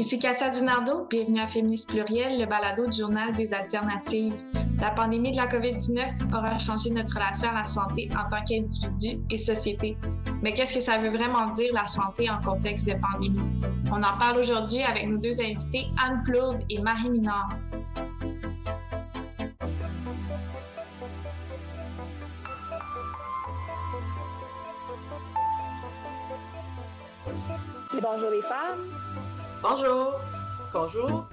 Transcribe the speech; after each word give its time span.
Ici 0.00 0.18
Katia 0.18 0.48
Dinardo, 0.48 1.06
bienvenue 1.10 1.40
à 1.40 1.46
Féministe 1.46 1.90
Pluriel, 1.90 2.40
le 2.40 2.46
balado 2.46 2.86
du 2.86 2.96
journal 2.96 3.32
des 3.32 3.52
alternatives. 3.52 4.32
La 4.80 4.92
pandémie 4.92 5.30
de 5.30 5.36
la 5.36 5.46
COVID-19 5.46 6.34
aura 6.34 6.56
changé 6.56 6.88
notre 6.88 7.12
relation 7.12 7.50
à 7.50 7.60
la 7.60 7.66
santé 7.66 8.08
en 8.12 8.26
tant 8.30 8.42
qu'individu 8.42 9.22
et 9.28 9.36
société. 9.36 9.98
Mais 10.40 10.54
qu'est-ce 10.54 10.72
que 10.72 10.80
ça 10.80 10.96
veut 10.96 11.10
vraiment 11.10 11.50
dire 11.50 11.74
la 11.74 11.84
santé 11.84 12.30
en 12.30 12.40
contexte 12.40 12.86
de 12.86 12.94
pandémie? 12.94 13.42
On 13.92 14.02
en 14.02 14.16
parle 14.18 14.38
aujourd'hui 14.38 14.82
avec 14.82 15.06
nos 15.06 15.18
deux 15.18 15.38
invités, 15.42 15.88
Anne 16.02 16.22
Plourde 16.24 16.64
et 16.70 16.80
Marie 16.80 17.10
Minard. 17.10 17.50
Bonjour 28.00 28.30
les 28.30 28.40
femmes. 28.40 28.99
Bonjour. 29.62 30.14
Bonjour. 30.72 31.28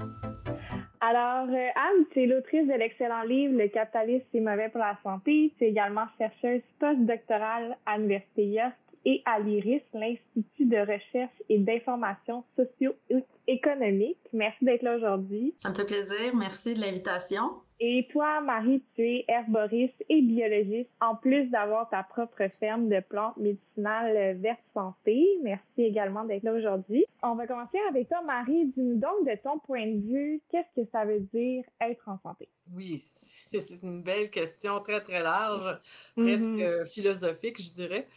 Alors, 0.99 1.47
euh, 1.47 1.67
Anne, 1.75 2.05
tu 2.11 2.23
es 2.23 2.25
l'autrice 2.25 2.67
de 2.67 2.73
l'excellent 2.73 3.23
livre 3.23 3.57
Le 3.57 3.69
capitalisme, 3.69 4.25
c'est 4.31 4.41
mauvais 4.41 4.67
pour 4.69 4.79
la 4.79 4.97
santé. 5.01 5.53
Tu 5.57 5.63
es 5.63 5.69
également 5.69 6.05
chercheuse 6.17 6.61
postdoctorale 6.79 7.77
à 7.85 7.97
l'Université 7.97 8.47
York 8.47 8.73
et 9.05 9.21
à 9.25 9.39
l'IRIS, 9.39 9.81
l'Institut 9.93 10.65
de 10.65 10.79
recherche 10.79 11.41
et 11.47 11.59
d'information 11.59 12.43
socio-économique. 12.57 14.19
Merci 14.33 14.65
d'être 14.65 14.81
là 14.81 14.97
aujourd'hui. 14.97 15.53
Ça 15.57 15.69
me 15.69 15.75
fait 15.75 15.85
plaisir. 15.85 16.35
Merci 16.35 16.73
de 16.73 16.81
l'invitation. 16.81 17.61
Et 17.79 18.07
toi, 18.11 18.41
Marie, 18.41 18.83
tu 18.95 19.03
es 19.03 19.25
herboriste 19.27 20.03
et 20.09 20.21
biologiste, 20.23 20.89
en 20.99 21.15
plus 21.15 21.45
d'avoir 21.49 21.87
ta 21.89 22.01
propre 22.01 22.47
ferme 22.59 22.89
de 22.89 22.99
plantes 23.01 23.37
médicinales 23.37 24.37
Verte 24.37 24.59
Santé. 24.73 25.23
Merci 25.43 25.83
également 25.83 26.25
d'être 26.25 26.41
là 26.41 26.53
aujourd'hui. 26.53 27.05
On 27.21 27.35
va 27.35 27.45
commencer 27.45 27.77
avec 27.89 28.09
toi, 28.09 28.21
Marie. 28.23 28.65
Dis-nous 28.75 28.95
donc, 28.95 29.27
de 29.27 29.37
ton 29.43 29.59
point 29.59 29.85
de 29.85 29.99
vue, 29.99 30.41
qu'est-ce 30.49 30.81
que 30.81 30.89
ça 30.91 31.05
veut 31.05 31.19
dire 31.31 31.63
être 31.79 32.09
en 32.09 32.17
santé? 32.23 32.49
Oui, 32.73 33.03
c'est 33.53 33.83
une 33.83 34.01
belle 34.01 34.31
question 34.31 34.79
très, 34.79 35.01
très 35.01 35.21
large, 35.21 35.79
presque 36.15 36.49
mm-hmm. 36.49 36.87
philosophique, 36.87 37.61
je 37.61 37.73
dirais. 37.73 38.07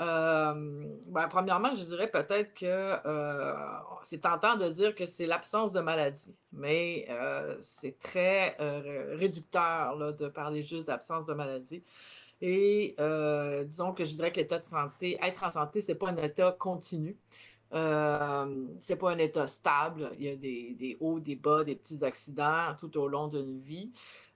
Euh, 0.00 0.54
ben, 1.06 1.28
premièrement, 1.28 1.74
je 1.74 1.84
dirais 1.84 2.10
peut-être 2.10 2.54
que 2.54 2.64
euh, 2.64 3.54
c'est 4.02 4.22
tentant 4.22 4.56
de 4.56 4.68
dire 4.70 4.94
que 4.94 5.04
c'est 5.04 5.26
l'absence 5.26 5.74
de 5.74 5.80
maladie, 5.80 6.34
mais 6.52 7.06
euh, 7.10 7.56
c'est 7.60 7.98
très 7.98 8.56
réducteur 9.16 10.14
de 10.14 10.28
parler 10.28 10.62
juste 10.62 10.86
d'absence 10.86 11.26
de 11.26 11.34
maladie. 11.34 11.84
Et 12.40 12.96
disons 13.66 13.92
que 13.92 14.04
je 14.04 14.14
dirais 14.14 14.32
que 14.32 14.40
l'état 14.40 14.58
de 14.58 14.64
santé, 14.64 15.18
être 15.22 15.44
en 15.44 15.50
santé, 15.50 15.82
c'est 15.82 15.94
pas 15.94 16.08
un 16.08 16.16
état 16.16 16.52
continu. 16.52 17.16
Euh, 17.72 18.66
c'est 18.78 18.96
pas 18.96 19.12
un 19.12 19.18
état 19.18 19.46
stable. 19.46 20.10
Il 20.18 20.24
y 20.24 20.28
a 20.28 20.36
des, 20.36 20.96
hauts, 21.00 21.20
des 21.20 21.36
bas, 21.36 21.64
des 21.64 21.76
petits 21.76 22.04
accidents 22.04 22.74
tout 22.78 22.96
au 22.98 23.08
long 23.08 23.28
d'une 23.28 23.58
vie. 23.58 23.92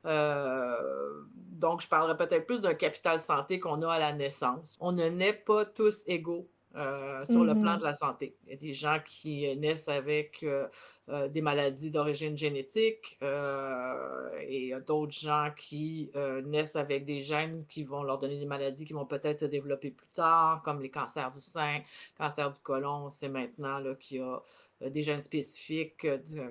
Euh, 0.06 1.22
donc, 1.34 1.80
je 1.82 1.88
parlerai 1.88 2.16
peut-être 2.16 2.46
plus 2.46 2.60
d'un 2.60 2.74
capital 2.74 3.18
santé 3.20 3.58
qu'on 3.58 3.82
a 3.82 3.92
à 3.92 3.98
la 3.98 4.12
naissance. 4.12 4.76
On 4.80 4.92
ne 4.92 5.08
naît 5.08 5.32
pas 5.32 5.64
tous 5.64 6.04
égaux 6.06 6.48
euh, 6.76 7.24
sur 7.24 7.44
le 7.44 7.54
plan 7.54 7.74
mm-hmm. 7.74 7.78
de 7.78 7.84
la 7.84 7.94
santé. 7.94 8.36
Il 8.44 8.50
y 8.50 8.52
a 8.54 8.56
des 8.56 8.72
gens 8.72 8.98
qui 9.06 9.56
naissent 9.56 9.88
avec 9.88 10.42
euh, 10.42 10.66
euh, 11.08 11.28
des 11.28 11.40
maladies 11.40 11.90
d'origine 11.90 12.36
génétique 12.36 13.16
et 13.22 14.72
d'autres 14.86 15.12
gens 15.12 15.50
qui 15.56 16.10
naissent 16.44 16.76
avec 16.76 17.04
des 17.04 17.20
gènes 17.20 17.64
qui 17.68 17.84
vont 17.84 18.02
leur 18.02 18.18
donner 18.18 18.38
des 18.38 18.46
maladies 18.46 18.84
qui 18.84 18.92
vont 18.92 19.06
peut-être 19.06 19.40
se 19.40 19.44
développer 19.44 19.90
plus 19.90 20.08
tard, 20.08 20.62
comme 20.64 20.80
les 20.80 20.90
cancers 20.90 21.30
du 21.32 21.40
sein, 21.40 21.80
cancer 22.18 22.50
du 22.50 22.58
côlon. 22.60 23.08
C'est 23.08 23.28
maintenant 23.28 23.80
qu'il 24.00 24.18
y 24.18 24.20
a 24.20 24.90
des 24.90 25.02
gènes 25.02 25.20
spécifiques. 25.20 26.06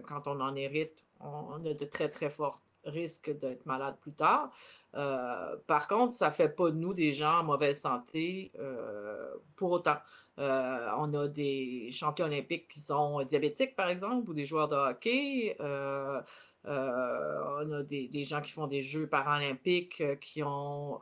quand 0.08 0.28
on 0.28 0.40
en 0.40 0.56
hérite, 0.56 1.04
on 1.20 1.66
a 1.66 1.74
de 1.74 1.86
très, 1.86 2.10
très 2.10 2.30
forts 2.30 2.62
risques 2.86 3.32
d'être 3.40 3.66
malade 3.66 3.96
plus 4.02 4.14
tard. 4.14 4.52
Euh, 4.96 5.56
par 5.68 5.88
contre, 5.88 6.14
ça 6.14 6.28
ne 6.28 6.34
fait 6.34 6.50
pas 6.50 6.70
de 6.70 6.76
nous 6.76 6.94
des 6.94 7.12
gens 7.12 7.40
en 7.40 7.44
mauvaise 7.44 7.80
santé 7.80 8.52
euh, 8.60 9.34
pour 9.56 9.72
autant. 9.72 9.98
Euh, 10.40 10.90
on 10.98 11.14
a 11.14 11.28
des 11.28 11.90
champions 11.92 12.26
olympiques 12.26 12.68
qui 12.68 12.80
sont 12.80 13.24
diabétiques, 13.24 13.76
par 13.76 13.90
exemple, 13.90 14.30
ou 14.30 14.34
des 14.34 14.46
joueurs 14.46 14.68
de 14.68 14.76
hockey. 14.76 15.56
on 15.60 17.72
a 17.72 17.84
des, 17.84 18.24
gens 18.24 18.42
qui 18.42 18.52
font 18.52 18.68
des 18.68 18.82
Jeux 18.82 19.08
paralympiques 19.08 20.04
qui 20.20 20.42
ont 20.44 21.00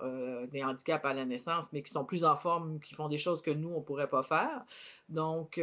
des 0.51 0.63
handicaps 0.63 1.05
à 1.05 1.13
la 1.13 1.25
naissance, 1.25 1.71
mais 1.71 1.81
qui 1.81 1.91
sont 1.91 2.03
plus 2.03 2.25
en 2.25 2.35
forme, 2.35 2.79
qui 2.79 2.93
font 2.93 3.07
des 3.07 3.17
choses 3.17 3.41
que 3.41 3.51
nous, 3.51 3.69
on 3.69 3.79
ne 3.79 3.83
pourrait 3.83 4.09
pas 4.09 4.23
faire. 4.23 4.63
Donc, 5.07 5.59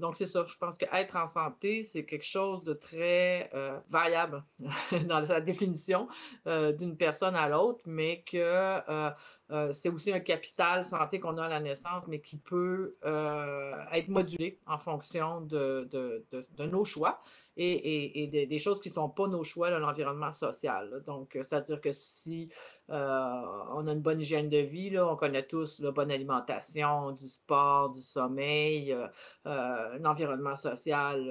donc 0.00 0.16
c'est 0.16 0.26
ça. 0.26 0.44
Je 0.46 0.56
pense 0.56 0.78
qu'être 0.78 1.16
en 1.16 1.26
santé, 1.26 1.82
c'est 1.82 2.04
quelque 2.04 2.24
chose 2.24 2.62
de 2.62 2.74
très 2.74 3.50
variable 3.90 4.44
dans 5.08 5.20
la 5.20 5.40
définition 5.40 6.06
d'une 6.46 6.96
personne 6.96 7.34
à 7.34 7.48
l'autre, 7.48 7.80
mais 7.86 8.22
que 8.30 9.10
euh, 9.52 9.70
c'est 9.72 9.90
aussi 9.90 10.12
un 10.12 10.20
capital 10.20 10.84
santé 10.84 11.20
qu'on 11.20 11.36
a 11.36 11.44
à 11.44 11.48
la 11.48 11.60
naissance, 11.60 12.04
mais 12.08 12.20
qui 12.20 12.38
peut 12.38 12.96
euh, 13.04 13.74
être 13.92 14.08
modulé 14.08 14.58
en 14.66 14.78
fonction 14.78 15.42
de, 15.42 15.88
de 15.92 16.66
nos 16.66 16.84
choix 16.84 17.22
et, 17.56 18.46
des, 18.48 18.58
choses 18.58 18.80
qui 18.80 18.88
ne 18.88 18.94
sont 18.94 19.08
pas 19.08 19.26
nos 19.26 19.44
choix 19.44 19.70
dans 19.70 19.78
l'environnement 19.78 20.32
social. 20.32 21.02
Donc, 21.06 21.36
euh, 21.36 21.42
c'est-à-dire 21.42 21.80
que 21.80 21.92
si 21.92 22.48
on 22.92 23.86
a 23.86 23.92
une 23.92 24.00
bonne 24.00 24.20
hygiène 24.20 24.48
de 24.48 24.58
vie, 24.58 24.98
on 24.98 25.16
connaît 25.16 25.46
tous 25.46 25.80
la 25.80 25.90
bonne 25.90 26.10
alimentation, 26.10 27.12
du 27.12 27.28
sport, 27.28 27.90
du 27.90 28.00
sommeil, 28.00 28.92
euh, 28.92 29.98
un 29.98 30.04
environnement 30.04 30.56
social 30.56 31.28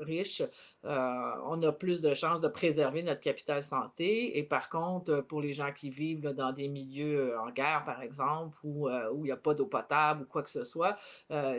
riche, 0.00 0.42
on 0.82 1.62
a 1.62 1.72
plus 1.72 2.00
de 2.00 2.14
chances 2.14 2.40
de 2.40 2.48
préserver 2.48 3.02
notre 3.02 3.20
capital 3.20 3.62
santé. 3.62 4.38
Et 4.38 4.42
par 4.42 4.70
contre, 4.70 5.20
pour 5.20 5.40
les 5.42 5.52
gens 5.52 5.72
qui 5.72 5.90
vivent 5.90 6.30
dans 6.30 6.52
des 6.52 6.68
milieux 6.68 7.38
en 7.38 7.50
guerre, 7.50 7.84
par 7.84 8.00
exemple, 8.02 8.58
où, 8.64 8.88
où 8.88 9.24
il 9.24 9.28
n'y 9.28 9.32
a 9.32 9.36
pas 9.36 9.54
d'eau 9.54 9.66
potable 9.66 10.22
ou 10.22 10.26
quoi 10.26 10.42
que 10.42 10.50
ce 10.50 10.64
soit, 10.64 10.96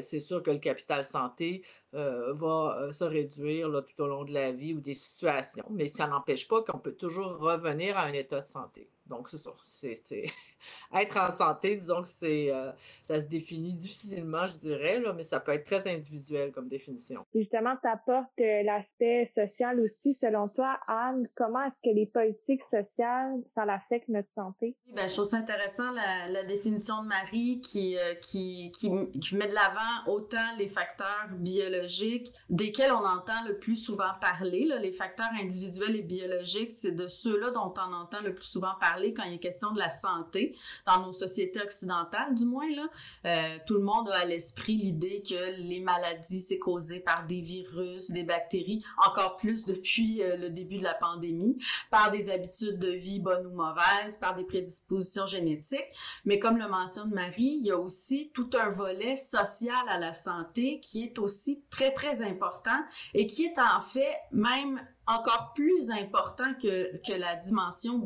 c'est 0.02 0.20
sûr 0.20 0.41
que 0.41 0.52
le 0.52 0.58
capital 0.58 1.06
santé 1.06 1.64
va 1.94 2.90
se 2.91 3.03
réduire 3.03 3.69
tout 3.85 4.03
au 4.03 4.07
long 4.07 4.24
de 4.24 4.31
la 4.34 4.52
vie 4.52 4.74
ou 4.74 4.79
des 4.79 4.94
situations, 4.94 5.66
mais 5.69 5.88
ça 5.88 6.07
n'empêche 6.07 6.47
pas 6.47 6.62
qu'on 6.63 6.79
peut 6.79 6.94
toujours 6.94 7.38
revenir 7.38 7.97
à 7.97 8.03
un 8.03 8.13
état 8.13 8.41
de 8.41 8.46
santé. 8.46 8.90
Donc, 9.12 9.28
c'est 9.28 9.38
ça. 9.38 9.52
C'est, 9.62 10.02
être 10.96 11.18
en 11.18 11.36
santé, 11.36 11.76
disons 11.76 12.02
que 12.02 12.08
c'est, 12.08 12.50
euh, 12.50 12.72
ça 13.02 13.20
se 13.20 13.26
définit 13.26 13.74
difficilement, 13.74 14.48
je 14.48 14.58
dirais, 14.58 15.00
là, 15.00 15.12
mais 15.12 15.24
ça 15.24 15.42
peut 15.42 15.52
être 15.52 15.66
très 15.66 15.86
individuel 15.94 16.54
comme 16.54 16.70
définition. 16.70 17.26
Justement, 17.36 17.76
tu 17.82 17.90
apportes 17.90 18.30
euh, 18.40 18.64
l'aspect 18.64 19.30
social 19.36 19.82
aussi. 19.82 20.18
Selon 20.22 20.48
toi, 20.48 20.80
Anne, 20.88 21.28
comment 21.36 21.62
est-ce 21.66 21.90
que 21.90 21.94
les 21.94 22.06
politiques 22.06 22.62
sociales, 22.72 23.42
ça 23.54 23.64
affecte 23.64 24.08
notre 24.08 24.30
santé? 24.34 24.78
Ben, 24.96 25.10
je 25.10 25.14
trouve 25.14 25.26
ça 25.26 25.38
intéressant 25.38 25.92
la, 25.92 26.30
la 26.30 26.44
définition 26.44 27.04
de 27.04 27.10
Marie 27.10 27.60
qui, 27.60 27.98
euh, 27.98 28.16
qui, 28.16 28.72
qui, 28.72 28.90
qui, 29.20 29.36
met 29.36 29.48
de 29.48 29.54
l'avant 29.54 30.08
autant 30.08 30.56
les 30.58 30.70
facteurs 30.70 31.28
biologiques 31.32 32.34
desquels 32.50 32.94
on 32.94 33.06
entend 33.06 33.46
le 33.46 33.58
plus 33.58 33.76
souvent 33.76 34.14
parler. 34.22 34.66
Là. 34.66 34.78
Les 34.78 34.94
facteurs 34.94 35.32
individuels 35.38 35.98
et 35.98 36.02
biologiques, 36.02 36.72
c'est 36.72 36.94
de 36.94 37.08
ceux-là 37.08 37.52
dont 37.52 37.74
on 37.78 37.94
entend 37.94 38.22
le 38.22 38.34
plus 38.34 38.46
souvent 38.46 38.76
parler 38.80 39.01
quand 39.10 39.24
il 39.24 39.36
est 39.36 39.40
question 39.40 39.72
de 39.72 39.80
la 39.80 39.90
santé 39.90 40.56
dans 40.86 41.06
nos 41.06 41.14
sociétés 41.14 41.62
occidentales, 41.62 42.34
du 42.36 42.46
moins 42.46 42.70
là. 42.70 42.88
Euh, 43.26 43.58
tout 43.66 43.76
le 43.76 43.84
monde 43.84 44.10
a 44.10 44.20
à 44.20 44.26
l'esprit 44.26 44.78
l'idée 44.78 45.22
que 45.28 45.62
les 45.62 45.80
maladies 45.80 46.42
c'est 46.42 46.60
causé 46.60 47.00
par 47.00 47.26
des 47.26 47.42
virus, 47.42 48.12
des 48.12 48.24
bactéries, 48.24 48.84
encore 49.06 49.38
plus 49.38 49.66
depuis 49.72 50.22
euh, 50.22 50.38
le 50.38 50.50
début 50.50 50.78
de 50.78 50.84
la 50.84 50.94
pandémie, 50.94 51.58
par 51.90 52.12
des 52.12 52.30
habitudes 52.30 52.80
de 52.80 52.92
vie 52.92 53.20
bonnes 53.20 53.46
ou 53.48 53.56
mauvaises, 53.56 54.18
par 54.20 54.36
des 54.36 54.44
prédispositions 54.44 55.28
génétiques. 55.28 55.80
Mais 56.26 56.40
comme 56.40 56.58
le 56.58 56.68
mentionne 56.68 57.12
Marie, 57.12 57.58
il 57.60 57.66
y 57.66 57.72
a 57.72 57.78
aussi 57.78 58.32
tout 58.34 58.50
un 58.60 58.70
volet 58.70 59.16
social 59.16 59.90
à 59.90 59.98
la 59.98 60.14
santé 60.14 60.80
qui 60.80 61.04
est 61.04 61.20
aussi 61.20 61.64
très 61.70 61.92
très 61.94 62.22
important 62.22 62.80
et 63.14 63.26
qui 63.26 63.46
est 63.46 63.59
en 63.59 63.82
fait 63.82 64.16
même 64.32 64.82
encore 65.11 65.53
plus 65.53 65.90
important 65.90 66.53
que, 66.61 66.97
que 66.97 67.13
la 67.13 67.35
dimension 67.35 68.02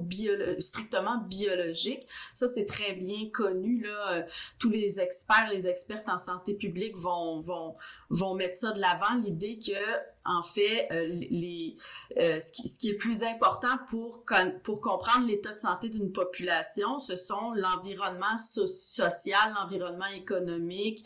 strictement 0.59 1.17
biologique. 1.27 2.07
Ça, 2.33 2.47
c'est 2.47 2.65
très 2.65 2.93
bien 2.93 3.29
connu. 3.31 3.81
Là. 3.83 4.11
Euh, 4.11 4.23
tous 4.59 4.69
les 4.69 4.99
experts, 4.99 5.49
les 5.51 5.67
expertes 5.67 6.07
en 6.09 6.17
santé 6.17 6.53
publique 6.53 6.95
vont, 6.95 7.41
vont, 7.41 7.75
vont 8.09 8.35
mettre 8.35 8.57
ça 8.57 8.71
de 8.71 8.79
l'avant, 8.79 9.15
l'idée 9.23 9.59
que 9.59 9.73
en 10.27 10.41
fait, 10.41 10.87
les, 10.91 11.75
ce, 12.17 12.51
qui, 12.51 12.67
ce, 12.67 12.79
qui, 12.79 12.89
est 12.89 12.95
plus 12.95 13.21
important 13.21 13.77
pour, 13.89 14.23
pour 14.63 14.81
comprendre 14.81 15.27
l'état 15.27 15.53
de 15.53 15.59
santé 15.59 15.89
d'une 15.89 16.11
population, 16.11 16.97
ce 16.97 17.15
sont 17.15 17.51
l'environnement 17.53 18.35
social, 18.37 19.53
l'environnement 19.55 20.07
économique, 20.07 21.05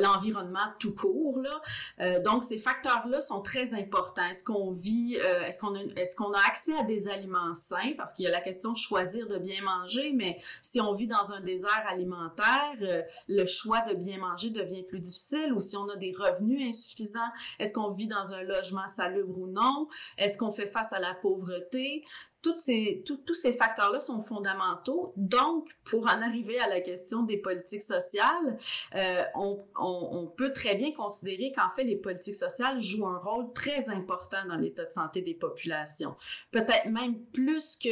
l'environnement 0.00 0.66
tout 0.80 0.96
court. 0.96 1.38
Là. 1.38 2.18
donc, 2.20 2.42
ces 2.42 2.58
facteurs-là 2.58 3.20
sont 3.20 3.40
très 3.40 3.72
importants. 3.72 4.26
Est-ce 4.26 4.42
qu'on 4.42 4.72
vit, 4.72 5.16
est-ce 5.44 5.58
qu'on 5.58 5.74
a, 5.74 5.82
est-ce 5.96 6.16
qu'on 6.16 6.32
a 6.32 6.40
accès 6.46 6.76
à 6.76 6.82
des 6.82 7.08
aliments 7.08 7.54
sains? 7.54 7.92
Parce 7.96 8.14
qu'il 8.14 8.24
y 8.24 8.28
a 8.28 8.30
la 8.30 8.40
question 8.40 8.72
de 8.72 8.76
choisir 8.76 9.26
de 9.26 9.38
bien 9.38 9.62
manger, 9.62 10.12
mais 10.14 10.40
si 10.62 10.80
on 10.80 10.94
vit 10.94 11.06
dans 11.06 11.32
un 11.32 11.40
désert 11.40 11.84
alimentaire, 11.88 13.06
le 13.28 13.44
choix 13.46 13.80
de 13.82 13.94
bien 13.94 14.18
manger 14.18 14.50
devient 14.50 14.82
plus 14.82 15.00
difficile 15.00 15.52
ou 15.52 15.60
si 15.60 15.76
on 15.76 15.88
a 15.88 15.96
des 15.96 16.12
revenus 16.12 16.68
insuffisants, 16.68 17.20
est-ce 17.58 17.72
qu'on 17.72 17.90
vit 17.90 18.08
dans 18.08 18.34
un 18.34 18.42
logement 18.42 18.88
salubre 18.88 19.38
ou 19.38 19.46
non? 19.46 19.88
Est-ce 20.18 20.38
qu'on 20.38 20.52
fait 20.52 20.66
face 20.66 20.92
à 20.92 20.98
la 20.98 21.14
pauvreté? 21.14 22.04
Tous 22.54 23.34
ces 23.34 23.52
facteurs-là 23.52 24.00
sont 24.00 24.20
fondamentaux. 24.20 25.12
Donc, 25.16 25.68
pour 25.84 26.04
en 26.04 26.22
arriver 26.22 26.58
à 26.60 26.68
la 26.68 26.80
question 26.80 27.22
des 27.22 27.36
politiques 27.36 27.82
sociales, 27.82 28.58
euh, 28.94 29.22
on, 29.34 30.26
peut 30.36 30.52
très 30.52 30.74
bien 30.74 30.92
considérer 30.92 31.52
qu'en 31.52 31.70
fait, 31.70 31.84
les 31.84 31.96
politiques 31.96 32.34
sociales 32.34 32.80
jouent 32.80 33.06
un 33.06 33.18
rôle 33.18 33.52
très 33.54 33.88
important 33.88 34.38
dans 34.48 34.56
l'état 34.56 34.84
de 34.84 34.90
santé 34.90 35.22
des 35.22 35.34
populations. 35.34 36.14
Peut-être 36.50 36.86
même 36.86 37.18
plus 37.32 37.76
que, 37.76 37.88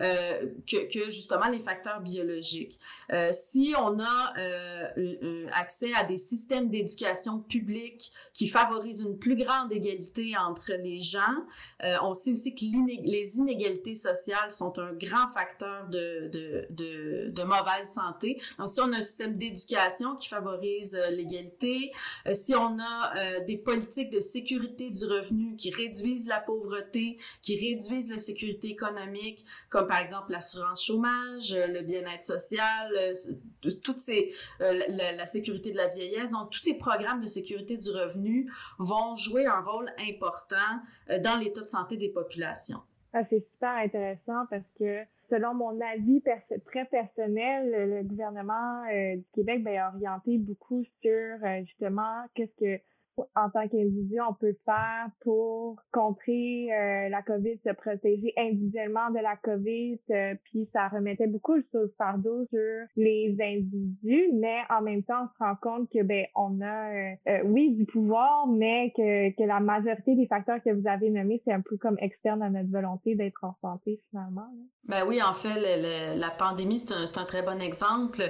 euh, 0.00 0.50
justement 1.08 1.48
les 1.48 1.60
facteurs 1.60 2.00
biologiques. 2.00 2.78
Euh, 3.12 3.30
si 3.32 3.74
on 3.78 4.00
a 4.00 4.34
accès 5.52 5.92
à 5.94 6.04
des 6.04 6.18
systèmes 6.18 6.68
d'éducation 6.70 7.40
publique 7.40 8.12
qui 8.32 8.48
favorisent 8.48 9.02
une 9.02 9.18
plus 9.18 9.36
grande 9.36 9.72
égalité 9.72 10.36
entre 10.36 10.72
les 10.72 10.98
gens, 10.98 11.20
on 12.02 12.14
sait 12.14 12.32
aussi 12.32 12.54
que 12.54 12.64
les 13.04 13.38
inégalités 13.38 13.93
sociales 13.96 14.50
sont 14.50 14.78
un 14.78 14.92
grand 14.92 15.28
facteur 15.32 15.88
de, 15.88 17.44
mauvaise 17.44 17.92
santé. 17.94 18.40
Donc, 18.58 18.70
si 18.70 18.80
on 18.80 18.92
a 18.92 18.96
un 18.96 19.02
système 19.02 19.36
d'éducation 19.36 20.16
qui 20.16 20.28
favorise 20.28 20.94
euh, 20.94 21.10
l'égalité, 21.10 21.92
euh, 22.26 22.34
si 22.34 22.54
on 22.54 22.78
a 22.78 23.12
euh, 23.16 23.44
des 23.44 23.56
politiques 23.56 24.10
de 24.10 24.20
sécurité 24.20 24.90
du 24.90 25.04
revenu 25.04 25.56
qui 25.56 25.70
réduisent 25.70 26.26
la 26.26 26.40
pauvreté, 26.40 27.18
qui 27.42 27.56
réduisent 27.56 28.10
la 28.10 28.18
sécurité 28.18 28.68
économique, 28.68 29.44
comme 29.68 29.86
par 29.86 29.98
exemple 29.98 30.32
l'assurance 30.32 30.84
chômage, 30.84 31.54
le 31.54 31.82
bien-être 31.82 32.24
social, 32.24 32.92
toutes 33.82 33.98
ces, 33.98 34.32
la, 34.60 35.12
la, 35.12 35.26
sécurité 35.26 35.70
de 35.70 35.76
la 35.76 35.88
vieillesse, 35.88 36.30
donc 36.30 36.50
tous 36.50 36.60
ces 36.60 36.74
programmes 36.74 37.20
de 37.20 37.26
sécurité 37.26 37.76
du 37.76 37.90
revenu 37.90 38.50
vont 38.78 39.14
jouer 39.14 39.46
un 39.46 39.60
rôle 39.60 39.92
important 39.98 40.56
dans 41.22 41.38
l'état 41.38 41.62
de 41.62 41.68
santé 41.68 41.96
des 41.96 42.08
populations. 42.08 42.82
Ah, 43.16 43.22
c'est 43.30 43.46
super 43.52 43.70
intéressant 43.76 44.44
parce 44.50 44.66
que 44.76 45.04
selon 45.30 45.54
mon 45.54 45.80
avis 45.80 46.20
très 46.66 46.84
personnel, 46.86 47.70
le, 47.70 48.02
gouvernement 48.02 48.82
euh, 48.92 49.14
du 49.14 49.24
Québec 49.36 49.62
ben, 49.62 49.78
a 49.78 49.88
orienté 49.94 50.36
beaucoup 50.36 50.82
sur 51.00 51.12
euh, 51.12 51.60
justement 51.64 52.24
qu'est-ce 52.34 52.56
que 52.56 52.82
en 53.16 53.50
tant 53.50 53.68
qu'individu, 53.68 54.18
on 54.20 54.34
peut 54.34 54.56
faire 54.64 55.08
pour 55.22 55.76
contrer 55.92 56.68
euh, 56.72 57.08
la 57.08 57.22
COVID, 57.22 57.58
se 57.64 57.72
protéger 57.72 58.32
individuellement 58.36 59.10
de 59.10 59.20
la 59.20 59.36
COVID, 59.36 59.98
euh, 60.10 60.34
puis 60.44 60.68
ça 60.72 60.88
remettait 60.88 61.26
beaucoup 61.26 61.54
le 61.54 61.94
fardeau 61.96 62.46
sur 62.50 62.86
les 62.96 63.36
individus, 63.40 64.30
mais 64.34 64.58
en 64.70 64.82
même 64.82 65.02
temps, 65.02 65.24
on 65.24 65.28
se 65.28 65.44
rend 65.44 65.56
compte 65.60 65.90
que 65.90 66.02
ben 66.02 66.26
on 66.34 66.60
a 66.60 67.14
euh, 67.28 67.42
oui 67.44 67.72
du 67.72 67.84
pouvoir, 67.84 68.46
mais 68.48 68.92
que, 68.96 69.30
que 69.36 69.46
la 69.46 69.60
majorité 69.60 70.16
des 70.16 70.26
facteurs 70.26 70.62
que 70.62 70.70
vous 70.70 70.88
avez 70.88 71.10
nommés, 71.10 71.40
c'est 71.44 71.52
un 71.52 71.60
peu 71.60 71.76
comme 71.76 71.96
externe 72.00 72.42
à 72.42 72.50
notre 72.50 72.70
volonté 72.70 73.14
d'être 73.14 73.44
en 73.44 73.54
santé 73.60 74.00
finalement. 74.10 74.48
Ben 74.86 75.04
oui, 75.08 75.20
en 75.22 75.32
fait, 75.32 76.16
la 76.16 76.30
pandémie, 76.30 76.78
c'est 76.78 76.92
un, 76.92 77.22
un, 77.22 77.24
très 77.24 77.42
bon 77.42 77.60
exemple. 77.60 78.22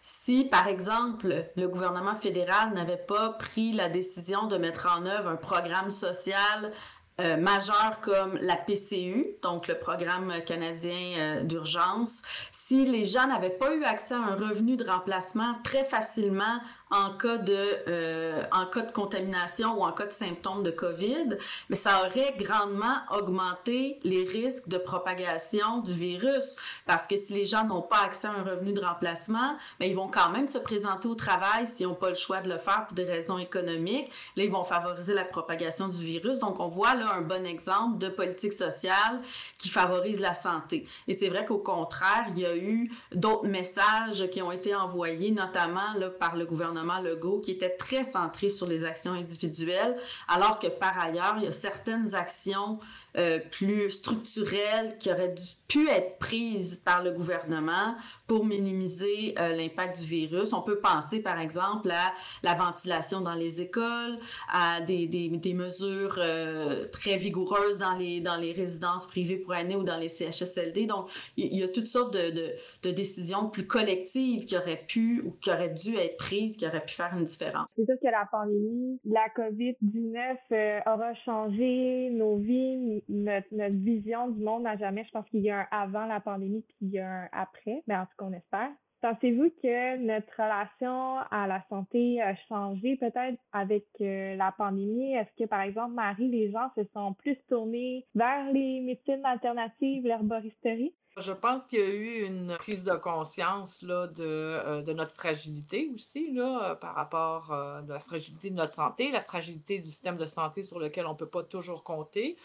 Si, 0.00 0.48
par 0.48 0.68
exemple, 0.68 1.44
le 1.56 1.66
gouvernement 1.68 2.14
fédéral 2.14 2.72
n'avait 2.72 2.96
pas 2.96 3.30
pris 3.38 3.72
la 3.72 3.90
décision 3.90 4.27
de 4.28 4.58
mettre 4.58 4.86
en 4.94 5.06
œuvre 5.06 5.30
un 5.30 5.36
programme 5.36 5.90
social 5.90 6.72
euh, 7.20 7.36
majeur 7.36 8.00
comme 8.00 8.38
la 8.40 8.56
PCU, 8.56 9.26
donc 9.42 9.66
le 9.66 9.76
programme 9.76 10.32
canadien 10.46 11.18
euh, 11.18 11.42
d'urgence, 11.42 12.22
si 12.52 12.84
les 12.84 13.04
gens 13.04 13.26
n'avaient 13.26 13.48
pas 13.48 13.74
eu 13.74 13.82
accès 13.84 14.14
à 14.14 14.18
un 14.18 14.36
revenu 14.36 14.76
de 14.76 14.88
remplacement 14.88 15.54
très 15.64 15.84
facilement 15.84 16.60
en 16.90 17.10
cas 17.10 17.38
de 17.38 17.66
euh, 17.88 18.42
en 18.52 18.66
cas 18.66 18.82
de 18.82 18.92
contamination 18.92 19.78
ou 19.78 19.84
en 19.84 19.92
cas 19.92 20.06
de 20.06 20.12
symptômes 20.12 20.62
de 20.62 20.70
Covid, 20.70 21.36
mais 21.68 21.76
ça 21.76 22.00
aurait 22.06 22.34
grandement 22.38 22.96
augmenté 23.10 23.98
les 24.04 24.24
risques 24.24 24.68
de 24.68 24.78
propagation 24.78 25.78
du 25.78 25.92
virus 25.92 26.56
parce 26.86 27.06
que 27.06 27.16
si 27.16 27.34
les 27.34 27.46
gens 27.46 27.64
n'ont 27.64 27.82
pas 27.82 28.02
accès 28.04 28.28
à 28.28 28.32
un 28.32 28.42
revenu 28.42 28.72
de 28.72 28.80
remplacement, 28.80 29.56
mais 29.80 29.86
ben, 29.86 29.90
ils 29.90 29.96
vont 29.96 30.08
quand 30.08 30.30
même 30.30 30.48
se 30.48 30.58
présenter 30.58 31.08
au 31.08 31.14
travail 31.14 31.66
s'ils 31.66 31.86
n'ont 31.86 31.94
pas 31.94 32.10
le 32.10 32.14
choix 32.14 32.40
de 32.40 32.48
le 32.48 32.58
faire 32.58 32.86
pour 32.86 32.94
des 32.94 33.04
raisons 33.04 33.38
économiques. 33.38 34.10
Là, 34.36 34.44
ils 34.44 34.50
vont 34.50 34.64
favoriser 34.64 35.14
la 35.14 35.24
propagation 35.24 35.88
du 35.88 35.98
virus. 35.98 36.38
Donc, 36.38 36.60
on 36.60 36.68
voit 36.68 36.94
là 36.94 37.12
un 37.14 37.22
bon 37.22 37.44
exemple 37.46 37.98
de 37.98 38.08
politique 38.08 38.52
sociale 38.52 39.20
qui 39.58 39.68
favorise 39.68 40.20
la 40.20 40.34
santé. 40.34 40.86
Et 41.06 41.14
c'est 41.14 41.28
vrai 41.28 41.44
qu'au 41.44 41.58
contraire, 41.58 42.26
il 42.30 42.38
y 42.38 42.46
a 42.46 42.56
eu 42.56 42.90
d'autres 43.14 43.46
messages 43.46 44.28
qui 44.30 44.42
ont 44.42 44.52
été 44.52 44.74
envoyés, 44.74 45.30
notamment 45.30 45.92
là, 45.96 46.10
par 46.10 46.36
le 46.36 46.46
gouvernement 46.46 46.77
le 46.84 47.10
Legault 47.10 47.40
qui 47.40 47.52
était 47.52 47.76
très 47.76 48.04
centré 48.04 48.48
sur 48.48 48.66
les 48.66 48.84
actions 48.84 49.12
individuelles, 49.12 49.96
alors 50.28 50.58
que 50.58 50.68
par 50.68 50.98
ailleurs, 50.98 51.34
il 51.38 51.44
y 51.44 51.46
a 51.46 51.52
certaines 51.52 52.14
actions 52.14 52.78
euh, 53.16 53.38
plus 53.50 53.90
structurelles 53.90 54.96
qui 54.98 55.10
auraient 55.10 55.34
pu 55.66 55.88
être 55.88 56.18
prises 56.18 56.76
par 56.76 57.02
le 57.02 57.10
gouvernement 57.10 57.96
pour 58.26 58.44
minimiser 58.44 59.34
euh, 59.38 59.54
l'impact 59.56 60.00
du 60.00 60.06
virus. 60.06 60.52
On 60.52 60.60
peut 60.60 60.78
penser, 60.78 61.22
par 61.22 61.40
exemple, 61.40 61.90
à 61.90 62.12
la 62.42 62.54
ventilation 62.54 63.22
dans 63.22 63.34
les 63.34 63.62
écoles, 63.62 64.18
à 64.52 64.82
des, 64.82 65.08
mesures 65.54 66.16
euh, 66.18 66.84
très 66.92 67.16
vigoureuses 67.16 67.78
dans 67.78 67.94
les, 67.94 68.52
résidences 68.52 69.08
privées 69.08 69.38
pour 69.38 69.54
aînés 69.54 69.76
ou 69.76 69.84
dans 69.84 69.96
les 69.96 70.08
CHSLD. 70.08 70.86
Donc, 70.86 71.08
il 71.36 71.56
y, 71.56 71.62
a 71.62 71.68
toutes 71.68 71.86
sortes 71.86 72.12
de, 72.12 72.54
de, 72.82 72.90
décisions 72.90 73.48
plus 73.48 73.66
collectives 73.66 74.44
qui 74.44 74.56
auraient 74.56 74.84
pu 74.86 75.22
ou 75.24 75.32
qui 75.40 75.50
auraient 75.50 75.70
dû 75.70 75.96
être 75.96 76.18
prises, 76.18 76.56
qui 76.56 76.66
auraient 76.66 76.84
pu 76.84 76.94
faire 76.94 77.14
une 77.16 77.24
différence. 77.24 77.66
C'est 77.76 77.86
sûr 77.86 77.96
que 78.00 78.08
la 78.08 78.26
pandémie, 78.30 79.00
la 79.04 79.28
COVID-19 79.34 80.82
aura 80.86 81.14
changé 81.24 82.10
nos 82.10 82.36
vies, 82.36 82.97
notre, 83.08 83.48
notre 83.52 83.76
vision 83.76 84.28
du 84.28 84.42
monde 84.42 84.66
à 84.66 84.76
jamais. 84.76 85.04
Je 85.04 85.10
pense 85.10 85.28
qu'il 85.28 85.40
y 85.40 85.50
a 85.50 85.60
un 85.60 85.66
avant 85.70 86.06
la 86.06 86.20
pandémie 86.20 86.62
puis 86.68 86.76
il 86.82 86.90
y 86.90 86.98
a 86.98 87.08
un 87.08 87.28
après, 87.32 87.82
mais 87.86 87.94
ben, 87.94 88.02
en 88.02 88.04
tout 88.06 88.12
cas, 88.18 88.24
on 88.26 88.32
espère. 88.32 88.70
Pensez-vous 89.00 89.50
que 89.62 89.96
notre 89.98 90.32
relation 90.36 91.18
à 91.30 91.46
la 91.46 91.62
santé 91.68 92.20
a 92.20 92.34
changé 92.48 92.96
peut-être 92.96 93.38
avec 93.52 93.86
euh, 94.00 94.34
la 94.34 94.50
pandémie? 94.50 95.14
Est-ce 95.14 95.30
que, 95.38 95.48
par 95.48 95.60
exemple, 95.60 95.92
Marie, 95.92 96.28
les 96.28 96.50
gens 96.50 96.68
se 96.76 96.82
sont 96.92 97.14
plus 97.14 97.38
tournés 97.48 98.06
vers 98.16 98.52
les 98.52 98.80
médecines 98.80 99.24
alternatives, 99.24 100.04
l'herboristerie? 100.04 100.92
Je 101.16 101.32
pense 101.32 101.64
qu'il 101.64 101.78
y 101.78 101.82
a 101.82 101.88
eu 101.88 102.26
une 102.26 102.56
prise 102.58 102.82
de 102.82 102.94
conscience 102.94 103.82
là, 103.82 104.08
de, 104.08 104.24
euh, 104.24 104.82
de 104.82 104.92
notre 104.92 105.12
fragilité 105.12 105.88
aussi, 105.94 106.32
là, 106.32 106.74
par 106.74 106.96
rapport 106.96 107.52
à 107.52 107.78
euh, 107.78 107.82
la 107.86 108.00
fragilité 108.00 108.50
de 108.50 108.56
notre 108.56 108.72
santé, 108.72 109.12
la 109.12 109.22
fragilité 109.22 109.78
du 109.78 109.90
système 109.90 110.16
de 110.16 110.26
santé 110.26 110.64
sur 110.64 110.80
lequel 110.80 111.06
on 111.06 111.12
ne 111.12 111.16
peut 111.16 111.28
pas 111.28 111.44
toujours 111.44 111.84
compter. 111.84 112.36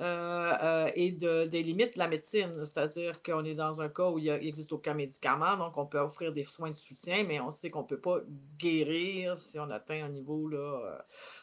Euh, 0.00 0.52
euh, 0.62 0.90
et 0.94 1.12
de, 1.12 1.44
des 1.44 1.62
limites 1.62 1.94
de 1.94 1.98
la 1.98 2.08
médecine. 2.08 2.52
C'est-à-dire 2.64 3.22
qu'on 3.22 3.44
est 3.44 3.54
dans 3.54 3.82
un 3.82 3.90
cas 3.90 4.08
où 4.08 4.18
il 4.18 4.32
n'existe 4.32 4.72
aucun 4.72 4.94
médicament, 4.94 5.58
donc 5.58 5.76
on 5.76 5.84
peut 5.84 5.98
offrir 5.98 6.32
des 6.32 6.44
soins 6.44 6.70
de 6.70 6.74
soutien, 6.74 7.22
mais 7.24 7.38
on 7.38 7.50
sait 7.50 7.68
qu'on 7.68 7.82
ne 7.82 7.86
peut 7.86 8.00
pas 8.00 8.20
guérir 8.56 9.36
si 9.36 9.58
on 9.58 9.68
atteint 9.68 10.06
un 10.06 10.08
niveau 10.08 10.48
là, 10.48 10.58
euh, 10.58 10.98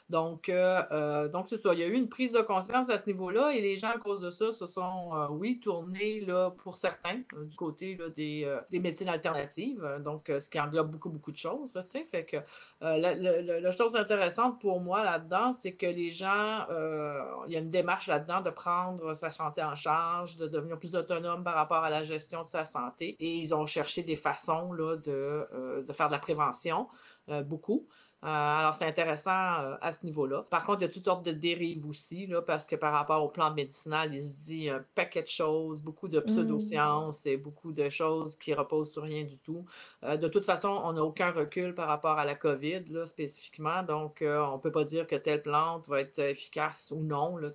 donc, 0.10 0.48
euh, 0.48 0.82
euh, 0.92 1.28
donc 1.28 1.48
c'est 1.50 1.58
ça. 1.58 1.74
Il 1.74 1.80
y 1.80 1.84
a 1.84 1.88
eu 1.88 1.94
une 1.94 2.08
prise 2.08 2.32
de 2.32 2.40
conscience 2.40 2.90
à 2.90 2.98
ce 2.98 3.08
niveau-là 3.08 3.52
et 3.52 3.60
les 3.60 3.76
gens, 3.76 3.90
à 3.90 3.98
cause 3.98 4.22
de 4.22 4.30
ça, 4.30 4.52
se 4.52 4.66
sont, 4.66 5.14
euh, 5.14 5.28
oui, 5.32 5.60
tournés, 5.60 6.22
là, 6.22 6.52
pour 6.52 6.78
certains, 6.78 7.22
du 7.44 7.56
côté 7.58 7.98
là, 7.98 8.10
des, 8.10 8.58
des, 8.72 8.80
médecines 8.80 9.10
alternatives. 9.10 9.84
Donc, 10.06 10.28
ce 10.28 10.50
qui 10.50 10.60
englobe 10.60 10.92
beaucoup, 10.92 11.10
beaucoup 11.10 11.32
de 11.32 11.38
choses, 11.38 11.74
sais. 11.84 12.06
Fait 12.06 12.26
que 12.26 12.38
la, 12.82 13.16
la, 13.16 13.72
chose 13.72 13.96
intéressante 13.96 14.62
pour 14.62 14.80
moi 14.80 15.04
là-dedans, 15.04 15.52
c'est 15.52 15.74
que 15.74 15.86
les 15.86 16.10
gens, 16.10 16.66
il 17.48 17.54
y 17.54 17.58
a 17.58 17.60
une 17.60 17.70
démarche 17.70 18.08
là-dedans 18.08 18.42
de 18.42 18.50
prendre 18.50 19.14
sa 19.14 19.30
santé 19.30 19.62
en 19.62 19.76
charge, 19.76 20.38
de 20.38 20.48
devenir 20.48 20.80
plus 20.80 20.96
autonome 20.96 21.44
par 21.44 21.56
rapport 21.56 21.84
à 21.84 21.90
la 21.90 22.04
gestion 22.04 22.44
de 22.44 22.48
sa 22.48 22.64
santé. 22.64 23.18
Et 23.20 23.36
ils 23.38 23.54
ont 23.54 23.66
cherché 23.66 24.04
des 24.04 24.16
façons 24.16 24.72
là, 24.72 24.96
de, 24.96 25.84
de 25.84 25.94
faire 25.94 26.08
de 26.08 26.14
la 26.14 26.20
prévention, 26.20 26.88
beaucoup. 27.46 27.88
Euh, 28.24 28.28
alors, 28.28 28.74
c'est 28.74 28.86
intéressant 28.86 29.30
euh, 29.32 29.76
à 29.80 29.92
ce 29.92 30.04
niveau-là. 30.04 30.42
Par 30.50 30.66
contre, 30.66 30.80
il 30.80 30.86
y 30.86 30.88
a 30.88 30.90
toutes 30.90 31.06
sortes 31.06 31.24
de 31.24 31.32
dérives 31.32 31.86
aussi, 31.88 32.26
là, 32.26 32.42
parce 32.42 32.66
que 32.66 32.76
par 32.76 32.92
rapport 32.92 33.24
aux 33.24 33.30
plantes 33.30 33.56
médicinales, 33.56 34.14
il 34.16 34.24
se 34.24 34.34
dit 34.34 34.70
un 34.70 34.84
paquet 34.96 35.22
de 35.22 35.28
choses, 35.28 35.82
beaucoup 35.84 36.08
de 36.08 36.20
pseudosciences 36.20 37.28
et 37.28 37.38
beaucoup 37.38 37.72
de 37.72 37.90
choses 37.90 38.36
qui 38.36 38.56
reposent 38.56 38.92
sur 38.92 39.04
rien 39.04 39.24
du 39.24 39.38
tout. 39.40 39.66
Euh, 40.04 40.18
de 40.18 40.28
toute 40.28 40.46
façon, 40.46 40.70
on 40.84 40.94
n'a 40.94 41.04
aucun 41.04 41.32
recul 41.32 41.74
par 41.74 41.88
rapport 41.88 42.18
à 42.18 42.26
la 42.26 42.36
COVID, 42.36 42.86
là, 42.90 43.06
spécifiquement. 43.06 43.84
Donc, 43.84 44.18
on 44.22 44.54
ne 44.54 44.62
peut 44.62 44.72
pas 44.72 44.84
dire 44.84 45.08
que 45.08 45.16
telle 45.16 45.42
plante 45.42 45.88
va 45.88 46.02
être 46.02 46.20
efficace 46.20 46.94
ou 46.96 47.02
non. 47.02 47.38
Là, 47.38 47.50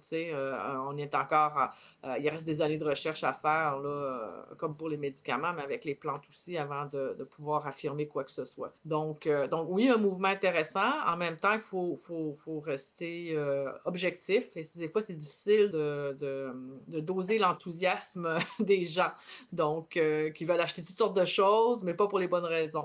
on 0.87 0.97
est 0.97 1.15
encore. 1.15 1.71
il 2.19 2.29
reste 2.29 2.45
des 2.45 2.61
années 2.63 2.79
de 2.79 2.85
recherche 2.85 3.25
à 3.25 3.33
faire, 3.33 3.79
là, 3.79 4.47
comme 4.59 4.77
pour 4.77 4.89
les 4.89 4.97
médicaments, 4.97 5.53
mais 5.53 5.63
avec 5.63 5.85
les 5.85 5.95
plantes 5.95 6.25
aussi, 6.29 6.57
avant 6.57 6.87
de, 6.87 7.23
pouvoir 7.25 7.67
affirmer 7.67 8.09
quoi 8.09 8.25
que 8.25 8.31
ce 8.31 8.45
soit. 8.45 8.75
Donc, 8.85 9.29
donc 9.51 9.67
oui, 9.71 9.89
un 9.89 9.97
mouvement 9.97 10.29
intéressant 10.29 10.93
en 11.07 11.17
même 11.17 11.37
temps, 11.37 11.53
il 11.53 11.59
faut, 11.59 11.97
faut, 11.97 12.37
faut, 12.45 12.61
rester 12.61 13.35
euh, 13.37 13.71
objectif. 13.85 14.57
Et 14.57 14.63
des 14.77 14.89
fois, 14.89 15.03
c'est 15.03 15.15
difficile 15.15 15.71
de, 15.71 16.17
de, 16.19 16.53
de 16.89 17.01
doser 17.01 17.39
l'enthousiasme 17.39 18.39
des 18.61 18.85
gens. 18.85 19.11
Donc, 19.53 19.97
euh, 19.97 20.31
qui 20.31 20.45
veulent 20.45 20.61
acheter 20.61 20.83
toutes 20.83 20.97
sortes 20.97 21.17
de 21.17 21.25
choses, 21.25 21.83
mais 21.83 21.95
pas 21.95 22.09
pour 22.09 22.19
les 22.19 22.29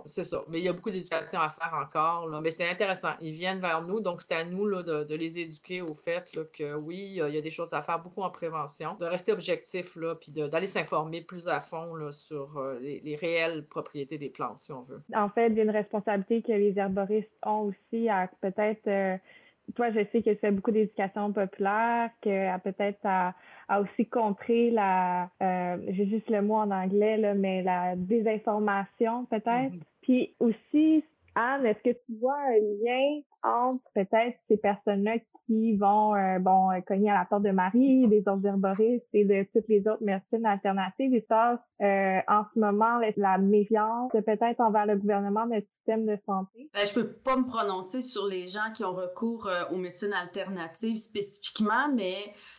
C'est 0.06 0.24
ça. 0.24 0.44
Mais 0.50 0.60
il 0.60 0.66
y 0.66 0.68
a 0.68 0.74
beaucoup 0.74 0.92
d'éducation 0.92 1.40
à 1.40 1.50
faire 1.50 1.74
encore. 1.74 2.30
Mais 2.42 2.52
c'est 2.52 2.70
intéressant. 2.70 3.12
Ils 3.22 3.34
viennent 3.34 3.60
vers 3.60 3.82
nous. 3.82 4.00
Donc, 4.00 4.22
c'est 4.22 4.36
à 4.36 4.44
nous 4.44 4.66
là, 4.66 4.84
de, 4.84 5.16
les 5.16 5.40
éduquer 5.40 5.82
au 5.82 5.94
fait 5.94 6.32
que 6.54 6.76
oui, 6.76 7.20
il 7.26 7.34
y 7.34 7.38
a 7.38 7.42
des 7.42 7.50
choses 7.50 7.74
à 7.74 7.82
faire, 7.82 8.00
beaucoup 8.00 8.22
en 8.22 8.30
prévention. 8.30 8.96
De 9.00 9.06
rester 9.06 9.32
objectif, 9.32 9.96
là, 9.96 10.16
puis 10.16 10.32
d'aller 10.32 10.68
s'informer 10.68 11.22
plus 11.22 11.48
à 11.48 11.62
fond 11.62 11.96
là, 11.96 12.12
sur 12.12 12.58
euh, 12.58 12.80
les, 12.80 13.00
les 13.00 13.16
réelles 13.16 13.66
propriétés 13.66 14.18
des 14.18 14.30
plantes, 14.30 14.62
si 14.62 14.72
on 14.72 14.82
veut. 14.84 15.02
En 15.16 15.30
fait, 15.30 15.48
il 15.48 15.56
y 15.56 15.60
a 15.60 15.64
une 15.64 15.70
responsabilité 15.70 16.42
que 16.42 16.52
les 16.52 16.78
herboristes 16.78 17.32
ont 17.46 17.72
aussi 17.72 18.10
à 18.10 18.30
peut-être, 18.42 18.88
euh, 18.88 19.18
toi, 19.76 19.90
je 19.92 20.00
sais 20.12 20.22
que 20.22 20.30
tu 20.30 20.38
fais 20.38 20.52
beaucoup 20.52 20.72
d'éducation 20.72 21.32
populaire, 21.34 22.10
que 22.22 22.60
peut-être 22.60 23.00
à, 23.04 23.34
aussi 23.70 24.06
contrer 24.06 24.72
la, 24.72 25.30
euh, 25.42 25.78
j'ai 25.90 26.08
juste 26.08 26.30
le 26.30 26.42
mot 26.42 26.56
en 26.56 26.72
anglais, 26.72 27.18
là, 27.18 27.34
mais 27.34 27.64
la 27.64 27.96
désinformation 27.96 29.26
peut-être. 29.26 29.74
Mm-hmm. 29.74 29.82
Puis 30.02 30.34
aussi, 30.40 31.04
Anne, 31.38 31.68
est-ce 31.68 31.84
que 31.84 31.96
tu 32.06 32.18
vois 32.20 32.36
un 32.36 32.60
lien 32.84 33.22
entre 33.44 33.84
peut-être 33.94 34.36
ces 34.48 34.58
personnes-là 34.58 35.18
qui 35.46 35.78
vont 35.78 36.16
euh, 36.16 36.40
bon 36.40 36.70
cogner 36.88 37.12
à 37.12 37.20
la 37.20 37.26
porte 37.26 37.44
de 37.44 37.52
Marie, 37.52 38.08
des 38.08 38.24
autres 38.28 38.44
herboristes 38.44 39.06
et 39.14 39.24
de 39.24 39.46
toutes 39.54 39.68
les 39.68 39.88
autres 39.88 40.02
médecines 40.02 40.48
alternatives? 40.48 41.14
Et 41.14 41.24
ça 41.30 41.64
euh, 41.82 42.20
en 42.28 42.44
ce 42.52 42.60
moment 42.60 43.00
la, 43.18 43.38
méfiance 43.38 44.12
peut-être 44.14 44.60
envers 44.60 44.88
le 44.88 44.98
gouvernement 44.98 45.46
notre 45.46 45.68
système 45.78 46.08
de 46.08 46.18
santé. 46.26 46.72
Ben, 46.74 46.82
je 46.88 46.94
peux 46.96 47.08
pas 47.08 47.38
me 47.38 47.46
prononcer 47.46 48.02
sur 48.02 48.26
les 48.26 48.48
gens 48.48 48.72
qui 48.74 48.84
ont 48.84 48.94
recours 48.94 49.48
euh, 49.48 49.64
aux 49.72 49.78
médecines 49.78 50.14
alternatives 50.14 50.98
spécifiquement, 50.98 51.94
mais 51.94 52.16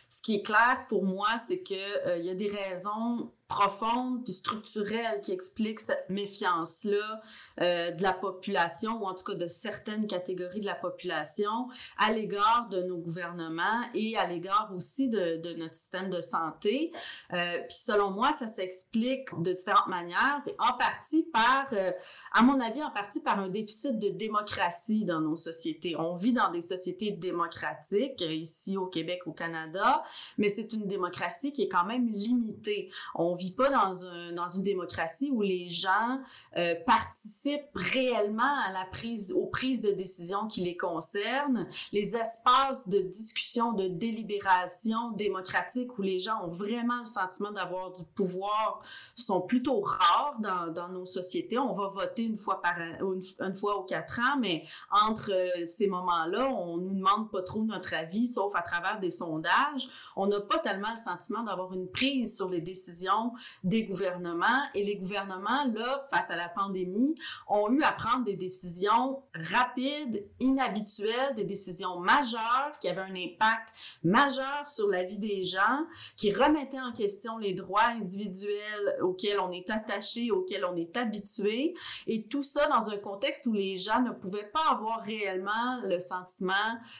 ce 0.07 0.21
qui 0.21 0.35
est 0.35 0.41
clair 0.41 0.85
pour 0.87 1.03
moi, 1.03 1.27
c'est 1.45 1.61
que 1.61 2.17
il 2.17 2.25
y 2.25 2.29
a 2.29 2.35
des 2.35 2.47
raisons 2.47 3.29
profonde 3.49 4.23
puis 4.23 4.31
structurelle 4.31 5.19
qui 5.21 5.31
explique 5.31 5.79
cette 5.79 6.07
méfiance-là 6.09 7.21
euh, 7.61 7.91
de 7.91 8.03
la 8.03 8.13
population, 8.13 9.01
ou 9.01 9.07
en 9.07 9.15
tout 9.15 9.23
cas 9.23 9.33
de 9.33 9.47
certaines 9.47 10.05
catégories 10.05 10.61
de 10.61 10.67
la 10.67 10.75
population, 10.75 11.67
à 11.97 12.13
l'égard 12.13 12.67
de 12.69 12.83
nos 12.83 12.97
gouvernements 12.97 13.81
et 13.95 14.15
à 14.17 14.27
l'égard 14.27 14.71
aussi 14.75 15.09
de, 15.09 15.37
de, 15.37 15.53
notre 15.55 15.73
système 15.73 16.11
de 16.11 16.21
santé. 16.21 16.91
Euh, 17.33 17.57
puis 17.67 17.77
selon 17.77 18.11
moi, 18.11 18.33
ça 18.37 18.47
s'explique 18.47 19.29
de 19.41 19.51
différentes 19.51 19.87
manières, 19.87 20.43
en 20.59 20.77
partie 20.77 21.23
par, 21.23 21.67
euh, 21.73 21.91
à 22.33 22.43
mon 22.43 22.59
avis, 22.59 22.83
en 22.83 22.91
partie 22.91 23.21
par 23.21 23.39
un 23.39 23.49
déficit 23.49 23.97
de 23.97 24.09
démocratie 24.09 25.05
dans 25.05 25.21
nos 25.21 25.35
sociétés. 25.35 25.95
On 25.97 26.13
vit 26.13 26.33
dans 26.33 26.51
des 26.51 26.61
sociétés 26.61 27.11
démocratiques, 27.11 28.21
ici 28.21 28.77
au 28.77 28.85
Québec, 28.85 29.21
au 29.25 29.31
Canada, 29.31 30.03
mais 30.37 30.49
c'est 30.49 30.71
une 30.71 30.85
démocratie 30.85 31.51
qui 31.51 31.63
est 31.63 31.69
quand 31.69 31.85
même 31.85 32.07
limitée. 32.07 32.91
Vit 33.39 33.53
pas 33.53 33.69
dans, 33.69 34.05
un, 34.05 34.33
dans 34.33 34.47
une 34.47 34.63
démocratie 34.63 35.31
où 35.31 35.41
les 35.41 35.69
gens 35.69 36.19
euh, 36.57 36.75
participent 36.85 37.69
réellement 37.73 38.55
à 38.67 38.71
la 38.71 38.85
prise, 38.85 39.33
aux 39.33 39.47
prises 39.47 39.81
de 39.81 39.91
décisions 39.91 40.47
qui 40.47 40.61
les 40.61 40.77
concernent. 40.77 41.67
Les 41.91 42.15
espaces 42.15 42.87
de 42.89 42.99
discussion, 42.99 43.73
de 43.73 43.87
délibération 43.87 45.11
démocratique 45.11 45.97
où 45.97 46.01
les 46.01 46.19
gens 46.19 46.43
ont 46.43 46.49
vraiment 46.49 46.99
le 46.99 47.05
sentiment 47.05 47.51
d'avoir 47.51 47.91
du 47.91 48.03
pouvoir 48.15 48.81
sont 49.15 49.41
plutôt 49.41 49.81
rares 49.81 50.37
dans, 50.39 50.71
dans 50.71 50.89
nos 50.89 51.05
sociétés. 51.05 51.57
On 51.57 51.73
va 51.73 51.87
voter 51.87 52.23
une 52.23 52.37
fois 52.37 52.61
par 52.61 52.77
une, 52.79 53.21
une 53.39 53.55
fois 53.55 53.77
aux 53.77 53.83
quatre 53.83 54.19
ans, 54.19 54.37
mais 54.39 54.65
entre 54.91 55.31
euh, 55.31 55.65
ces 55.65 55.87
moments-là, 55.87 56.49
on 56.49 56.77
nous 56.77 56.93
demande 56.93 57.31
pas 57.31 57.41
trop 57.41 57.63
notre 57.63 57.93
avis, 57.93 58.27
sauf 58.27 58.53
à 58.55 58.61
travers 58.61 58.99
des 58.99 59.09
sondages. 59.09 59.87
On 60.15 60.27
n'a 60.27 60.39
pas 60.39 60.59
tellement 60.59 60.91
le 60.91 60.97
sentiment 60.97 61.43
d'avoir 61.43 61.73
une 61.73 61.89
prise 61.89 62.35
sur 62.35 62.49
les 62.49 62.61
décisions 62.61 63.28
des 63.63 63.83
gouvernements. 63.83 64.45
Et 64.75 64.83
les 64.83 64.95
gouvernements, 64.95 65.65
là, 65.73 66.05
face 66.09 66.29
à 66.29 66.35
la 66.35 66.49
pandémie, 66.49 67.15
ont 67.47 67.69
eu 67.71 67.81
à 67.83 67.91
prendre 67.91 68.25
des 68.25 68.35
décisions 68.35 69.23
rapides, 69.33 70.25
inhabituelles, 70.39 71.35
des 71.35 71.43
décisions 71.43 71.99
majeures 71.99 72.77
qui 72.79 72.87
avaient 72.87 73.01
un 73.01 73.15
impact 73.15 73.69
majeur 74.03 74.67
sur 74.67 74.87
la 74.87 75.03
vie 75.03 75.17
des 75.17 75.43
gens, 75.43 75.85
qui 76.15 76.33
remettaient 76.33 76.79
en 76.79 76.93
question 76.93 77.37
les 77.37 77.53
droits 77.53 77.85
individuels 77.85 78.97
auxquels 79.01 79.39
on 79.39 79.51
est 79.51 79.69
attaché, 79.69 80.31
auxquels 80.31 80.65
on 80.65 80.75
est 80.75 80.95
habitué. 80.97 81.75
Et 82.07 82.23
tout 82.23 82.43
ça 82.43 82.67
dans 82.67 82.89
un 82.89 82.97
contexte 82.97 83.45
où 83.47 83.53
les 83.53 83.77
gens 83.77 84.01
ne 84.01 84.11
pouvaient 84.11 84.49
pas 84.53 84.71
avoir 84.71 85.01
réellement 85.01 85.81
le 85.83 85.99
sentiment 85.99 86.53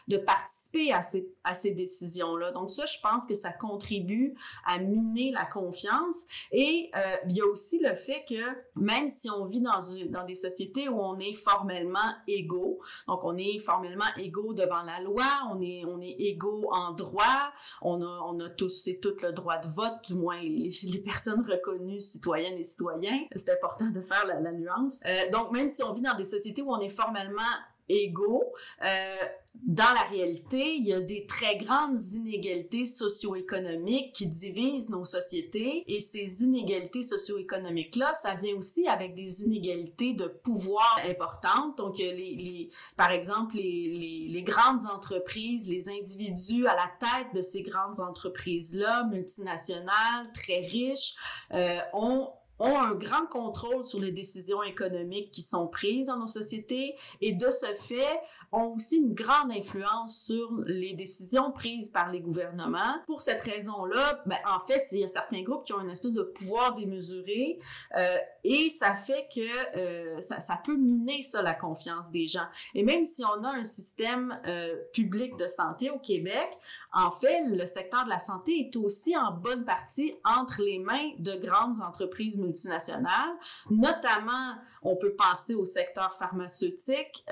de 0.08 0.18
participer 0.18 0.94
à 0.94 1.02
ces, 1.02 1.28
à 1.44 1.54
ces 1.54 1.72
décisions-là. 1.72 2.52
Donc 2.52 2.72
ça, 2.72 2.86
je 2.86 2.98
pense 3.02 3.26
que 3.26 3.34
ça 3.34 3.52
contribue 3.52 4.36
à 4.66 4.80
miner 4.80 5.32
la 5.32 5.46
confiance 5.46 6.19
et 6.52 6.90
euh, 6.96 7.00
il 7.30 7.38
y 7.38 7.42
a 7.42 7.46
aussi 7.46 7.80
le 7.80 7.96
fait 7.96 8.26
que 8.28 8.36
même 8.76 9.08
si 9.08 9.30
on 9.30 9.46
vit 9.46 9.62
dans, 9.62 10.26
des 10.26 10.36
sociétés 10.36 10.90
où 10.90 11.00
on 11.00 11.18
est 11.18 11.34
formellement 11.34 12.00
égaux, 12.28 12.80
donc 13.08 13.22
on 13.24 13.38
est 13.38 13.60
formellement 13.60 14.06
égaux 14.18 14.54
devant 14.54 14.82
la 14.84 15.02
loi, 15.02 15.26
on 15.52 15.62
est, 15.62 15.84
on 15.86 16.02
est 16.02 16.16
égaux 16.20 16.70
en 16.72 16.92
droit, 16.92 17.54
on 17.82 18.02
a, 18.02 18.22
on 18.28 18.40
a 18.40 18.50
tous 18.50 18.88
et 18.88 19.00
toutes 19.00 19.22
le 19.22 19.34
droit 19.34 19.58
de 19.58 19.68
vote, 19.68 19.94
du 20.08 20.16
moins 20.16 20.42
les, 20.42 20.70
personnes 21.06 21.46
reconnues 21.48 22.00
citoyennes 22.00 22.58
et 22.58 22.64
citoyens. 22.64 23.26
C'est 23.36 23.52
important 23.52 23.90
de 23.90 24.02
faire 24.02 24.26
la, 24.26 24.40
la 24.40 24.52
nuance. 24.52 25.00
Euh, 25.06 25.32
donc 25.32 25.52
même 25.52 25.70
si 25.70 25.84
on 25.84 25.94
vit 25.94 26.02
dans 26.02 26.16
des 26.16 26.26
sociétés 26.26 26.62
où 26.62 26.72
on 26.72 26.80
est 26.80 26.90
formellement 26.90 27.42
égaux. 27.90 28.54
Euh, 28.84 29.16
dans 29.56 29.92
la 29.94 30.04
réalité, 30.10 30.76
il 30.76 30.88
y 30.88 30.94
a 30.94 31.02
des 31.02 31.26
très 31.26 31.58
grandes 31.58 32.00
inégalités 32.14 32.86
socio-économiques 32.86 34.14
qui 34.14 34.28
divisent 34.28 34.90
nos 34.90 35.04
sociétés 35.04 35.84
et 35.88 36.00
ces 36.00 36.44
inégalités 36.44 37.04
socio-économiques-là, 37.04 38.14
ça 38.14 38.36
vient 38.36 38.56
aussi 38.56 38.88
avec 38.88 39.16
des 39.16 39.44
inégalités 39.44 40.14
de 40.14 40.28
pouvoir 40.28 41.00
importantes. 41.06 41.78
Donc, 41.78 41.98
les, 41.98 42.70
par 42.96 43.12
exemple, 43.12 43.56
les, 43.56 44.44
grandes 44.46 44.86
entreprises, 44.86 45.70
les 45.70 45.90
individus 45.90 46.66
à 46.68 46.76
la 46.76 46.90
tête 47.00 47.36
de 47.36 47.42
ces 47.42 47.62
grandes 47.62 48.00
entreprises-là, 48.00 49.04
multinationales, 49.12 50.32
très 50.34 50.60
riches, 50.60 51.16
euh, 51.54 51.80
ont 51.94 52.30
ont 52.60 52.78
un 52.78 52.94
grand 52.94 53.26
contrôle 53.28 53.86
sur 53.86 54.00
les 54.00 54.12
décisions 54.12 54.62
économiques 54.64 55.32
qui 55.32 55.42
sont 55.42 55.68
prises 55.68 56.06
dans 56.06 56.18
nos 56.18 56.28
sociétés. 56.28 56.96
Et 57.22 57.34
de 57.34 57.50
ce 57.52 57.68
fait 57.82 58.20
ont 58.52 58.74
aussi 58.76 58.98
une 58.98 59.14
grande 59.14 59.52
influence 59.52 60.24
sur 60.24 60.52
les 60.66 60.94
décisions 60.94 61.52
prises 61.52 61.90
par 61.92 62.12
les 62.12 62.20
gouvernements. 62.20 62.96
Pour 63.06 63.22
cette 63.22 63.42
raison-là, 63.42 64.22
ben, 64.26 64.38
en 64.48 64.60
fait, 64.66 64.82
il 64.92 65.00
y 65.00 65.04
a 65.04 65.08
certains 65.08 65.44
groupes 65.44 65.66
qui 65.66 65.74
ont 65.74 65.82
une 65.82 65.90
espèce 65.92 66.14
de 66.14 66.24
pouvoir 66.24 66.74
démesuré 66.74 67.60
euh, 67.96 68.18
et 68.44 68.70
ça 68.70 68.96
fait 68.96 69.28
que 69.34 69.78
euh, 69.78 70.20
ça, 70.20 70.60
peut 70.64 70.78
miner 70.78 71.22
ça 71.22 71.42
la 71.42 71.54
confiance 71.54 72.10
des 72.10 72.26
gens. 72.26 72.48
Et 72.74 72.84
même 72.84 73.04
si 73.04 73.24
on 73.24 73.44
a 73.44 73.52
un 73.52 73.64
système 73.64 74.40
euh, 74.48 74.76
public 74.94 75.36
de 75.38 75.48
santé 75.48 75.92
au 75.92 76.00
Québec, 76.00 76.50
en 76.94 77.12
fait, 77.12 77.44
le 77.46 77.66
secteur 77.66 78.06
de 78.06 78.10
la 78.10 78.20
santé 78.20 78.60
est 78.60 78.76
aussi 78.76 79.16
en 79.16 79.32
bonne 79.32 79.66
partie 79.66 80.16
entre 80.24 80.64
les 80.64 80.80
mains 80.80 81.12
de 81.20 81.34
grandes 81.34 81.82
entreprises 81.82 82.38
multinationales, 82.38 83.36
notamment 83.70 84.56
on 84.82 84.96
peut 84.96 85.14
penser 85.14 85.54
au 85.54 85.66
secteur 85.66 86.14
pharmaceutique 86.14 87.26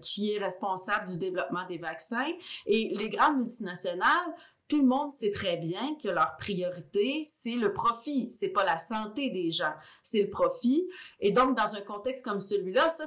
qui 0.00 0.34
est 0.34 0.38
responsable 0.38 0.57
du 1.06 1.18
développement 1.18 1.66
des 1.66 1.78
vaccins 1.78 2.32
et 2.66 2.94
les 2.94 3.08
grandes 3.08 3.38
multinationales 3.38 4.34
tout 4.68 4.82
le 4.82 4.86
monde 4.86 5.10
sait 5.10 5.30
très 5.30 5.56
bien 5.56 5.96
que 6.00 6.08
leur 6.08 6.36
priorité, 6.36 7.22
c'est 7.24 7.54
le 7.54 7.72
profit, 7.72 8.30
c'est 8.30 8.50
pas 8.50 8.64
la 8.64 8.76
santé 8.76 9.30
des 9.30 9.50
gens, 9.50 9.72
c'est 10.02 10.22
le 10.22 10.28
profit. 10.28 10.86
Et 11.20 11.32
donc, 11.32 11.56
dans 11.56 11.74
un 11.74 11.80
contexte 11.80 12.22
comme 12.22 12.38
celui-là, 12.38 12.90
ça, 12.90 13.04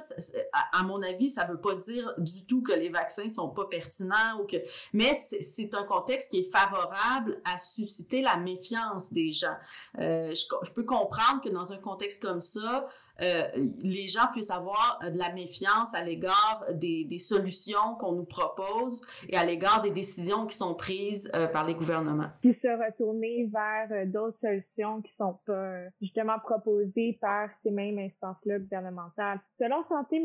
à 0.72 0.82
mon 0.82 1.00
avis, 1.02 1.30
ça 1.30 1.44
veut 1.44 1.60
pas 1.60 1.76
dire 1.76 2.14
du 2.18 2.46
tout 2.46 2.62
que 2.62 2.72
les 2.72 2.88
vaccins 2.88 3.28
sont 3.28 3.48
pas 3.48 3.66
pertinents 3.66 4.40
ou 4.40 4.46
que, 4.46 4.56
mais 4.92 5.12
c'est 5.40 5.72
un 5.74 5.84
contexte 5.84 6.32
qui 6.32 6.40
est 6.40 6.50
favorable 6.50 7.40
à 7.44 7.58
susciter 7.58 8.22
la 8.22 8.36
méfiance 8.36 9.12
des 9.12 9.32
gens. 9.32 9.56
Euh, 10.00 10.34
je, 10.34 10.44
je, 10.64 10.70
peux 10.72 10.84
comprendre 10.84 11.40
que 11.42 11.48
dans 11.48 11.72
un 11.72 11.78
contexte 11.78 12.22
comme 12.22 12.40
ça, 12.40 12.88
euh, 13.20 13.42
les 13.82 14.06
gens 14.06 14.26
puissent 14.32 14.50
avoir 14.50 14.98
euh, 15.02 15.10
de 15.10 15.18
la 15.18 15.32
méfiance 15.32 15.94
à 15.94 16.02
l'égard 16.02 16.64
des, 16.72 17.18
solutions 17.18 17.94
qu'on 18.00 18.12
nous 18.12 18.24
propose 18.24 19.00
et 19.28 19.36
à 19.36 19.44
l'égard 19.44 19.82
des 19.82 19.90
décisions 19.90 20.46
qui 20.46 20.56
sont 20.56 20.74
prises 20.74 21.30
euh, 21.34 21.46
par 21.46 21.66
les 21.66 21.74
gouvernements. 21.74 22.30
Puis 22.40 22.58
se 22.60 22.68
retourner 22.68 23.48
vers 23.52 24.06
d'autres 24.06 24.38
solutions 24.40 25.02
qui 25.02 25.12
sont 25.16 25.38
pas 25.46 25.82
justement 26.00 26.38
proposées 26.40 27.18
par 27.20 27.50
ces 27.62 27.70
mêmes 27.70 27.98
instances-là 27.98 28.58
gouvernementales. 28.58 29.40
Selon 29.58 29.84
Santé 29.88 30.24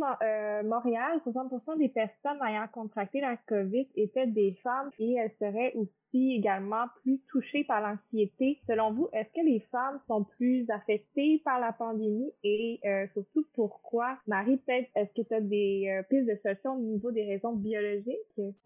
Montréal, 0.64 1.20
60% 1.28 1.78
des 1.78 1.90
personnes 1.90 2.40
ayant 2.48 2.68
contracté 2.72 3.22
la 3.22 3.38
COVID 3.48 3.88
étaient 3.96 4.28
des 4.28 4.58
femmes 4.64 4.90
et 4.98 5.16
elles 5.16 5.34
seraient 5.40 5.74
aussi 5.76 5.92
également 6.14 6.86
plus 7.02 7.20
touchées 7.30 7.64
par 7.64 7.82
l'anxiété. 7.82 8.60
Selon 8.68 8.94
vous, 8.94 9.10
est-ce 9.14 9.30
que 9.30 9.46
les 9.46 9.60
femmes 9.72 10.00
sont 10.08 10.24
plus 10.24 10.70
affectées 10.70 11.42
par 11.44 11.60
la 11.60 11.74
pandémie? 11.74 12.32
Et 12.44 12.80
euh, 12.86 13.08
surtout 13.14 13.46
pourquoi? 13.54 14.18
Marie, 14.28 14.58
peut-être, 14.58 14.90
est-ce 14.96 15.14
que 15.14 15.28
tu 15.28 15.34
as 15.34 15.42
des 15.42 15.88
euh, 15.90 16.04
pistes 16.04 16.28
de 16.28 16.40
solutions 16.42 16.76
au 16.76 16.82
niveau 16.82 17.12
des 17.12 17.26
raisons 17.26 17.54
biologiques? 17.54 18.16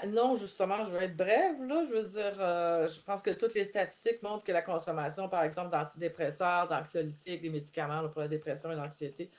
Non, 0.07 0.35
justement, 0.35 0.83
je 0.85 0.91
vais 0.91 1.05
être 1.05 1.17
brève. 1.17 1.63
Là. 1.63 1.85
Je 1.89 1.93
veux 1.93 2.03
dire, 2.03 2.37
euh, 2.39 2.87
je 2.87 3.01
pense 3.01 3.21
que 3.21 3.31
toutes 3.31 3.53
les 3.53 3.65
statistiques 3.65 4.21
montrent 4.23 4.43
que 4.43 4.51
la 4.51 4.61
consommation, 4.61 5.27
par 5.27 5.43
exemple, 5.43 5.71
d'antidépresseurs, 5.71 6.67
d'anxiolytiques, 6.67 7.41
des 7.41 7.49
médicaments 7.49 8.07
pour 8.09 8.21
la 8.21 8.27
dépression 8.27 8.71
et 8.71 8.75
l'anxiété, 8.75 9.29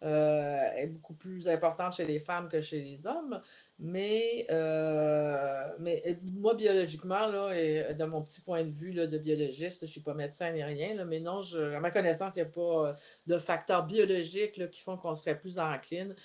est 0.00 0.86
beaucoup 0.86 1.14
plus 1.14 1.48
importante 1.48 1.94
chez 1.94 2.04
les 2.04 2.20
femmes 2.20 2.48
que 2.48 2.60
chez 2.60 2.80
les 2.80 3.04
hommes. 3.04 3.42
Mais, 3.80 4.44
euh, 4.50 5.68
mais 5.78 6.02
euh, 6.04 6.14
moi, 6.24 6.54
biologiquement, 6.54 7.28
là, 7.28 7.52
et 7.52 7.94
de 7.94 8.04
mon 8.06 8.22
petit 8.22 8.40
point 8.40 8.64
de 8.64 8.70
vue 8.72 8.90
là, 8.90 9.06
de 9.06 9.18
biologiste, 9.18 9.80
je 9.82 9.84
ne 9.84 9.90
suis 9.90 10.00
pas 10.00 10.14
médecin 10.14 10.50
ni 10.50 10.64
rien, 10.64 10.94
là, 10.94 11.04
mais 11.04 11.20
non, 11.20 11.42
je, 11.42 11.60
à 11.60 11.78
ma 11.78 11.92
connaissance, 11.92 12.34
il 12.34 12.40
n'y 12.42 12.48
a 12.48 12.50
pas 12.50 12.88
euh, 12.88 12.94
de 13.28 13.38
facteurs 13.38 13.86
biologiques 13.86 14.56
là, 14.56 14.66
qui 14.66 14.80
font 14.80 14.96
qu'on 14.96 15.14
serait 15.14 15.38
plus 15.38 15.60
encline. 15.60 16.16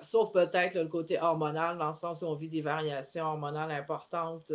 Sauf 0.00 0.32
peut-être 0.32 0.74
le 0.74 0.88
côté 0.88 1.18
hormonal, 1.20 1.78
dans 1.78 1.88
le 1.88 1.92
sens 1.94 2.22
où 2.22 2.26
on 2.26 2.34
vit 2.34 2.48
des 2.48 2.60
variations 2.60 3.24
hormonales 3.24 3.70
importantes 3.70 4.52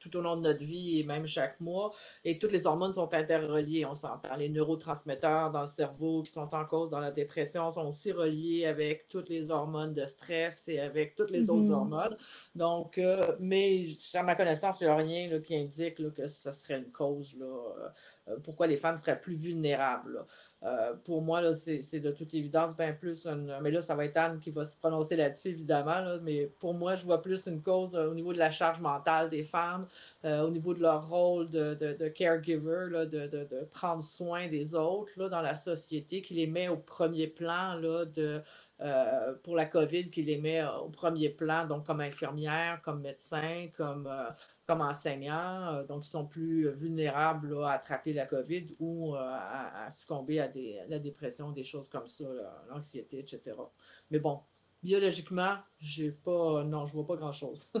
tout 0.00 0.16
au 0.16 0.20
long 0.20 0.36
de 0.36 0.42
notre 0.42 0.64
vie 0.64 1.00
et 1.00 1.04
même 1.04 1.26
chaque 1.26 1.60
mois. 1.60 1.92
Et 2.24 2.38
toutes 2.38 2.52
les 2.52 2.66
hormones 2.66 2.92
sont 2.92 3.12
interreliées, 3.12 3.84
on 3.84 3.94
s'entend. 3.94 4.36
Les 4.36 4.48
neurotransmetteurs 4.48 5.50
dans 5.50 5.62
le 5.62 5.68
cerveau 5.68 6.22
qui 6.22 6.32
sont 6.32 6.54
en 6.54 6.64
cause 6.64 6.90
dans 6.90 7.00
la 7.00 7.10
dépression 7.10 7.70
sont 7.70 7.86
aussi 7.86 8.12
reliés 8.12 8.66
avec 8.66 9.08
toutes 9.08 9.28
les 9.28 9.50
hormones 9.50 9.92
de 9.92 10.04
stress 10.06 10.68
et 10.68 10.80
avec 10.80 11.14
toutes 11.14 11.30
les 11.30 11.50
autres 11.50 11.68
mm-hmm. 11.68 11.72
hormones. 11.72 12.16
Donc, 12.54 12.98
euh, 12.98 13.36
mais 13.40 13.84
à 14.14 14.22
ma 14.22 14.34
connaissance, 14.34 14.80
il 14.80 14.84
n'y 14.84 14.90
a 14.90 14.96
rien 14.96 15.40
qui 15.40 15.56
indique 15.56 16.12
que 16.14 16.26
ce 16.26 16.52
serait 16.52 16.78
une 16.78 16.90
cause 16.90 17.34
là, 17.36 17.46
euh, 17.46 17.88
euh, 18.23 18.23
pourquoi 18.42 18.66
les 18.66 18.76
femmes 18.76 18.96
seraient 18.96 19.20
plus 19.20 19.34
vulnérables. 19.34 20.24
pour 21.04 21.22
moi, 21.22 21.54
c'est 21.54 22.00
de 22.00 22.10
toute 22.10 22.32
évidence 22.34 22.76
bien 22.76 22.92
plus 22.92 23.26
une. 23.26 23.54
Mais 23.60 23.70
là, 23.70 23.82
ça 23.82 23.94
va 23.94 24.06
être 24.06 24.16
Anne 24.16 24.40
qui 24.40 24.50
va 24.50 24.64
se 24.64 24.76
prononcer 24.76 25.16
là-dessus, 25.16 25.48
évidemment. 25.48 26.18
mais 26.22 26.46
pour 26.58 26.74
moi, 26.74 26.94
je 26.94 27.04
vois 27.04 27.20
plus 27.20 27.46
une 27.46 27.62
cause 27.62 27.94
au 27.94 28.14
niveau 28.14 28.32
de 28.32 28.38
la 28.38 28.50
charge 28.50 28.80
mentale 28.80 29.28
des 29.30 29.44
femmes, 29.44 29.86
au 30.24 30.50
niveau 30.50 30.72
de 30.72 30.80
leur 30.80 31.08
rôle 31.08 31.50
de, 31.50 31.74
de, 31.74 32.08
caregiver, 32.08 32.88
là, 32.90 33.04
de, 33.04 33.26
de, 33.26 33.64
prendre 33.72 34.02
soin 34.02 34.48
des 34.48 34.74
autres 34.74 35.12
là, 35.16 35.28
dans 35.28 35.42
la 35.42 35.54
société, 35.54 36.22
qui 36.22 36.34
les 36.34 36.46
met 36.46 36.68
au 36.68 36.76
premier 36.78 37.26
plan 37.26 37.74
là, 37.74 38.04
de, 38.06 38.42
euh, 38.80 39.34
pour 39.44 39.54
la 39.54 39.66
COVID 39.66 40.10
qui 40.10 40.22
les 40.24 40.36
met 40.36 40.64
au 40.64 40.88
premier 40.88 41.28
plan, 41.28 41.64
donc 41.64 41.86
comme 41.86 42.00
infirmières, 42.00 42.80
comme 42.82 43.02
médecins, 43.02 43.68
comme, 43.76 44.08
euh, 44.08 44.30
comme 44.66 44.80
enseignants. 44.80 45.74
Euh, 45.74 45.84
donc, 45.84 46.06
ils 46.06 46.10
sont 46.10 46.26
plus 46.26 46.70
vulnérables 46.70 47.56
à 47.64 47.72
attraper 47.72 48.12
la 48.12 48.26
COVID 48.26 48.76
ou 48.80 49.14
à, 49.14 49.88
succomber 49.90 50.40
à, 50.40 50.50
la 50.88 50.98
dépression, 50.98 51.52
des 51.52 51.64
choses 51.64 51.88
comme 51.88 52.06
ça, 52.06 52.24
l'anxiété, 52.68 53.18
etc. 53.18 53.56
Mais 54.10 54.18
bon, 54.18 54.40
biologiquement, 54.82 55.56
j'ai 55.78 56.12
pas, 56.12 56.64
non, 56.64 56.86
je 56.86 56.92
vois 56.92 57.06
pas 57.06 57.16
grand-chose. 57.16 57.70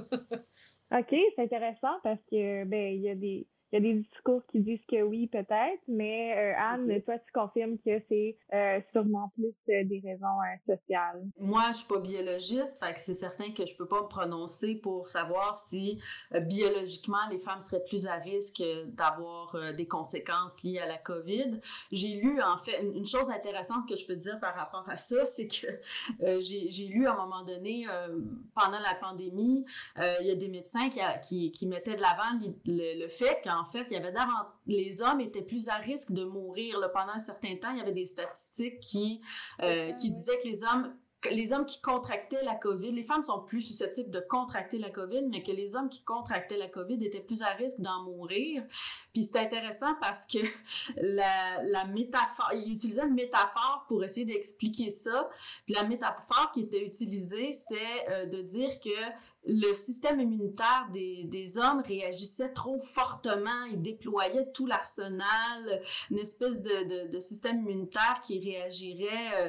OK, 0.92 1.08
c'est 1.10 1.42
intéressant 1.42 1.98
parce 2.02 2.20
que 2.30 2.64
ben 2.64 2.94
il 2.94 3.00
y 3.00 3.08
a 3.08 3.14
des 3.14 3.46
il 3.74 3.84
y 3.84 3.90
a 3.90 3.92
des 3.92 4.00
discours 4.02 4.42
qui 4.52 4.60
disent 4.60 4.84
que 4.88 5.02
oui, 5.02 5.26
peut-être, 5.26 5.82
mais 5.88 6.32
euh, 6.36 6.54
Anne, 6.56 7.02
toi, 7.02 7.18
tu 7.18 7.32
confirmes 7.32 7.76
que 7.78 8.00
c'est 8.08 8.36
euh, 8.52 8.80
sûrement 8.92 9.32
plus 9.34 9.52
euh, 9.68 9.82
des 9.84 10.00
raisons 10.04 10.26
sociales. 10.64 11.24
Moi, 11.40 11.62
je 11.72 11.78
suis 11.78 11.88
pas 11.88 11.98
biologiste, 11.98 12.78
fait 12.78 12.94
que 12.94 13.00
c'est 13.00 13.14
certain 13.14 13.50
que 13.50 13.66
je 13.66 13.74
peux 13.76 13.88
pas 13.88 14.02
me 14.02 14.06
prononcer 14.06 14.76
pour 14.76 15.08
savoir 15.08 15.56
si 15.56 16.00
biologiquement 16.42 17.28
les 17.30 17.40
femmes 17.40 17.60
seraient 17.60 17.82
plus 17.84 18.06
à 18.06 18.14
risque 18.14 18.62
d'avoir 18.86 19.56
des 19.74 19.88
conséquences 19.88 20.62
liées 20.62 20.78
à 20.78 20.86
la 20.86 20.98
COVID. 20.98 21.60
J'ai 21.90 22.14
lu, 22.14 22.40
en 22.42 22.58
fait, 22.58 22.80
une, 22.80 23.04
chose 23.04 23.28
intéressante 23.28 23.88
que 23.88 23.96
je 23.96 24.06
peux 24.06 24.16
dire 24.16 24.38
par 24.38 24.54
rapport 24.54 24.88
à 24.88 24.96
ça, 24.96 25.24
c'est 25.24 25.48
que 25.48 25.66
j'ai 26.40 26.86
lu 26.86 27.08
à 27.08 27.12
un 27.12 27.16
moment 27.16 27.42
donné, 27.42 27.86
pendant 28.54 28.78
la 28.78 28.94
pandémie, 29.00 29.64
il 30.20 30.26
y 30.26 30.30
a 30.30 30.36
des 30.36 30.48
médecins 30.48 30.88
qui, 30.90 31.00
qui, 31.24 31.50
qui 31.50 31.66
mettaient 31.66 31.96
de 31.96 32.00
l'avant 32.00 32.38
le, 32.66 33.02
le 33.02 33.08
fait 33.08 33.40
qu'en 33.42 33.63
en 33.64 33.70
fait, 33.70 33.86
il 33.90 33.94
y 33.94 33.96
avait 33.96 34.12
les 34.66 35.02
hommes 35.02 35.20
étaient 35.20 35.42
plus 35.42 35.68
à 35.68 35.76
risque 35.76 36.12
de 36.12 36.24
mourir. 36.24 36.78
Pendant 36.92 37.12
un 37.12 37.18
certain 37.18 37.56
temps, 37.56 37.70
il 37.70 37.78
y 37.78 37.80
avait 37.80 37.92
des 37.92 38.04
statistiques 38.04 38.80
qui, 38.80 39.20
euh, 39.62 39.92
qui 39.92 40.10
disaient 40.10 40.38
que 40.42 40.48
les 40.48 40.64
hommes 40.64 40.94
les 41.30 41.52
hommes 41.52 41.64
qui 41.64 41.80
contractaient 41.80 42.42
la 42.44 42.54
COVID, 42.54 42.92
les 42.92 43.04
femmes 43.04 43.22
sont 43.22 43.40
plus 43.40 43.62
susceptibles 43.62 44.10
de 44.10 44.20
contracter 44.20 44.78
la 44.78 44.90
COVID, 44.90 45.26
mais 45.30 45.42
que 45.42 45.52
les 45.52 45.76
hommes 45.76 45.88
qui 45.88 46.02
contractaient 46.04 46.58
la 46.58 46.68
COVID 46.68 47.02
étaient 47.04 47.20
plus 47.20 47.42
à 47.42 47.48
risque 47.50 47.80
d'en 47.80 48.02
mourir. 48.02 48.62
Puis 49.12 49.24
c'est 49.24 49.38
intéressant 49.38 49.94
parce 50.00 50.26
que 50.26 50.38
la, 50.96 51.62
la 51.62 51.86
métaphore, 51.86 52.50
il 52.52 52.72
utilisait 52.72 53.04
une 53.04 53.14
métaphore 53.14 53.84
pour 53.88 54.04
essayer 54.04 54.26
d'expliquer 54.26 54.90
ça. 54.90 55.28
Puis 55.64 55.74
la 55.74 55.84
métaphore 55.84 56.50
qui 56.52 56.60
était 56.60 56.84
utilisée, 56.84 57.52
c'était 57.52 58.04
euh, 58.10 58.26
de 58.26 58.42
dire 58.42 58.78
que 58.80 58.90
le 59.46 59.74
système 59.74 60.20
immunitaire 60.20 60.88
des, 60.92 61.24
des 61.24 61.58
hommes 61.58 61.82
réagissait 61.86 62.50
trop 62.52 62.80
fortement, 62.82 63.64
il 63.70 63.80
déployait 63.82 64.50
tout 64.52 64.66
l'arsenal, 64.66 65.82
une 66.10 66.18
espèce 66.18 66.60
de, 66.60 67.08
de, 67.10 67.18
système 67.18 67.60
immunitaire 67.60 68.20
qui 68.22 68.38
réagirait 68.38 69.42
euh, 69.42 69.48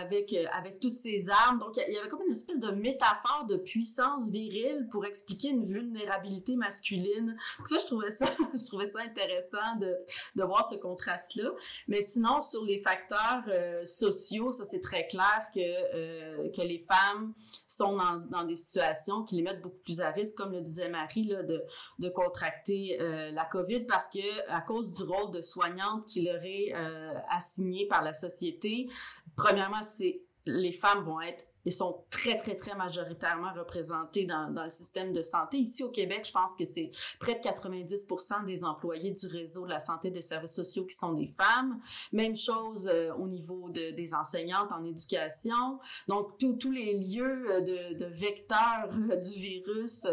avec, 0.00 0.34
avec 0.52 0.80
toutes 0.80 0.92
ces 0.92 1.28
armes. 1.30 1.58
Donc, 1.58 1.76
il 1.76 1.94
y 1.94 1.98
avait 1.98 2.08
comme 2.08 2.22
une 2.26 2.32
espèce 2.32 2.58
de 2.58 2.70
métaphore 2.70 3.46
de 3.48 3.56
puissance 3.56 4.30
virile 4.30 4.88
pour 4.90 5.04
expliquer 5.06 5.50
une 5.50 5.64
vulnérabilité 5.64 6.56
masculine. 6.56 7.36
Donc 7.58 7.68
ça, 7.68 7.78
je 7.78 7.86
trouvais 7.86 8.10
ça, 8.10 8.26
je 8.54 8.64
trouvais 8.64 8.88
ça 8.90 9.00
intéressant 9.00 9.76
de, 9.80 9.96
de 10.36 10.44
voir 10.44 10.68
ce 10.68 10.76
contraste-là. 10.76 11.50
Mais 11.88 12.02
sinon, 12.02 12.40
sur 12.40 12.64
les 12.64 12.80
facteurs 12.80 13.44
euh, 13.48 13.84
sociaux, 13.84 14.52
ça 14.52 14.64
c'est 14.64 14.80
très 14.80 15.06
clair 15.06 15.46
que, 15.54 15.60
euh, 15.60 16.48
que 16.50 16.62
les 16.62 16.78
femmes 16.80 17.32
sont 17.66 17.96
dans, 17.96 18.18
dans 18.30 18.44
des 18.44 18.56
situations 18.56 19.19
qui 19.24 19.36
les 19.36 19.42
mettent 19.42 19.62
beaucoup 19.62 19.80
plus 19.84 20.00
à 20.00 20.10
risque, 20.10 20.36
comme 20.36 20.52
le 20.52 20.60
disait 20.60 20.88
Marie, 20.88 21.28
de, 21.28 21.64
de 21.98 22.08
contracter 22.08 22.98
euh, 23.00 23.30
la 23.30 23.44
COVID 23.44 23.86
parce 23.86 24.08
que 24.08 24.50
à 24.50 24.60
cause 24.60 24.90
du 24.92 25.02
rôle 25.02 25.32
de 25.32 25.40
soignante 25.40 26.06
qui 26.06 26.22
leur 26.22 26.42
est 26.44 26.72
euh, 26.74 27.14
assigné 27.28 27.86
par 27.86 28.02
la 28.02 28.12
société, 28.12 28.88
premièrement, 29.36 29.82
c'est 29.82 30.22
les 30.46 30.72
femmes 30.72 31.04
vont 31.04 31.20
être 31.20 31.44
ils 31.64 31.72
sont 31.72 32.04
très, 32.10 32.38
très, 32.38 32.56
très 32.56 32.74
majoritairement 32.74 33.52
représentés 33.52 34.24
dans, 34.26 34.48
le 34.48 34.70
système 34.70 35.12
de 35.12 35.22
santé. 35.22 35.58
Ici 35.58 35.82
au 35.82 35.90
Québec, 35.90 36.24
je 36.26 36.32
pense 36.32 36.54
que 36.56 36.64
c'est 36.64 36.90
près 37.18 37.34
de 37.34 37.40
90 37.40 38.06
des 38.46 38.64
employés 38.64 39.12
du 39.12 39.26
réseau 39.26 39.64
de 39.64 39.70
la 39.70 39.80
santé 39.80 40.10
des 40.10 40.22
services 40.22 40.54
sociaux 40.54 40.84
qui 40.84 40.94
sont 40.94 41.12
des 41.12 41.26
femmes. 41.26 41.80
Même 42.12 42.36
chose 42.36 42.88
euh, 42.92 43.12
au 43.14 43.26
niveau 43.26 43.68
de, 43.70 43.90
des 43.90 44.14
enseignantes 44.14 44.72
en 44.72 44.84
éducation. 44.84 45.78
Donc, 46.08 46.38
tous 46.38 46.70
les 46.70 46.98
lieux 46.98 47.50
euh, 47.50 47.60
de, 47.60 47.98
de 47.98 48.06
vecteurs 48.06 48.90
euh, 49.10 49.16
du 49.16 49.38
virus, 49.38 50.06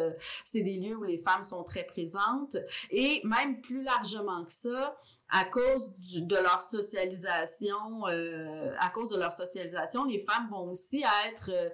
c'est 0.43 0.61
des 0.61 0.77
lieux 0.77 0.95
où 0.95 1.03
les 1.03 1.17
femmes 1.17 1.43
sont 1.43 1.63
très 1.63 1.85
présentes. 1.85 2.57
Et 2.91 3.21
même 3.23 3.61
plus 3.61 3.83
largement 3.83 4.43
que 4.45 4.51
ça, 4.51 4.97
à 5.29 5.43
cause 5.45 5.93
de 5.99 6.35
leur 6.35 6.61
socialisation, 6.61 8.07
euh, 8.07 8.73
à 8.79 8.89
cause 8.89 9.09
de 9.09 9.17
leur 9.17 9.33
socialisation, 9.33 10.05
les 10.05 10.19
femmes 10.19 10.47
vont 10.49 10.69
aussi 10.69 11.03
être 11.27 11.49
euh, 11.49 11.69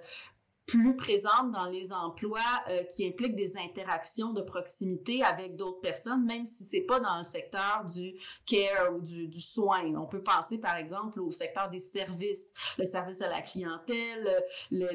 plus 0.66 0.96
présente 0.96 1.52
dans 1.52 1.66
les 1.66 1.92
emplois 1.92 2.40
euh, 2.70 2.82
qui 2.84 3.06
impliquent 3.06 3.36
des 3.36 3.58
interactions 3.58 4.32
de 4.32 4.40
proximité 4.40 5.22
avec 5.22 5.56
d'autres 5.56 5.80
personnes, 5.80 6.24
même 6.24 6.46
si 6.46 6.64
c'est 6.64 6.80
pas 6.80 7.00
dans 7.00 7.18
le 7.18 7.24
secteur 7.24 7.84
du 7.84 8.14
care 8.46 8.94
ou 8.94 9.00
du, 9.00 9.40
soin. 9.40 9.94
On 9.94 10.06
peut 10.06 10.22
penser 10.22 10.58
par 10.58 10.76
exemple 10.76 11.20
au 11.20 11.30
secteur 11.30 11.68
des 11.68 11.80
services, 11.80 12.54
le 12.78 12.84
service 12.84 13.20
à 13.20 13.28
la 13.28 13.42
clientèle, 13.42 14.44
euh, 14.72 14.92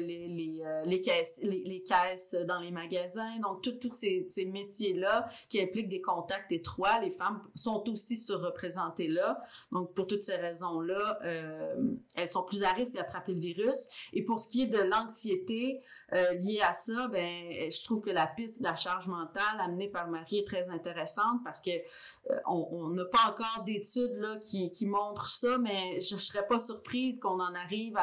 les, 0.86 1.02
caisses 1.02 2.36
dans 2.46 2.58
les 2.58 2.70
magasins, 2.70 3.38
donc 3.40 3.62
tous 3.62 3.92
ces, 3.92 4.26
ces 4.28 4.46
métiers-là 4.46 5.28
qui 5.48 5.60
impliquent 5.60 5.88
des 5.88 6.00
contacts 6.00 6.50
étroits, 6.52 6.98
les 7.00 7.10
femmes 7.10 7.40
sont 7.54 7.88
aussi 7.88 8.16
surreprésentées 8.16 9.08
là. 9.08 9.40
Donc 9.70 9.94
pour 9.94 10.06
toutes 10.06 10.22
ces 10.22 10.36
raisons-là, 10.36 11.18
euh, 11.24 11.94
elles 12.16 12.28
sont 12.28 12.42
plus 12.42 12.64
à 12.64 12.72
risque 12.72 12.92
d'attraper 12.92 13.34
le 13.34 13.40
virus. 13.40 13.88
Et 14.12 14.24
pour 14.24 14.40
ce 14.40 14.48
qui 14.48 14.62
est 14.62 14.66
de 14.66 14.78
l'anxiété 14.78 15.59
parler 15.60 15.82
euh, 16.12 16.34
lié 16.34 16.60
à 16.60 16.72
ça, 16.72 17.08
ben, 17.08 17.70
je 17.70 17.84
trouve 17.84 18.00
que 18.00 18.10
la 18.10 18.26
piste 18.26 18.58
de 18.58 18.64
la 18.64 18.76
charge 18.76 19.06
mentale 19.06 19.60
amenée 19.60 19.88
par 19.88 20.08
Marie 20.08 20.38
est 20.38 20.46
très 20.46 20.68
intéressante 20.70 21.40
parce 21.44 21.60
que 21.60 21.70
euh, 21.70 22.36
on 22.46 22.88
n'a 22.90 23.04
pas 23.04 23.28
encore 23.28 23.64
d'études 23.64 24.16
là 24.16 24.36
qui, 24.38 24.72
qui 24.72 24.86
montrent 24.86 25.26
ça, 25.26 25.58
mais 25.58 26.00
je, 26.00 26.14
ne 26.14 26.20
serais 26.20 26.46
pas 26.46 26.58
surprise 26.58 27.18
qu'on 27.20 27.40
en 27.40 27.54
arrive 27.54 27.96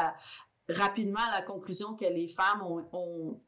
rapidement 0.70 1.22
à 1.32 1.39
la 1.39 1.41
conclusion 1.41 1.96
que 1.96 2.06
les 2.06 2.28
femmes 2.28 2.62
ont 2.63 3.41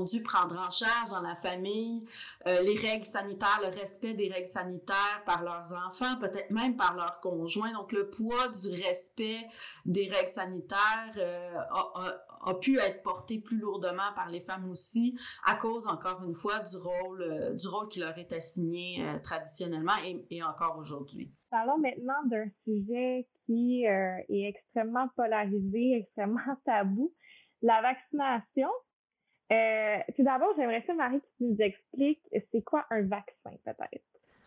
dû 0.00 0.22
prendre 0.22 0.56
en 0.58 0.70
charge 0.70 1.10
dans 1.10 1.20
la 1.20 1.36
famille 1.36 2.04
euh, 2.46 2.60
les 2.62 2.76
règles 2.76 3.04
sanitaires, 3.04 3.60
le 3.62 3.68
respect 3.68 4.14
des 4.14 4.28
règles 4.28 4.48
sanitaires 4.48 5.22
par 5.24 5.42
leurs 5.42 5.72
enfants, 5.72 6.18
peut-être 6.20 6.50
même 6.50 6.76
par 6.76 6.94
leurs 6.94 7.20
conjoints. 7.20 7.72
Donc 7.72 7.92
le 7.92 8.08
poids 8.08 8.48
du 8.48 8.68
respect 8.82 9.46
des 9.84 10.08
règles 10.08 10.30
sanitaires 10.30 11.14
euh, 11.16 11.58
a, 12.44 12.54
pu 12.54 12.78
être 12.78 13.02
porté 13.02 13.38
plus 13.38 13.58
lourdement 13.58 14.12
par 14.14 14.28
les 14.28 14.40
femmes 14.40 14.68
aussi 14.70 15.18
à 15.44 15.54
cause, 15.56 15.86
encore 15.86 16.22
une 16.24 16.34
fois, 16.34 16.60
du 16.60 16.76
rôle, 16.76 17.22
euh, 17.22 17.54
du 17.54 17.68
rôle 17.68 17.88
qui 17.88 18.00
leur 18.00 18.16
est 18.18 18.32
assigné 18.32 19.04
traditionnellement 19.22 19.96
et, 20.04 20.24
et 20.30 20.42
encore 20.42 20.76
aujourd'hui. 20.78 21.32
Parlons 21.50 21.78
maintenant 21.78 22.22
d'un 22.26 22.46
sujet 22.64 23.26
qui 23.46 23.84
est 23.84 24.48
extrêmement 24.48 25.08
polarisé, 25.16 25.92
extrêmement 26.00 26.56
tabou, 26.64 27.12
la 27.62 27.80
vaccination. 27.82 28.68
Euh, 29.52 29.98
tout 30.16 30.24
d'abord, 30.24 30.52
j'aimerais 30.56 30.82
ça, 30.86 30.94
Marie, 30.94 31.20
que 31.20 31.26
tu 31.38 31.44
nous 31.44 31.56
expliques 31.60 32.22
c'est 32.52 32.62
quoi 32.62 32.84
un 32.90 33.02
vaccin, 33.02 33.52
peut-être? 33.64 34.04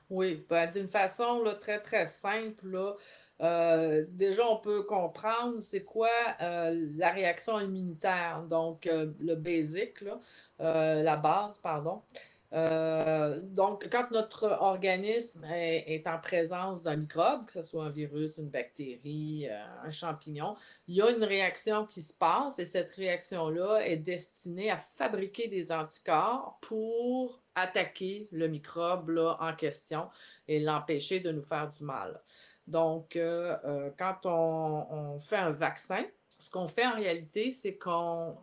Oui, 0.10 0.46
ben, 0.50 0.70
d'une 0.72 0.88
façon 0.88 1.44
là, 1.44 1.54
très, 1.54 1.80
très 1.80 2.06
simple. 2.06 2.68
Là, 2.68 2.96
euh, 3.42 4.06
déjà, 4.10 4.46
on 4.48 4.58
peut 4.58 4.84
comprendre 4.84 5.60
c'est 5.60 5.84
quoi 5.84 6.10
euh, 6.42 6.90
la 6.96 7.12
réaction 7.12 7.60
immunitaire, 7.60 8.44
donc 8.50 8.90
le 8.92 9.36
basic, 9.36 10.02
là, 10.02 10.20
la 10.60 11.18
base, 11.18 11.60
pardon. 11.60 12.02
Euh, 12.52 13.40
donc, 13.44 13.88
quand 13.92 14.10
notre 14.12 14.58
organisme 14.60 15.46
est, 15.46 16.08
en 16.08 16.18
présence 16.18 16.82
d'un 16.82 16.96
microbe, 16.96 17.46
que 17.46 17.52
ce 17.52 17.62
soit 17.62 17.86
un 17.86 17.90
virus, 17.90 18.38
une 18.38 18.50
bactérie, 18.50 19.48
euh, 19.50 19.64
un 19.84 19.92
champignon, 19.92 20.56
il 20.88 20.96
y 20.96 21.02
a 21.02 21.12
une 21.12 21.24
réaction 21.24 21.86
qui 21.86 22.02
se 22.02 22.14
passe 22.14 22.58
et 22.58 22.66
cette 22.66 22.90
réaction-là 22.92 23.86
est 23.86 23.98
destinée 23.98 24.72
à 24.72 24.78
fabriquer 24.78 25.48
des 25.48 25.72
anticorps 25.72 26.58
pour 26.62 27.40
attaquer 27.54 28.28
le 28.32 28.48
microbe 28.48 29.10
là, 29.10 29.38
en 29.40 29.54
question 29.54 30.10
et 30.48 30.60
l'empêcher 30.60 31.20
de 31.20 31.32
nous 31.32 31.44
faire 31.44 31.72
du 31.72 31.84
mal. 31.84 32.20
Donc, 32.66 33.16
euh, 33.16 33.90
quand 33.98 34.26
on 34.26 35.20
fait 35.20 35.38
un 35.38 35.52
vaccin, 35.52 36.04
ce 36.39 36.49
qu'on 36.49 36.67
fait 36.67 36.88
en 36.88 36.95
réalité, 36.95 37.52
c'est 37.52 37.78
qu'on 37.78 38.38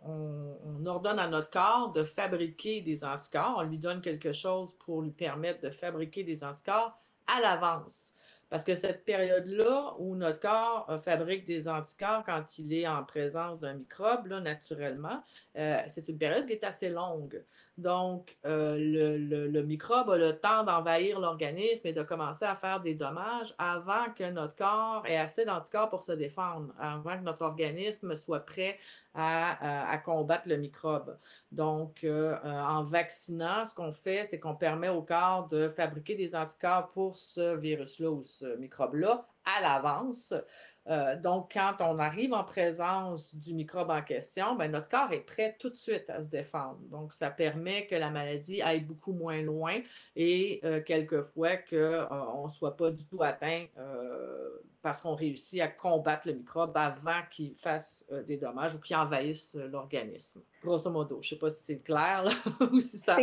ordonne 0.85 1.19
à 1.19 1.29
notre 1.29 1.51
corps 1.51 1.93
de 1.93 2.05
fabriquer 2.05 2.83
des 2.83 3.05
anticorps. 3.05 3.57
On 3.59 3.63
lui 3.63 3.79
donne 3.79 4.03
quelque 4.03 4.33
chose 4.33 4.75
pour 4.79 5.01
lui 5.01 5.11
permettre 5.11 5.63
de 5.63 5.71
fabriquer 5.71 6.23
des 6.23 6.45
anticorps 6.45 6.99
à 7.27 7.41
l'avance. 7.41 8.13
Parce 8.49 8.63
que 8.63 8.77
cette 8.77 9.05
période-là 9.05 9.95
où 9.99 10.15
notre 10.15 10.39
corps 10.39 10.87
euh, 10.89 10.99
fabrique 10.99 11.47
des 11.47 11.67
anticorps 11.67 12.25
quand 12.25 12.59
il 12.59 12.73
est 12.73 12.87
en 12.87 13.03
présence 13.05 13.59
d'un 13.59 13.75
microbe, 13.75 14.29
naturellement, 14.29 15.23
euh, 15.59 15.79
c'est 15.89 16.09
une 16.09 16.19
période 16.19 16.47
qui 16.47 16.53
est 16.53 16.65
assez 16.65 16.89
longue. 16.89 17.43
Donc, 17.77 18.39
euh, 18.47 18.77
le, 18.79 19.63
microbe 19.63 20.11
a 20.11 20.17
le 20.17 20.39
temps 20.39 20.65
d'envahir 20.65 21.21
l'organisme 21.21 21.87
et 21.89 21.93
de 21.93 22.03
commencer 22.03 22.45
à 22.45 22.55
faire 22.55 22.81
des 22.81 22.95
dommages 22.95 23.55
avant 23.59 24.13
que 24.17 24.31
notre 24.31 24.55
corps 24.55 25.03
ait 25.07 25.19
assez 25.19 25.45
d'anticorps 25.45 25.91
pour 25.91 26.03
se 26.03 26.13
défendre, 26.13 26.73
avant 26.79 27.19
que 27.19 27.25
notre 27.25 27.43
organisme 27.43 28.15
soit 28.17 28.41
prêt 28.41 28.79
à, 29.17 29.99
combattre 30.05 30.49
le 30.49 30.57
microbe. 30.57 31.19
Donc, 31.53 32.05
en 32.05 32.85
vaccinant, 32.85 33.65
ce 33.65 33.75
qu'on 33.75 33.93
fait, 33.93 34.25
c'est 34.25 34.39
qu'on 34.39 34.55
permet 34.55 34.89
au 34.89 35.03
corps 35.03 35.49
de 35.49 35.69
fabriquer 35.69 36.15
des 36.15 36.35
anticorps 36.35 36.91
pour 36.93 37.17
ce 37.17 37.57
virus-là 37.57 38.11
ou 38.11 38.23
ce 38.23 38.57
microbe-là 38.57 39.27
à 39.47 39.61
l'avance. 39.61 40.35
Euh, 40.89 41.21
donc, 41.21 41.53
quand 41.53 41.77
on 41.81 41.99
arrive 41.99 42.33
en 42.33 42.45
présence 42.45 43.35
du 43.35 43.55
microbe 43.55 43.91
en 43.91 44.03
question, 44.03 44.55
ben, 44.55 44.71
notre 44.71 44.89
corps 44.89 45.13
est 45.13 45.21
prêt 45.21 45.57
tout 45.59 45.71
de 45.71 45.77
suite 45.77 46.09
à 46.09 46.23
se 46.23 46.29
défendre. 46.29 46.79
Donc, 46.91 47.13
ça 47.13 47.31
permet 47.31 47.87
que 47.87 47.97
la 47.97 48.11
maladie 48.11 48.63
aille 48.63 48.83
beaucoup 48.83 49.13
moins 49.13 49.43
loin 49.43 49.81
et 50.15 50.61
euh, 50.65 50.81
quelquefois 50.81 51.57
qu'on 51.57 51.77
euh, 51.77 52.45
ne 52.45 52.49
soit 52.49 52.77
pas 52.77 52.91
du 52.91 53.05
tout 53.07 53.23
atteint 53.23 53.67
parce 54.87 55.03
qu'on 55.03 55.17
réussit 55.17 55.61
à 55.61 55.67
combattre 55.67 56.29
le 56.29 56.35
microbe 56.35 56.71
avant 56.77 57.21
qu'il 57.29 57.57
fasse 57.57 58.07
des 58.29 58.37
dommages 58.37 58.77
ou 58.77 58.79
qu'il 58.79 58.95
envahisse 58.95 59.57
l'organisme. 59.57 60.43
Grosso 60.63 60.89
modo, 60.91 61.19
je 61.21 61.27
ne 61.27 61.31
sais 61.31 61.39
pas 61.41 61.51
si 61.51 61.65
c'est 61.65 61.81
clair 61.81 62.25
ou 62.73 62.79
si 62.79 62.97
ça 62.97 63.17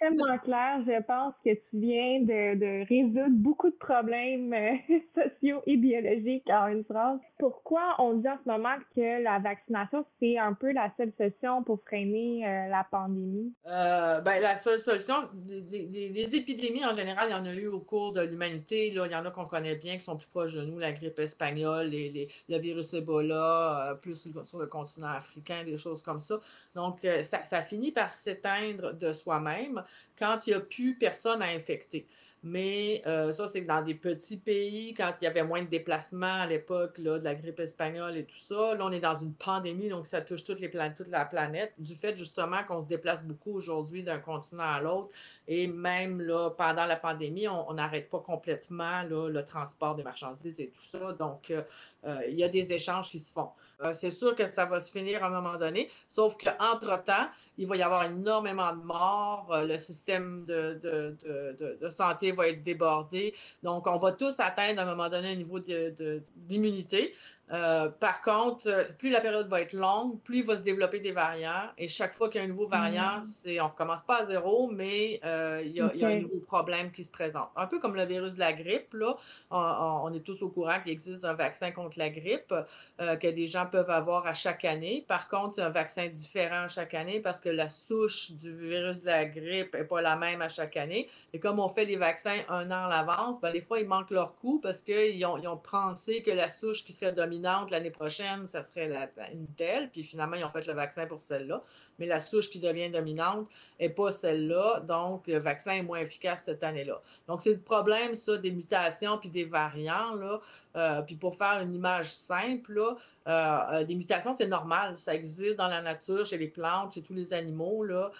extrêmement 0.00 0.38
clair. 0.38 0.82
Je 0.86 1.02
pense 1.02 1.34
que 1.44 1.54
tu 1.54 1.78
viens 1.78 2.20
de, 2.20 2.86
résoudre 2.88 3.30
beaucoup 3.30 3.70
de 3.70 3.76
problèmes 3.76 4.52
euh, 4.52 4.76
sociaux 5.14 5.62
et 5.66 5.76
biologiques 5.76 6.48
en 6.48 6.68
une 6.68 6.84
phrase. 6.84 7.18
Pourquoi 7.38 7.96
on 7.98 8.14
dit 8.14 8.28
en 8.28 8.38
ce 8.44 8.48
moment 8.48 8.76
que 8.94 9.22
la 9.22 9.38
vaccination, 9.38 10.04
c'est 10.20 10.38
un 10.38 10.54
peu 10.54 10.72
la 10.72 10.92
seule 10.96 11.12
solution 11.16 11.62
pour 11.62 11.80
freiner 11.86 12.46
euh, 12.46 12.68
la 12.68 12.86
pandémie? 12.90 13.52
Euh, 13.66 14.20
ben, 14.20 14.40
la 14.40 14.56
seule 14.56 14.78
solution, 14.78 15.14
des, 15.34 16.36
épidémies 16.36 16.84
en 16.84 16.92
général, 16.92 17.28
il 17.28 17.32
y 17.32 17.34
en 17.34 17.46
a 17.46 17.54
eu 17.54 17.66
au 17.68 17.80
cours 17.80 18.12
de 18.12 18.22
l'humanité. 18.22 18.88
Il 18.88 18.94
y 18.94 19.00
en 19.00 19.24
a 19.24 19.30
qu'on 19.30 19.46
connaît 19.46 19.76
bien, 19.76 19.96
qui 19.96 20.04
sont 20.04 20.16
plus 20.16 20.28
proches 20.28 20.54
de 20.54 20.62
nous, 20.62 20.78
la 20.78 20.92
grippe 20.92 21.18
espagnole, 21.18 21.88
les, 21.88 22.28
le 22.48 22.58
virus 22.58 22.94
Ebola, 22.94 23.98
plus 24.00 24.30
sur 24.44 24.58
le 24.58 24.66
continent 24.66 25.08
africain, 25.08 25.64
des 25.64 25.76
choses 25.76 26.02
comme 26.02 26.20
ça. 26.20 26.38
Donc, 26.74 27.06
ça 27.22 27.62
finit 27.62 27.92
par 27.92 28.12
s'éteindre 28.12 28.94
de 28.94 29.12
soi-même 29.12 29.82
quand 30.18 30.46
il 30.46 30.50
n'y 30.50 30.56
a 30.56 30.60
plus 30.60 30.96
personne 30.96 31.42
à 31.42 31.46
infecter. 31.46 32.06
Mais 32.42 33.02
euh, 33.06 33.32
ça, 33.32 33.46
c'est 33.48 33.60
dans 33.60 33.82
des 33.82 33.94
petits 33.94 34.38
pays, 34.38 34.94
quand 34.94 35.12
il 35.20 35.24
y 35.24 35.26
avait 35.26 35.44
moins 35.44 35.62
de 35.62 35.68
déplacements 35.68 36.40
à 36.40 36.46
l'époque 36.46 36.98
de 36.98 37.10
la 37.10 37.34
grippe 37.34 37.60
espagnole 37.60 38.16
et 38.16 38.24
tout 38.24 38.38
ça. 38.38 38.74
Là, 38.74 38.86
on 38.86 38.92
est 38.92 39.00
dans 39.00 39.16
une 39.16 39.34
pandémie, 39.34 39.90
donc 39.90 40.06
ça 40.06 40.22
touche 40.22 40.44
toutes 40.44 40.60
les 40.60 40.70
toute 40.70 41.08
la 41.08 41.26
planète, 41.26 41.74
du 41.76 41.94
fait 41.94 42.16
justement 42.16 42.64
qu'on 42.64 42.80
se 42.80 42.86
déplace 42.86 43.24
beaucoup 43.24 43.52
aujourd'hui 43.52 44.02
d'un 44.02 44.18
continent 44.18 44.62
à 44.62 44.80
l'autre. 44.80 45.10
Et 45.48 45.66
même 45.66 46.22
là, 46.22 46.50
pendant 46.50 46.86
la 46.86 46.96
pandémie, 46.96 47.46
on 47.46 47.74
n'arrête 47.74 48.08
pas 48.08 48.20
complètement 48.20 49.02
le 49.02 49.42
transport 49.42 49.94
des 49.94 50.02
marchandises 50.02 50.60
et 50.60 50.70
tout 50.70 50.82
ça. 50.82 51.12
Donc, 51.12 51.50
euh, 51.50 51.62
euh, 52.06 52.22
il 52.26 52.36
y 52.36 52.44
a 52.44 52.48
des 52.48 52.72
échanges 52.72 53.10
qui 53.10 53.18
se 53.18 53.32
font. 53.32 53.50
C'est 53.92 54.10
sûr 54.10 54.34
que 54.34 54.46
ça 54.46 54.66
va 54.66 54.80
se 54.80 54.90
finir 54.90 55.22
à 55.24 55.28
un 55.28 55.30
moment 55.30 55.56
donné, 55.56 55.90
sauf 56.08 56.36
qu'entre-temps, 56.36 57.28
il 57.58 57.66
va 57.66 57.76
y 57.76 57.82
avoir 57.82 58.04
énormément 58.04 58.74
de 58.74 58.82
morts, 58.82 59.48
le 59.66 59.76
système 59.76 60.44
de, 60.44 60.78
de, 60.82 61.16
de, 61.58 61.78
de 61.80 61.88
santé 61.88 62.32
va 62.32 62.48
être 62.48 62.62
débordé. 62.62 63.34
Donc, 63.62 63.86
on 63.86 63.98
va 63.98 64.12
tous 64.12 64.40
atteindre 64.40 64.80
à 64.80 64.84
un 64.84 64.86
moment 64.86 65.10
donné 65.10 65.32
un 65.32 65.36
niveau 65.36 65.60
d'immunité. 65.60 67.14
Euh, 67.52 67.88
par 67.88 68.22
contre, 68.22 68.68
euh, 68.68 68.84
plus 68.98 69.10
la 69.10 69.20
période 69.20 69.48
va 69.48 69.60
être 69.60 69.72
longue, 69.72 70.20
plus 70.20 70.38
il 70.38 70.44
va 70.44 70.56
se 70.56 70.62
développer 70.62 71.00
des 71.00 71.10
variants. 71.10 71.68
Et 71.78 71.88
chaque 71.88 72.12
fois 72.12 72.28
qu'il 72.28 72.40
y 72.40 72.44
a 72.44 72.44
un 72.44 72.48
nouveau 72.48 72.66
variant, 72.66 73.20
mm. 73.20 73.24
c'est, 73.24 73.60
on 73.60 73.64
ne 73.64 73.70
recommence 73.70 74.02
pas 74.02 74.22
à 74.22 74.24
zéro, 74.26 74.68
mais 74.70 75.20
euh, 75.24 75.62
il, 75.64 75.72
y 75.72 75.80
a, 75.80 76.08
un 76.08 76.20
nouveau 76.20 76.40
problème 76.40 76.92
qui 76.92 77.02
se 77.02 77.10
présente. 77.10 77.48
Un 77.56 77.66
peu 77.66 77.80
comme 77.80 77.96
le 77.96 78.04
virus 78.04 78.34
de 78.34 78.40
la 78.40 78.52
grippe, 78.52 78.94
là, 78.94 79.16
on, 79.50 80.12
est 80.14 80.20
tous 80.20 80.42
au 80.42 80.48
courant 80.48 80.80
qu'il 80.80 80.92
existe 80.92 81.24
un 81.24 81.34
vaccin 81.34 81.72
contre 81.72 81.98
la 81.98 82.10
grippe 82.10 82.54
que 82.98 83.30
des 83.30 83.46
gens 83.46 83.66
peuvent 83.66 83.90
avoir 83.90 84.26
à 84.26 84.34
chaque 84.34 84.64
année. 84.64 85.04
Par 85.08 85.28
contre, 85.28 85.56
c'est 85.56 85.62
un 85.62 85.70
vaccin 85.70 86.06
différent 86.08 86.68
chaque 86.68 86.94
année 86.94 87.20
parce 87.20 87.40
que 87.40 87.48
la 87.48 87.68
souche 87.68 88.32
du 88.32 88.54
virus 88.54 89.02
de 89.02 89.06
la 89.06 89.24
grippe 89.24 89.74
n'est 89.74 89.84
pas 89.84 90.00
la 90.00 90.16
même 90.16 90.42
à 90.42 90.48
chaque 90.48 90.76
année. 90.76 91.08
Et 91.32 91.40
comme 91.40 91.58
on 91.58 91.68
fait 91.68 91.84
les 91.84 91.96
vaccins 91.96 92.38
un 92.48 92.70
an 92.70 92.86
à 92.86 92.88
l'avance, 92.88 93.40
ben, 93.40 93.52
des 93.52 93.60
fois, 93.60 93.80
ils 93.80 93.86
manquent 93.86 94.10
leur 94.10 94.36
coup 94.36 94.60
parce 94.62 94.82
qu'ils 94.82 95.24
ont, 95.26 95.38
ils 95.38 95.48
ont 95.48 95.56
pensé 95.56 96.22
que 96.22 96.30
la 96.30 96.48
souche 96.48 96.84
qui 96.84 96.92
serait 96.92 97.12
dominante 97.12 97.39
l'année 97.42 97.90
prochaine, 97.90 98.46
ça 98.46 98.62
serait 98.62 99.10
une 99.32 99.48
telle, 99.54 99.90
puis 99.90 100.02
finalement, 100.02 100.36
ils 100.36 100.44
ont 100.44 100.50
fait 100.50 100.66
le 100.66 100.72
vaccin 100.72 101.06
pour 101.06 101.20
celle-là. 101.20 101.62
Mais 102.00 102.06
la 102.06 102.20
souche 102.20 102.50
qui 102.50 102.58
devient 102.58 102.90
dominante 102.90 103.46
n'est 103.78 103.90
pas 103.90 104.10
celle-là, 104.10 104.80
donc 104.80 105.26
le 105.26 105.38
vaccin 105.38 105.72
est 105.72 105.82
moins 105.82 106.00
efficace 106.00 106.44
cette 106.44 106.64
année-là. 106.64 107.00
Donc, 107.28 107.40
c'est 107.40 107.52
le 107.52 107.60
problème, 107.60 108.14
ça, 108.14 108.36
des 108.36 108.50
mutations 108.50 109.18
puis 109.18 109.28
des 109.28 109.44
variants, 109.44 110.14
là. 110.16 110.40
Euh, 110.76 111.02
puis 111.02 111.16
pour 111.16 111.34
faire 111.34 111.60
une 111.62 111.74
image 111.74 112.12
simple, 112.12 112.74
là, 112.74 112.96
euh, 113.26 113.80
euh, 113.80 113.84
des 113.84 113.96
mutations, 113.96 114.32
c'est 114.32 114.46
normal. 114.46 114.96
Ça 114.98 115.14
existe 115.14 115.56
dans 115.56 115.66
la 115.66 115.82
nature, 115.82 116.24
chez 116.24 116.38
les 116.38 116.46
plantes, 116.46 116.94
chez 116.94 117.02
tous 117.02 117.14
les 117.14 117.34
animaux. 117.34 117.84
Là. 117.84 118.10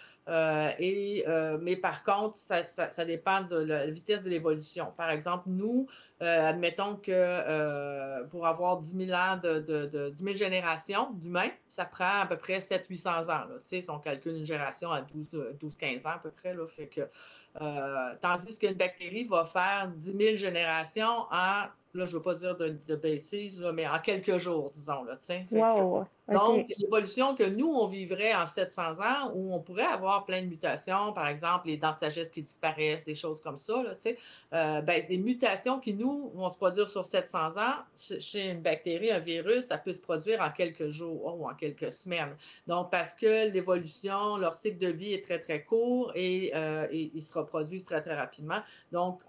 et, 0.78 1.24
mais 1.60 1.76
par 1.76 2.02
contre, 2.02 2.36
ça, 2.36 3.04
dépend 3.04 3.42
de 3.42 3.56
la 3.56 3.86
vitesse 3.86 4.24
de 4.24 4.30
l'évolution. 4.30 4.92
Par 4.96 5.10
exemple, 5.10 5.44
nous, 5.46 5.86
admettons 6.20 6.96
que 6.96 8.22
pour 8.28 8.46
avoir 8.46 8.78
10 8.78 9.06
000 9.06 9.18
ans 9.18 9.38
de, 9.42 9.58
de, 9.58 10.10
10 10.10 10.22
000 10.22 10.36
générations 10.36 11.10
d'humains, 11.14 11.50
ça 11.68 11.84
prend 11.84 12.20
à 12.20 12.26
peu 12.26 12.36
près 12.36 12.58
700-800 12.58 13.08
ans. 13.24 13.26
Là. 13.26 13.56
Si 13.70 13.84
on 13.88 13.98
calcule 14.00 14.36
une 14.36 14.44
génération 14.44 14.90
à 14.90 15.02
12-15 15.02 16.06
ans 16.06 16.10
à 16.10 16.18
peu 16.18 16.30
près, 16.30 16.54
là, 16.54 16.66
fait 16.66 16.88
que, 16.88 17.02
tandis 18.20 18.58
qu'une 18.58 18.74
bactérie 18.74 19.24
va 19.24 19.44
faire 19.44 19.88
10 19.94 20.16
000 20.16 20.36
générations 20.36 21.26
en 21.30 21.66
là, 21.94 22.04
je 22.04 22.12
ne 22.12 22.16
veux 22.16 22.22
pas 22.22 22.34
dire 22.34 22.56
de, 22.56 22.76
de 22.86 22.96
bêtises, 22.96 23.60
mais 23.74 23.86
en 23.86 23.98
quelques 23.98 24.36
jours, 24.38 24.70
disons. 24.72 25.04
Là, 25.04 25.16
wow! 25.50 26.04
Donc, 26.30 26.70
l'évolution 26.78 27.34
que 27.34 27.42
nous, 27.42 27.66
on 27.66 27.86
vivrait 27.86 28.34
en 28.34 28.46
700 28.46 29.00
ans, 29.00 29.32
où 29.34 29.52
on 29.52 29.60
pourrait 29.60 29.82
avoir 29.82 30.24
plein 30.24 30.42
de 30.42 30.46
mutations, 30.46 31.12
par 31.12 31.26
exemple, 31.26 31.66
les 31.66 31.76
dents 31.76 31.92
de 31.92 31.98
sagesse 31.98 32.28
qui 32.28 32.42
disparaissent, 32.42 33.04
des 33.04 33.16
choses 33.16 33.40
comme 33.40 33.56
ça, 33.56 33.82
là, 33.82 33.94
euh, 34.52 34.80
ben, 34.80 35.04
des 35.08 35.18
mutations 35.18 35.80
qui, 35.80 35.92
nous, 35.92 36.30
vont 36.34 36.48
se 36.48 36.56
produire 36.56 36.88
sur 36.88 37.04
700 37.04 37.56
ans, 37.56 37.74
chez 37.96 38.50
une 38.50 38.60
bactérie, 38.60 39.10
un 39.10 39.18
virus, 39.18 39.66
ça 39.66 39.78
peut 39.78 39.92
se 39.92 40.00
produire 40.00 40.40
en 40.40 40.50
quelques 40.50 40.88
jours 40.88 41.36
ou 41.38 41.48
en 41.48 41.54
quelques 41.54 41.90
semaines. 41.90 42.36
Donc, 42.68 42.90
parce 42.90 43.12
que 43.12 43.50
l'évolution, 43.50 44.36
leur 44.36 44.54
cycle 44.54 44.78
de 44.78 44.88
vie 44.88 45.12
est 45.14 45.24
très, 45.24 45.40
très 45.40 45.64
court 45.64 46.12
et, 46.14 46.52
euh, 46.54 46.86
ils 46.92 47.22
se 47.22 47.36
reproduisent 47.36 47.84
très, 47.84 48.02
très 48.02 48.14
rapidement. 48.14 48.60
Donc, 48.92 49.20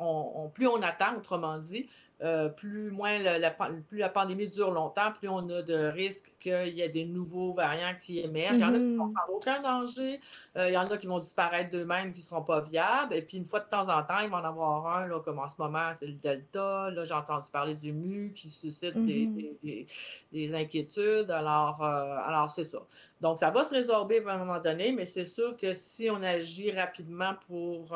plus 0.54 0.67
on 0.67 0.82
attend, 0.84 1.17
autrement 1.17 1.58
dit, 1.58 1.89
euh, 2.23 2.49
plus, 2.49 2.91
moins 2.91 3.17
la, 3.17 3.49
plus 3.49 3.97
la 3.97 4.10
pandémie 4.10 4.47
dure 4.47 4.69
longtemps, 4.69 5.12
plus 5.12 5.27
on 5.27 5.49
a 5.49 5.63
de 5.63 5.89
risques 5.91 6.31
qu'il 6.39 6.69
y 6.69 6.81
ait 6.81 6.89
des 6.89 7.05
nouveaux 7.05 7.53
variants 7.53 7.95
qui 7.99 8.19
émergent. 8.19 8.57
Il 8.57 8.62
y 8.62 8.65
en 8.65 8.75
a 8.75 8.77
qui 8.77 8.95
vont 8.95 9.10
sans 9.10 9.17
mm-hmm. 9.17 9.36
aucun 9.36 9.62
danger, 9.62 10.19
euh, 10.55 10.69
il 10.69 10.73
y 10.73 10.77
en 10.77 10.88
a 10.88 10.97
qui 10.97 11.07
vont 11.07 11.17
disparaître 11.17 11.71
d'eux-mêmes, 11.71 12.13
qui 12.13 12.21
ne 12.21 12.25
seront 12.25 12.43
pas 12.43 12.62
viables, 12.62 13.15
et 13.15 13.23
puis 13.23 13.38
une 13.38 13.45
fois 13.45 13.60
de 13.60 13.69
temps 13.69 13.89
en 13.89 14.03
temps, 14.03 14.19
il 14.23 14.29
va 14.29 14.38
en 14.38 14.43
avoir 14.43 14.97
un, 14.97 15.07
là, 15.07 15.19
comme 15.19 15.39
en 15.39 15.49
ce 15.49 15.55
moment, 15.57 15.93
c'est 15.95 16.05
le 16.05 16.13
Delta. 16.13 16.91
Là, 16.91 17.05
j'ai 17.05 17.13
entendu 17.13 17.47
parler 17.51 17.73
du 17.73 17.91
MU 17.91 18.34
qui 18.36 18.49
suscite 18.49 18.97
des, 19.03 19.88
mm-hmm. 20.31 20.55
inquiétudes. 20.55 21.31
Alors, 21.31 21.84
euh, 21.84 22.17
alors 22.23 22.51
c'est 22.51 22.65
ça. 22.65 22.79
Donc, 23.21 23.38
ça 23.38 23.51
va 23.51 23.63
se 23.63 23.73
résorber 23.73 24.23
à 24.25 24.34
un 24.34 24.38
moment 24.38 24.60
donné, 24.60 24.91
mais 24.91 25.05
c'est 25.05 25.25
sûr 25.25 25.55
que 25.55 25.73
si 25.73 26.10
on 26.10 26.21
agit 26.23 26.71
rapidement 26.71 27.34
pour 27.47 27.95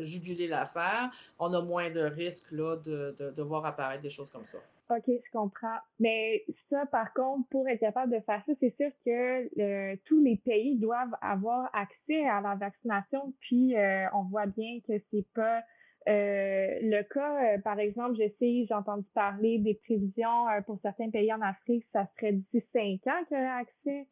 juguler 0.00 0.48
l'affaire, 0.48 1.10
on 1.38 1.52
a 1.54 1.62
moins 1.62 1.90
de 1.90 2.00
risques 2.00 2.52
de 2.52 3.42
voir 3.42 3.64
apparaître 3.64 4.02
des 4.02 4.10
choses 4.10 4.30
comme 4.30 4.44
ça. 4.44 4.58
OK, 4.96 5.04
je 5.06 5.30
comprends. 5.32 5.78
Mais 6.00 6.44
ça, 6.68 6.84
par 6.86 7.12
contre, 7.14 7.48
pour 7.48 7.68
être 7.68 7.80
capable 7.80 8.12
de 8.12 8.20
faire 8.20 8.42
ça, 8.46 8.52
c'est 8.60 8.74
sûr 8.76 8.90
que 9.04 9.94
tous 10.04 10.22
les 10.22 10.36
pays 10.36 10.76
doivent 10.76 11.16
avoir 11.20 11.70
accès 11.74 12.26
à 12.26 12.40
la 12.40 12.54
vaccination. 12.56 13.32
Puis, 13.40 13.76
euh, 13.76 14.06
on 14.12 14.24
voit 14.24 14.46
bien 14.46 14.80
que 14.86 14.94
c'est 15.10 15.26
pas 15.34 15.60
euh, 16.08 16.78
le 16.82 17.02
cas. 17.02 17.54
Euh, 17.54 17.58
par 17.58 17.78
exemple, 17.78 18.16
je 18.16 18.28
sais, 18.38 18.66
j'ai 18.66 18.74
entendu 18.74 19.06
parler 19.14 19.58
des 19.58 19.74
prévisions 19.74 20.46
pour 20.66 20.78
certains 20.82 21.10
pays 21.10 21.32
en 21.32 21.40
Afrique, 21.40 21.86
ça 21.92 22.06
serait 22.16 22.32
d'ici 22.32 22.64
cinq 22.72 23.06
ans 23.06 23.24
qu'il 23.28 23.36
y 23.36 23.40
aurait 23.40 23.60
accès 23.60 24.06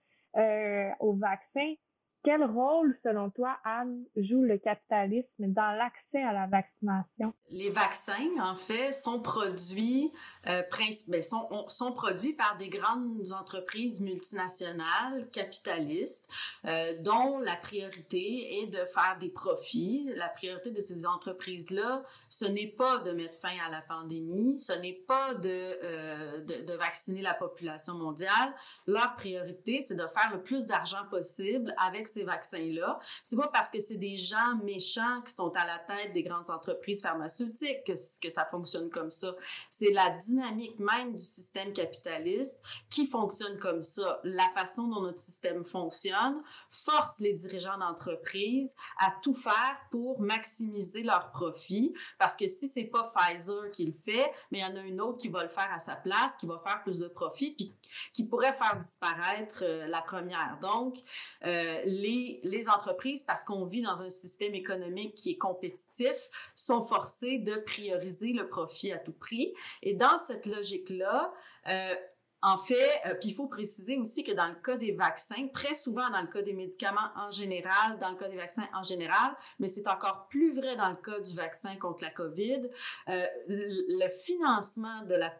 au 1.01 1.14
vaccin. 1.14 1.75
Quel 2.23 2.45
rôle, 2.45 2.99
selon 3.03 3.31
toi, 3.31 3.57
Anne, 3.65 4.05
joue 4.15 4.43
le 4.43 4.59
capitalisme 4.59 5.27
dans 5.39 5.73
l'accès 5.73 6.23
à 6.23 6.35
la 6.35 6.47
vaccination? 6.49 7.33
Les 7.49 7.71
vaccins, 7.71 8.29
en 8.43 8.55
fait, 8.55 8.93
sont 8.93 9.23
produits, 9.23 10.13
euh, 10.47 10.63
ben, 11.09 11.23
sont, 11.23 11.93
produits 11.93 12.35
par 12.35 12.59
des 12.59 12.69
grandes 12.69 13.33
entreprises 13.33 14.03
multinationales 14.03 15.31
capitalistes 15.31 16.29
euh, 16.67 16.93
dont 17.01 17.39
la 17.39 17.57
priorité 17.57 18.63
est 18.63 18.67
de 18.67 18.85
faire 18.85 19.17
des 19.19 19.31
profits. 19.31 20.11
La 20.15 20.29
priorité 20.29 20.73
de 20.73 20.81
ces 20.81 21.07
entreprises-là, 21.07 22.03
ce 22.29 22.45
n'est 22.45 22.75
pas 22.77 22.99
de 22.99 23.13
mettre 23.13 23.39
fin 23.39 23.57
à 23.67 23.71
la 23.71 23.81
pandémie, 23.81 24.59
ce 24.59 24.75
n'est 24.75 25.01
pas 25.09 25.33
de, 25.35 25.49
euh, 25.49 26.41
de, 26.43 26.67
de 26.67 26.73
vacciner 26.75 27.23
la 27.23 27.33
population 27.33 27.95
mondiale. 27.95 28.55
Leur 28.87 29.15
priorité, 29.15 29.81
c'est 29.83 29.97
de 29.97 30.07
faire 30.07 30.31
le 30.35 30.43
plus 30.43 30.67
d'argent 30.67 31.07
possible 31.11 31.75
avec 31.79 32.10
ces 32.12 32.25
vaccins-là. 32.25 32.99
C'est 33.23 33.37
pas 33.37 33.49
parce 33.49 33.70
que 33.70 33.81
c'est 33.81 33.96
des 33.96 34.16
gens 34.16 34.57
méchants 34.62 35.23
qui 35.25 35.33
sont 35.33 35.53
à 35.57 35.64
la 35.64 35.79
tête 35.79 36.12
des 36.12 36.23
grandes 36.23 36.51
entreprises 36.51 37.03
pharmaceutiques 37.03 37.85
que, 37.85 37.94
ça 38.31 38.44
fonctionne 38.44 38.90
comme 38.90 39.11
ça. 39.11 39.35
C'est 39.70 39.90
la 39.90 40.11
dynamique 40.11 40.79
même 40.79 41.16
du 41.16 41.25
système 41.25 41.73
capitaliste 41.73 42.62
qui 42.88 43.07
fonctionne 43.07 43.59
comme 43.59 43.83
ça. 43.83 44.20
La 44.25 44.49
façon 44.55 44.88
dont 44.88 45.01
notre 45.01 45.18
système 45.18 45.64
fonctionne 45.64 46.42
force 46.68 47.18
les 47.18 47.33
dirigeants 47.33 47.79
d'entreprise 47.79 48.77
à 48.99 49.12
tout 49.23 49.35
faire 49.35 49.77
pour 49.90 50.20
maximiser 50.20 51.03
leurs 51.03 51.31
profits 51.31 51.94
parce 52.18 52.37
que 52.37 52.46
si 52.49 52.70
c'est 52.73 52.85
pas 52.85 53.12
Pfizer 53.14 53.70
qui 53.73 53.87
le 53.87 53.92
fait, 53.92 54.33
mais 54.51 54.59
il 54.59 54.62
y 54.62 54.64
en 54.64 54.77
a 54.77 54.83
une 54.83 55.01
autre 55.01 55.18
qui 55.18 55.29
va 55.29 55.42
le 55.42 55.49
faire 55.49 55.70
à 55.73 55.79
sa 55.79 55.96
place, 55.96 56.37
qui 56.37 56.46
va 56.46 56.61
faire 56.64 56.83
plus 56.83 56.99
de 56.99 57.09
profits 57.09 57.53
puis 57.53 57.75
qui 58.12 58.25
pourrait 58.25 58.53
faire 58.53 58.79
disparaître 58.79 59.62
euh, 59.62 59.87
la 59.87 60.01
première. 60.01 60.59
Donc, 60.61 60.96
euh, 61.44 61.83
les, 62.01 62.69
entreprises, 62.69 63.23
parce 63.23 63.45
qu'on 63.45 63.65
vit 63.65 63.83
dans 63.83 64.03
un 64.03 64.11
système 64.11 64.55
économique 64.55 65.15
qui 65.15 65.31
est 65.31 65.39
compétitif, 65.39 66.31
sont 66.55 66.85
forcées 66.85 67.39
de 67.39 67.57
prioriser 67.57 68.33
le 68.33 68.49
profit 68.49 68.93
à 68.93 68.99
tout 68.99 69.13
prix. 69.13 69.55
Et 69.83 69.95
dans 69.95 70.19
cette 70.19 70.47
logique-là, 70.47 71.33
euh, 71.69 71.95
en 72.42 72.57
fait, 72.57 73.00
euh, 73.07 73.14
puis 73.14 73.31
il 73.31 73.35
faut 73.35 73.46
préciser 73.46 73.98
aussi 73.98 74.22
que 74.22 74.33
dans 74.33 74.48
le 74.48 74.55
cas 74.55 74.76
des 74.76 74.92
vaccins, 74.92 75.48
très 75.53 75.74
souvent 75.74 76.09
dans 76.11 76.20
le 76.20 76.29
cas 76.29 76.42
des 76.42 76.53
médicaments 76.53 77.11
en 77.16 77.31
général, 77.31 77.98
dans 78.00 78.11
le 78.11 78.16
cas 78.16 78.29
des 78.29 78.37
vaccins 78.37 78.66
en 78.74 78.83
général, 78.83 79.37
mais 79.59 79.68
c'est 79.68 79.87
encore 79.88 80.26
plus 80.29 80.55
vrai 80.55 80.76
dans 80.76 80.88
le 80.88 80.96
cas 80.96 81.20
du 81.20 81.35
vaccin 81.35 81.76
contre 81.76 82.05
la 82.05 82.11
COVID, 82.11 82.70
euh, 83.09 83.26
le 83.48 84.09
financement 84.09 85.03
de 85.03 85.14
la, 85.14 85.31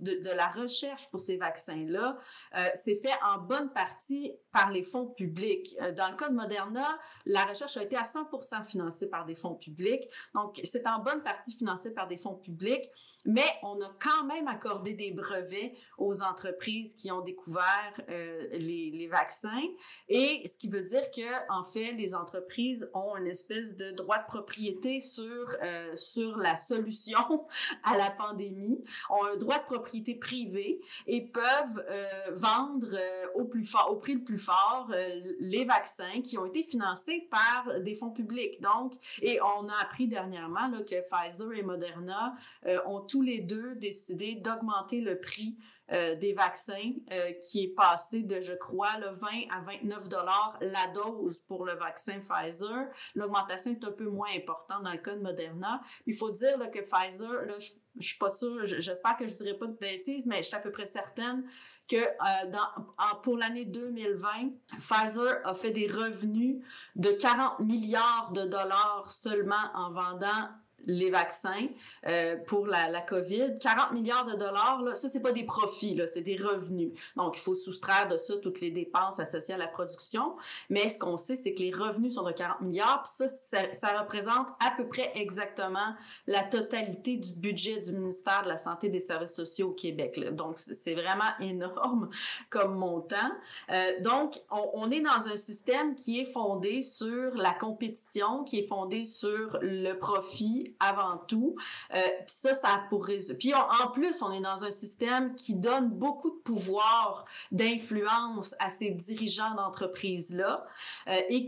de, 0.00 0.30
la 0.30 0.48
recherche 0.48 1.08
pour 1.10 1.20
ces 1.20 1.36
vaccins-là 1.36 2.18
euh, 2.56 2.68
c'est 2.74 2.96
fait 2.96 3.14
en 3.24 3.38
bonne 3.38 3.72
partie 3.72 4.32
par 4.52 4.70
les 4.70 4.82
fonds 4.82 5.06
publics. 5.06 5.76
Euh, 5.80 5.92
dans 5.92 6.10
le 6.10 6.16
cas 6.16 6.28
de 6.28 6.34
Moderna, 6.34 6.98
la 7.26 7.44
recherche 7.44 7.76
a 7.76 7.82
été 7.82 7.96
à 7.96 8.02
100% 8.02 8.64
financée 8.64 9.08
par 9.08 9.26
des 9.26 9.34
fonds 9.34 9.54
publics, 9.54 10.08
donc 10.34 10.60
c'est 10.64 10.86
en 10.86 11.00
bonne 11.00 11.22
partie 11.22 11.56
financé 11.56 11.92
par 11.92 12.08
des 12.08 12.16
fonds 12.16 12.36
publics 12.36 12.88
mais 13.26 13.46
on 13.62 13.80
a 13.82 13.90
quand 13.98 14.24
même 14.24 14.46
accordé 14.48 14.94
des 14.94 15.10
brevets 15.10 15.74
aux 15.96 16.22
entreprises 16.22 16.94
qui 16.94 17.10
ont 17.10 17.20
découvert 17.20 17.92
euh, 18.08 18.40
les, 18.52 19.08
vaccins. 19.08 19.62
Et 20.08 20.42
ce 20.46 20.58
qui 20.58 20.68
veut 20.68 20.82
dire 20.82 21.10
que, 21.10 21.50
en 21.50 21.64
fait, 21.64 21.92
les 21.92 22.14
entreprises 22.14 22.90
ont 22.92 23.16
une 23.16 23.26
espèce 23.26 23.76
de 23.76 23.90
droit 23.90 24.18
de 24.18 24.26
propriété 24.26 25.00
sur, 25.00 25.48
euh, 25.62 25.96
sur 25.96 26.36
la 26.36 26.56
solution 26.56 27.46
à 27.84 27.96
la 27.96 28.10
pandémie, 28.10 28.84
ont 29.08 29.24
un 29.24 29.36
droit 29.36 29.58
de 29.58 29.64
propriété 29.64 30.14
privé 30.14 30.80
et 31.06 31.22
peuvent 31.22 31.84
euh, 31.88 32.30
vendre 32.32 32.94
au, 33.34 33.44
plus 33.44 33.64
fort, 33.64 33.90
au 33.90 33.96
prix 33.96 34.14
le 34.14 34.24
plus 34.24 34.38
fort 34.38 34.90
les 35.40 35.64
vaccins 35.64 36.20
qui 36.22 36.36
ont 36.38 36.46
été 36.46 36.62
financés 36.62 37.28
par 37.30 37.80
des 37.80 37.94
fonds 37.94 38.10
publics. 38.10 38.60
Donc, 38.60 38.92
et 39.22 39.40
on 39.40 39.68
a 39.68 39.74
appris 39.82 40.06
dernièrement 40.06 40.70
que 40.70 41.00
Pfizer 41.08 41.52
et 41.54 41.62
Moderna 41.62 42.34
ont 42.86 43.07
tous 43.08 43.22
les 43.22 43.40
deux 43.40 43.74
décidé 43.76 44.34
d'augmenter 44.34 45.00
le 45.00 45.18
prix 45.20 45.56
euh, 45.90 46.16
des 46.16 46.34
vaccins 46.34 46.92
euh, 47.12 47.32
qui 47.32 47.64
est 47.64 47.74
passé 47.74 48.22
de, 48.22 48.42
je 48.42 48.52
crois, 48.52 48.98
le 48.98 49.08
20 49.08 49.26
à 49.50 49.60
29 49.62 50.10
dollars 50.10 50.58
la 50.60 50.86
dose 50.88 51.38
pour 51.48 51.64
le 51.64 51.72
vaccin 51.76 52.20
Pfizer. 52.20 52.88
L'augmentation 53.14 53.70
est 53.70 53.82
un 53.82 53.92
peu 53.92 54.04
moins 54.04 54.28
importante 54.36 54.82
dans 54.82 54.92
le 54.92 54.98
cas 54.98 55.16
de 55.16 55.22
Moderna. 55.22 55.80
Il 56.06 56.14
faut 56.14 56.30
dire 56.30 56.58
que 56.70 56.80
Pfizer, 56.80 57.46
là, 57.46 57.58
je, 57.58 57.70
je 57.98 58.06
suis 58.06 58.18
pas 58.18 58.30
sûre, 58.30 58.66
j'espère 58.66 59.16
que 59.16 59.26
je 59.26 59.34
dirai 59.34 59.54
pas 59.54 59.66
de 59.66 59.78
bêtises, 59.78 60.26
mais 60.26 60.42
je 60.42 60.48
suis 60.48 60.56
à 60.56 60.60
peu 60.60 60.70
près 60.70 60.84
certaine 60.84 61.44
que 61.88 61.96
euh, 61.96 63.16
pour 63.22 63.38
l'année 63.38 63.64
2020, 63.64 64.28
Pfizer 64.78 65.40
a 65.44 65.54
fait 65.54 65.70
des 65.70 65.86
revenus 65.86 66.62
de 66.96 67.12
40 67.12 67.60
milliards 67.60 68.32
de 68.32 68.44
dollars 68.44 69.08
seulement 69.08 69.70
en 69.74 69.90
vendant 69.92 70.50
les 70.86 71.10
vaccins 71.10 71.66
euh, 72.06 72.36
pour 72.46 72.66
la, 72.66 73.00
COVID. 73.00 73.58
40 73.60 73.92
milliards 73.92 74.24
de 74.24 74.34
dollars, 74.34 74.82
là, 74.82 74.94
ça, 74.94 75.08
c'est 75.08 75.20
pas 75.20 75.32
des 75.32 75.44
profits, 75.44 76.00
c'est 76.06 76.22
des 76.22 76.36
revenus. 76.36 76.90
Donc, 77.16 77.36
il 77.36 77.40
faut 77.40 77.54
soustraire 77.54 78.08
de 78.08 78.16
ça 78.16 78.36
toutes 78.38 78.60
les 78.60 78.70
dépenses 78.70 79.20
associées 79.20 79.54
à 79.54 79.58
la 79.58 79.68
production. 79.68 80.36
Mais 80.68 80.88
ce 80.88 80.98
qu'on 80.98 81.16
sait, 81.16 81.36
c'est 81.36 81.54
que 81.54 81.60
les 81.60 81.70
revenus 81.70 82.14
sont 82.14 82.24
de 82.24 82.32
40 82.32 82.60
milliards, 82.62 83.02
puis 83.02 83.28
ça, 83.28 83.72
ça, 83.72 84.00
représente 84.00 84.48
à 84.64 84.72
peu 84.76 84.86
près 84.86 85.12
exactement 85.14 85.94
la 86.26 86.42
totalité 86.42 87.16
du 87.16 87.32
budget 87.34 87.80
du 87.80 87.92
ministère 87.92 88.42
de 88.44 88.48
la 88.48 88.56
Santé 88.56 88.88
et 88.88 88.90
des 88.90 89.00
Services 89.00 89.34
sociaux 89.34 89.68
au 89.68 89.72
Québec. 89.72 90.16
Là. 90.16 90.30
Donc, 90.30 90.58
c'est 90.58 90.94
vraiment 90.94 91.30
énorme 91.40 92.10
comme 92.50 92.74
montant. 92.74 93.16
Euh, 93.70 94.00
donc, 94.00 94.40
on, 94.50 94.70
on 94.74 94.90
est 94.90 95.00
dans 95.00 95.28
un 95.28 95.36
système 95.36 95.94
qui 95.94 96.20
est 96.20 96.32
fondé 96.32 96.82
sur 96.82 97.34
la 97.34 97.52
compétition, 97.52 98.44
qui 98.44 98.60
est 98.60 98.66
fondé 98.66 99.04
sur 99.04 99.58
le 99.62 99.92
profit 99.94 100.67
avant 100.80 101.18
tout. 101.18 101.56
Euh, 101.94 101.98
ça, 102.26 102.54
ça 102.54 102.84
pour 102.88 103.06
Puis 103.38 103.52
en 103.54 103.88
plus, 103.88 104.22
on 104.22 104.32
est 104.32 104.40
dans 104.40 104.64
un 104.64 104.70
système 104.70 105.34
qui 105.34 105.54
donne 105.54 105.90
beaucoup 105.90 106.30
de 106.30 106.42
pouvoir, 106.42 107.24
d'influence 107.52 108.54
à 108.58 108.70
ces 108.70 108.90
dirigeants 108.90 109.54
d'entreprise 109.54 110.34
là, 110.34 110.66
euh, 111.08 111.12
et 111.28 111.44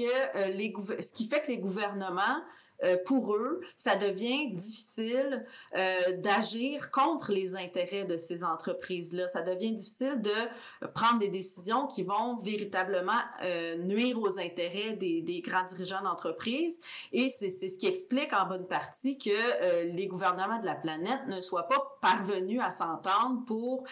euh, 0.00 1.00
qui 1.12 1.28
fait 1.28 1.42
que 1.42 1.48
les 1.48 1.58
gouvernements 1.58 2.42
euh, 2.84 2.96
pour 3.04 3.34
eux, 3.34 3.60
ça 3.76 3.96
devient 3.96 4.52
difficile 4.52 5.46
euh, 5.76 6.16
d'agir 6.18 6.90
contre 6.90 7.32
les 7.32 7.56
intérêts 7.56 8.04
de 8.04 8.16
ces 8.16 8.44
entreprises-là. 8.44 9.28
Ça 9.28 9.42
devient 9.42 9.72
difficile 9.72 10.20
de 10.20 10.88
prendre 10.94 11.18
des 11.18 11.28
décisions 11.28 11.86
qui 11.86 12.02
vont 12.02 12.36
véritablement 12.36 13.12
euh, 13.44 13.76
nuire 13.76 14.20
aux 14.20 14.38
intérêts 14.38 14.94
des, 14.94 15.42
grands 15.44 15.64
dirigeants 15.64 16.02
d'entreprise. 16.02 16.80
Et 17.12 17.28
c'est 17.28 17.50
ce 17.50 17.78
qui 17.78 17.86
explique 17.86 18.32
en 18.32 18.46
bonne 18.46 18.66
partie 18.66 19.18
que 19.18 19.92
les 19.94 20.06
gouvernements 20.06 20.60
de 20.60 20.66
la 20.66 20.74
planète 20.74 21.26
ne 21.28 21.40
soient 21.40 21.68
pas 21.68 21.98
parvenus 22.00 22.60
à 22.62 22.70
s'entendre 22.70 23.44
pour, 23.44 23.84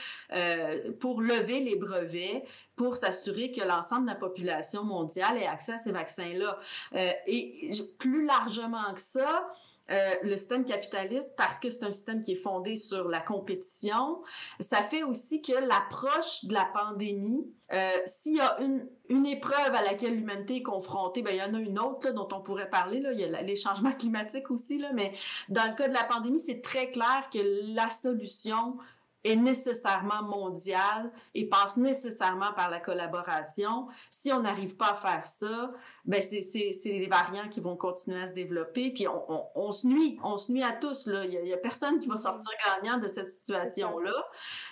pour 1.01 1.21
lever 1.21 1.61
les 1.61 1.77
brevets 1.77 2.45
pour 2.81 2.97
s'assurer 2.97 3.53
que 3.53 3.61
l'ensemble 3.61 4.07
de 4.07 4.13
la 4.13 4.17
population 4.17 4.85
mondiale 4.85 5.37
ait 5.37 5.47
accès 5.47 5.75
à 5.75 5.79
ces 5.79 5.93
vaccins-là. 5.93 6.59
Euh, 6.95 7.11
et 7.27 7.73
plus 7.99 8.25
largement 8.25 8.95
que 8.95 9.03
ça, 9.03 9.53
euh, 9.91 10.15
le 10.23 10.35
système 10.39 10.65
capitaliste, 10.65 11.35
parce 11.37 11.59
que 11.59 11.69
c'est 11.69 11.85
un 11.85 11.91
système 11.91 12.23
qui 12.23 12.33
est 12.33 12.43
fondé 12.43 12.77
sur 12.77 13.07
la 13.09 13.21
compétition, 13.21 14.23
ça 14.61 14.79
fait 14.79 15.03
aussi 15.03 15.43
que 15.43 15.53
l'approche 15.53 16.47
de 16.47 16.55
la 16.55 16.65
pandémie, 16.73 17.53
euh, 17.71 17.91
s'il 18.07 18.37
y 18.37 18.41
a 18.41 18.59
une, 18.63 18.89
une 19.11 19.27
épreuve 19.27 19.75
à 19.75 19.83
laquelle 19.83 20.15
l'humanité 20.15 20.57
est 20.57 20.63
confrontée, 20.63 21.21
ben 21.21 21.33
il 21.33 21.37
y 21.37 21.43
en 21.43 21.53
a 21.53 21.59
une 21.59 21.79
autre 21.79 22.11
dont 22.13 22.29
on 22.33 22.41
pourrait 22.41 22.71
parler. 22.71 23.01
Là. 23.01 23.13
Il 23.13 23.21
y 23.21 23.25
a 23.25 23.43
les 23.43 23.57
changements 23.57 23.93
climatiques 23.99 24.51
aussi, 24.51 24.79
là, 24.79 24.91
mais 24.95 25.13
dans 25.51 25.69
le 25.69 25.77
cas 25.77 25.87
de 25.87 25.93
la 25.93 26.05
pandémie, 26.05 26.39
c'est 26.39 26.63
très 26.63 26.91
clair 26.91 27.29
que 27.31 27.75
la 27.75 27.91
solution 27.91 28.79
est 29.25 29.37
nécessairement 29.37 30.23
mondial 30.23 31.13
et 31.35 31.49
passe 31.49 31.77
nécessairement 31.77 32.53
par 32.53 32.71
la 32.71 32.81
collaboration. 32.81 33.89
Si 34.09 34.33
on 34.33 34.41
n'arrive 34.41 34.77
pas 34.77 34.93
à 34.93 34.95
faire 34.95 35.27
ça, 35.27 35.73
ben 36.05 36.23
c'est, 36.23 36.43
c'est, 36.43 36.73
c'est 36.73 36.91
les 36.91 37.07
variants 37.07 37.49
qui 37.49 37.61
vont 37.61 37.77
continuer 37.77 38.23
à 38.23 38.27
se 38.27 38.33
développer, 38.33 38.91
puis 38.93 39.07
on, 39.09 39.31
on, 39.31 39.45
on 39.55 39.73
se 39.73 39.87
nuit, 39.87 40.19
on 40.23 40.37
se 40.37 40.53
nuit 40.53 40.63
à 40.63 40.73
tous. 40.73 41.07
Là. 41.07 41.25
Il 41.25 41.43
n'y 41.43 41.53
a, 41.53 41.57
a, 41.57 41.59
personne 41.59 41.99
qui 41.99 42.09
va 42.09 42.17
sortir 42.17 42.51
gagnant 42.67 42.99
de 42.99 43.09
cette 43.09 43.31
situation-là. 43.31 44.27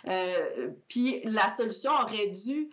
Euh, 0.09 0.71
puis 0.89 1.21
la 1.25 1.49
solution 1.49 1.93
aurait 1.93 2.29
dû 2.29 2.71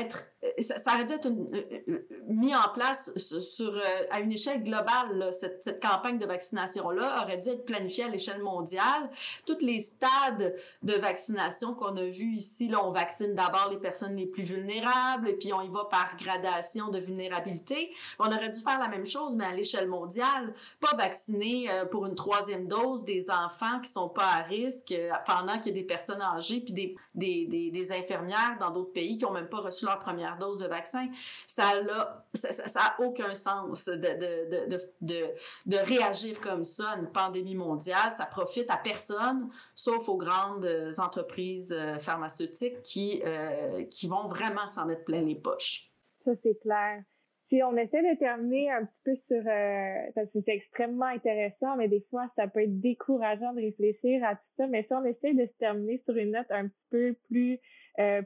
être 0.00 0.31
ça, 0.60 0.78
ça, 0.78 0.94
aurait 0.94 1.04
dû 1.04 1.12
être 1.12 1.28
une, 1.28 1.48
euh, 1.54 2.06
mis 2.26 2.54
en 2.54 2.68
place 2.74 3.16
sur, 3.18 3.74
à 4.10 4.20
une 4.20 4.32
échelle 4.32 4.62
globale. 4.62 5.28
Cette, 5.32 5.62
cette, 5.62 5.80
campagne 5.80 6.18
de 6.18 6.26
vaccination-là 6.26 7.22
aurait 7.22 7.38
dû 7.38 7.48
être 7.48 7.64
planifiée 7.64 8.04
à 8.04 8.08
l'échelle 8.08 8.42
mondiale. 8.42 9.10
Tous 9.46 9.58
les 9.60 9.80
stades 9.80 10.54
de 10.82 10.92
vaccination 10.94 11.74
qu'on 11.74 11.96
a 11.96 12.04
vus 12.04 12.34
ici, 12.34 12.68
là, 12.68 12.84
on 12.84 12.90
vaccine 12.90 13.34
d'abord 13.34 13.68
les 13.70 13.78
personnes 13.78 14.16
les 14.16 14.26
plus 14.26 14.42
vulnérables, 14.42 15.28
et 15.28 15.34
puis 15.34 15.52
on 15.52 15.62
y 15.62 15.68
va 15.68 15.84
par 15.84 16.16
gradation 16.16 16.88
de 16.88 16.98
vulnérabilité. 16.98 17.92
On 18.18 18.26
aurait 18.26 18.50
dû 18.50 18.60
faire 18.60 18.80
la 18.80 18.88
même 18.88 19.06
chose, 19.06 19.36
mais 19.36 19.44
à 19.44 19.52
l'échelle 19.52 19.88
mondiale. 19.88 20.54
Pas 20.80 20.96
vacciner 20.96 21.70
euh, 21.70 21.84
pour 21.84 22.06
une 22.06 22.14
troisième 22.14 22.66
dose 22.66 23.04
des 23.04 23.30
enfants 23.30 23.80
qui 23.80 23.90
sont 23.90 24.08
pas 24.08 24.26
à 24.26 24.42
risque 24.42 24.92
euh, 24.92 25.10
pendant 25.26 25.58
qu'il 25.58 25.74
y 25.74 25.78
a 25.78 25.80
des 25.80 25.86
personnes 25.86 26.22
âgées, 26.22 26.60
puis 26.60 26.72
des, 26.72 26.96
des, 27.14 27.46
des, 27.46 27.70
des 27.70 27.92
infirmières 27.92 28.56
dans 28.58 28.70
d'autres 28.70 28.92
pays 28.92 29.16
qui 29.16 29.24
ont 29.24 29.32
même 29.32 29.48
pas 29.48 29.60
reçu 29.60 29.84
leur 29.84 29.98
première 30.00 30.31
dose 30.38 30.60
de 30.60 30.68
vaccin, 30.68 31.08
ça 31.46 31.64
a, 31.68 32.24
ça, 32.34 32.52
ça, 32.52 32.68
ça 32.68 32.80
a 32.80 33.02
aucun 33.02 33.34
sens 33.34 33.86
de, 33.86 33.94
de, 33.94 34.76
de, 35.00 35.26
de, 35.66 35.76
réagir 35.76 36.40
comme 36.40 36.64
ça 36.64 36.90
à 36.90 36.96
une 36.98 37.10
pandémie 37.10 37.54
mondiale. 37.54 38.10
Ça 38.16 38.26
profite 38.26 38.70
à 38.70 38.76
personne, 38.76 39.50
sauf 39.74 40.08
aux 40.08 40.16
grandes 40.16 40.68
entreprises 40.98 41.72
euh, 41.72 41.98
pharmaceutiques 41.98 42.82
qui, 42.82 43.22
euh, 43.24 43.84
qui 43.84 44.08
vont 44.08 44.26
vraiment 44.26 44.66
s'en 44.66 44.86
mettre 44.86 45.04
plein 45.04 45.22
les 45.22 45.34
poches. 45.34 45.90
Ça, 46.24 46.32
c'est 46.42 46.58
clair. 46.60 47.02
Si 47.48 47.62
on 47.62 47.76
essaie 47.76 48.00
de 48.00 48.18
terminer 48.18 48.70
un 48.70 48.86
petit 48.86 49.00
peu 49.04 49.14
sur, 49.28 49.46
euh, 49.46 50.10
parce 50.14 50.30
que 50.30 50.38
c'est 50.46 50.54
extrêmement 50.54 51.06
intéressant, 51.06 51.76
mais 51.76 51.86
des 51.86 52.02
fois, 52.08 52.26
ça 52.34 52.48
peut 52.48 52.62
être 52.62 52.80
décourageant 52.80 53.52
de 53.52 53.60
réfléchir 53.60 54.24
à 54.24 54.36
tout 54.36 54.50
ça, 54.56 54.66
mais 54.68 54.84
si 54.84 54.94
on 54.94 55.04
essaie 55.04 55.34
de 55.34 55.44
se 55.44 55.58
terminer 55.58 56.00
sur 56.06 56.16
une 56.16 56.30
note 56.30 56.50
un 56.50 56.68
petit 56.68 56.84
peu 56.90 57.14
plus 57.28 57.60
euh, 57.98 58.22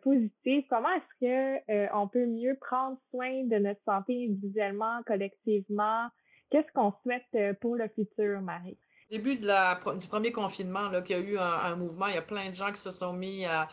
comment 0.68 0.88
est-ce 0.94 1.20
que 1.20 1.72
euh, 1.72 1.88
on 1.92 2.08
peut 2.08 2.26
mieux 2.26 2.56
prendre 2.60 2.98
soin 3.10 3.44
de 3.44 3.56
notre 3.56 3.82
santé 3.84 4.26
individuellement, 4.28 5.02
collectivement? 5.06 6.08
Qu'est-ce 6.50 6.70
qu'on 6.72 6.92
souhaite 7.02 7.24
euh, 7.34 7.54
pour 7.60 7.76
le 7.76 7.88
futur, 7.88 8.40
Marie? 8.40 8.78
Début 9.10 9.36
du 9.36 10.06
premier 10.08 10.32
confinement, 10.32 10.88
là, 10.88 11.00
qu'il 11.00 11.16
y 11.16 11.18
a 11.18 11.22
eu 11.22 11.38
un, 11.38 11.76
mouvement, 11.76 12.06
il 12.06 12.14
y 12.14 12.18
a 12.18 12.22
plein 12.22 12.50
de 12.50 12.54
gens 12.54 12.72
qui 12.72 12.80
se 12.80 12.90
sont 12.90 13.12
mis 13.12 13.44
à, 13.44 13.68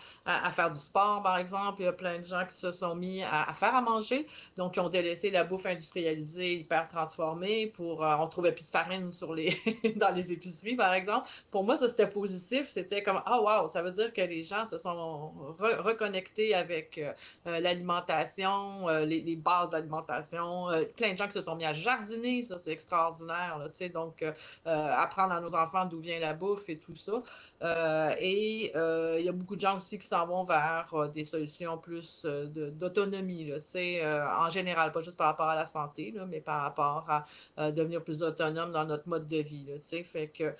faire 0.52 0.70
du 0.70 0.80
sport, 0.80 1.24
par 1.24 1.38
exemple. 1.38 1.82
Il 1.82 1.86
y 1.86 1.88
a 1.88 1.94
plein 1.94 2.20
de 2.20 2.26
gens 2.26 2.46
qui 2.48 2.56
se 2.56 2.72
sont 2.72 2.96
mis 2.96 3.24
à, 3.24 3.52
faire 3.54 3.76
à 3.76 3.82
manger. 3.82 4.28
Donc, 4.58 4.76
ils 4.76 4.80
ont 4.80 4.90
délaissé 4.90 5.32
la 5.32 5.44
bouffe 5.44 5.66
industrialisée, 5.66 6.56
hyper 6.60 6.90
transformée. 6.90 7.68
Pour, 7.68 8.04
euh, 8.04 8.16
on 8.20 8.28
trouvait 8.28 8.52
plus 8.52 8.66
de 8.66 8.70
farine 8.70 9.12
sur 9.12 9.34
les, 9.34 9.58
dans 9.96 10.14
les 10.14 10.32
épiceries, 10.32 10.76
par 10.76 10.94
exemple. 10.94 11.28
Pour 11.50 11.64
moi, 11.64 11.76
ça, 11.76 11.88
c'était 11.88 12.10
positif. 12.10 12.70
C'était 12.70 13.02
comme, 13.02 13.22
ah, 13.26 13.40
oh, 13.40 13.46
wow, 13.46 13.68
ça 13.68 13.82
veut 13.82 13.92
dire 13.92 14.14
que 14.14 14.22
les 14.22 14.42
gens 14.42 14.66
se 14.66 14.78
sont 14.78 15.32
re 15.60 15.84
reconnectés 15.84 16.54
avec 16.54 16.98
euh, 16.98 17.12
euh 17.48 17.60
l'alimentation, 17.60 18.88
euh, 18.88 19.06
les, 19.06 19.36
bases 19.36 19.70
d'alimentation. 19.70 20.68
Plein 20.96 21.14
de 21.14 21.18
gens 21.18 21.26
qui 21.26 21.34
se 21.34 21.42
sont 21.42 21.56
mis 21.56 21.66
à 21.66 21.74
jardiner. 21.74 22.44
Ça, 22.44 22.58
c'est 22.58 22.72
extraordinaire, 22.72 23.58
là. 23.58 23.68
Donc, 23.90 24.24
apprendre 24.66 25.23
à 25.32 25.40
nos 25.40 25.56
enfants 25.56 25.86
d'où 25.86 26.00
vient 26.00 26.20
la 26.20 26.34
bouffe 26.34 26.70
et 26.70 26.78
tout 26.78 26.96
ça. 26.96 27.22
Euh, 27.64 28.14
et 28.20 28.72
euh, 28.76 29.18
il 29.20 29.26
y 29.26 29.30
a 29.30 29.32
beaucoup 29.32 29.56
de 29.56 29.62
gens 29.62 29.78
aussi 29.78 29.98
qui 29.98 30.06
s'en 30.06 30.28
vont 30.28 30.44
vers 30.44 30.90
euh, 30.94 31.08
des 31.08 31.24
solutions 31.24 31.78
plus 31.78 32.26
d'autonomie, 32.26 33.54
en 33.54 34.50
général, 34.50 34.92
pas 34.92 35.02
juste 35.02 35.18
par 35.18 35.28
rapport 35.28 35.48
à 35.48 35.56
la 35.56 35.66
santé, 35.66 36.14
mais 36.28 36.42
par 36.42 36.62
rapport 36.62 37.10
à 37.58 37.72
devenir 37.72 38.04
plus 38.04 38.22
autonome 38.22 38.72
dans 38.72 38.86
notre 38.86 39.08
mode 39.08 39.28
de 39.28 39.38
vie. 39.38 39.68
Fait 40.04 40.28
que, 40.28 40.54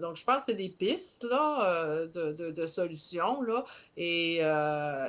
donc, 0.00 0.16
je 0.16 0.24
pense 0.24 0.38
que 0.38 0.46
c'est 0.46 0.54
des 0.54 0.68
pistes 0.68 1.24
là, 1.24 2.06
de, 2.06 2.66
solutions. 2.66 3.42
Là, 3.42 3.64
et, 3.96 4.38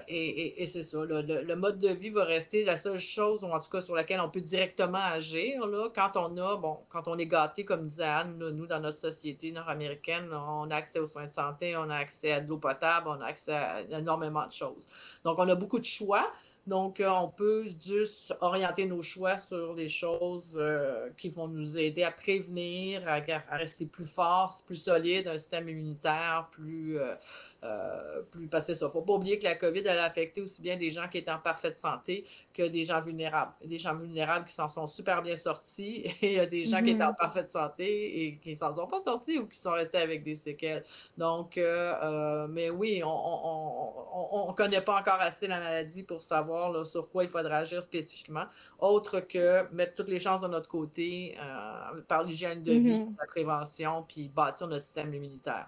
et, 0.07 0.61
et 0.61 0.65
c'est 0.65 0.83
ça. 0.83 0.99
Le, 1.03 1.55
mode 1.55 1.79
de 1.79 1.89
vie 1.89 2.09
va 2.09 2.23
rester 2.23 2.63
la 2.63 2.77
seule 2.77 2.97
chose, 2.97 3.43
en 3.43 3.59
tout 3.59 3.69
cas 3.69 3.81
sur 3.81 3.95
laquelle 3.95 4.19
on 4.19 4.29
peut 4.29 4.41
directement 4.41 4.99
agir. 4.99 5.67
Là, 5.67 5.89
quand 5.93 6.11
on 6.15 6.37
a, 6.37 6.55
bon, 6.55 6.79
quand 6.89 7.07
on 7.07 7.17
est 7.17 7.27
gâté, 7.27 7.65
comme 7.65 7.87
disait 7.87 8.03
Anne, 8.03 8.37
nous, 8.37 8.67
dans 8.67 8.79
notre 8.79 8.97
société 8.97 9.51
nord-américaine, 9.51 10.29
on 10.33 10.69
a 10.71 10.84
accès 10.85 10.99
aux 10.99 11.07
soins 11.07 11.25
de 11.25 11.31
santé, 11.31 11.75
on 11.75 11.89
a 11.89 11.95
accès 11.95 12.31
à 12.31 12.41
de 12.41 12.47
l'eau 12.47 12.59
potable, 12.59 13.07
on 13.09 13.19
a 13.19 13.25
accès 13.25 13.53
à 13.53 13.81
énormément 13.99 14.45
de 14.45 14.51
choses. 14.51 14.87
Donc, 15.23 15.39
on 15.39 15.49
a 15.49 15.55
beaucoup 15.55 15.79
de 15.79 15.85
choix. 15.85 16.31
Donc, 16.67 16.99
euh, 16.99 17.09
on 17.09 17.29
peut 17.29 17.65
juste 17.79 18.35
orienter 18.41 18.85
nos 18.85 19.03
choix 19.03 19.37
sur 19.37 19.75
les 19.75 19.87
choses 19.87 20.57
euh, 20.59 21.09
qui 21.15 21.29
vont 21.29 21.47
nous 21.47 21.77
aider 21.77 22.01
à 22.01 22.11
prévenir, 22.11 23.07
à, 23.07 23.19
rester 23.55 23.85
plus 23.85 24.05
fort, 24.05 24.63
plus 24.65 24.81
solide, 24.83 25.27
un 25.27 25.37
système 25.37 25.69
immunitaire 25.69 26.49
plus, 26.51 26.97
euh, 26.97 27.13
euh, 27.65 28.21
plus 28.31 28.47
parce 28.47 28.65
que 28.65 28.73
ça. 28.73 28.89
Faut 28.89 29.01
pas 29.01 29.13
oublier 29.13 29.39
que 29.39 29.43
la 29.43 29.55
COVID, 29.55 29.79
elle 29.85 29.99
a 29.99 30.05
affecté 30.05 30.41
aussi 30.41 30.61
bien 30.61 30.77
des 30.77 30.89
gens 30.89 31.07
qui 31.07 31.17
étaient 31.17 31.31
en 31.31 31.39
parfaite 31.39 31.77
santé 31.77 32.25
que 32.53 32.63
des 32.63 32.83
gens 32.83 33.01
vulnérables. 33.01 33.53
Des 33.63 33.77
gens 33.77 33.95
vulnérables 33.95 34.45
qui 34.45 34.53
s'en 34.53 34.69
sont 34.69 34.87
super 34.87 35.21
bien 35.21 35.35
sortis 35.35 36.03
et 36.21 36.33
il 36.33 36.33
y 36.33 36.39
a 36.39 36.45
des 36.45 36.63
gens 36.63 36.81
qui 36.83 36.91
étaient 36.91 37.03
en 37.03 37.11
mm-hmm. 37.11 37.17
parfaite 37.17 37.51
santé 37.51 38.23
et 38.23 38.37
qui 38.37 38.55
s'en 38.55 38.73
sont 38.75 38.87
pas 38.87 38.99
sortis 38.99 39.39
ou 39.39 39.47
qui 39.47 39.57
sont 39.57 39.71
restés 39.71 39.97
avec 39.97 40.23
des 40.23 40.35
séquelles. 40.35 40.83
Donc, 41.17 41.57
euh, 41.57 41.93
euh, 42.03 42.47
mais 42.47 42.69
oui, 42.69 43.01
on 43.03 44.47
ne 44.47 44.53
connaît 44.53 44.81
pas 44.81 44.99
encore 44.99 45.19
assez 45.19 45.47
la 45.47 45.59
maladie 45.59 46.03
pour 46.03 46.21
savoir 46.21 46.71
là, 46.71 46.85
sur 46.85 47.09
quoi 47.09 47.23
il 47.23 47.29
faudra 47.29 47.57
agir 47.57 47.81
spécifiquement, 47.83 48.45
autre 48.79 49.19
que 49.21 49.71
mettre 49.73 49.93
toutes 49.93 50.09
les 50.09 50.19
chances 50.19 50.41
de 50.41 50.47
notre 50.47 50.69
côté 50.69 51.35
euh, 51.39 52.01
par 52.07 52.23
l'hygiène 52.23 52.63
de 52.63 52.73
vie, 52.73 52.99
-hmm. 52.99 53.15
la 53.19 53.25
prévention, 53.25 54.03
puis 54.07 54.29
bâtir 54.29 54.67
notre 54.67 54.83
système 54.83 55.13
immunitaire. 55.13 55.67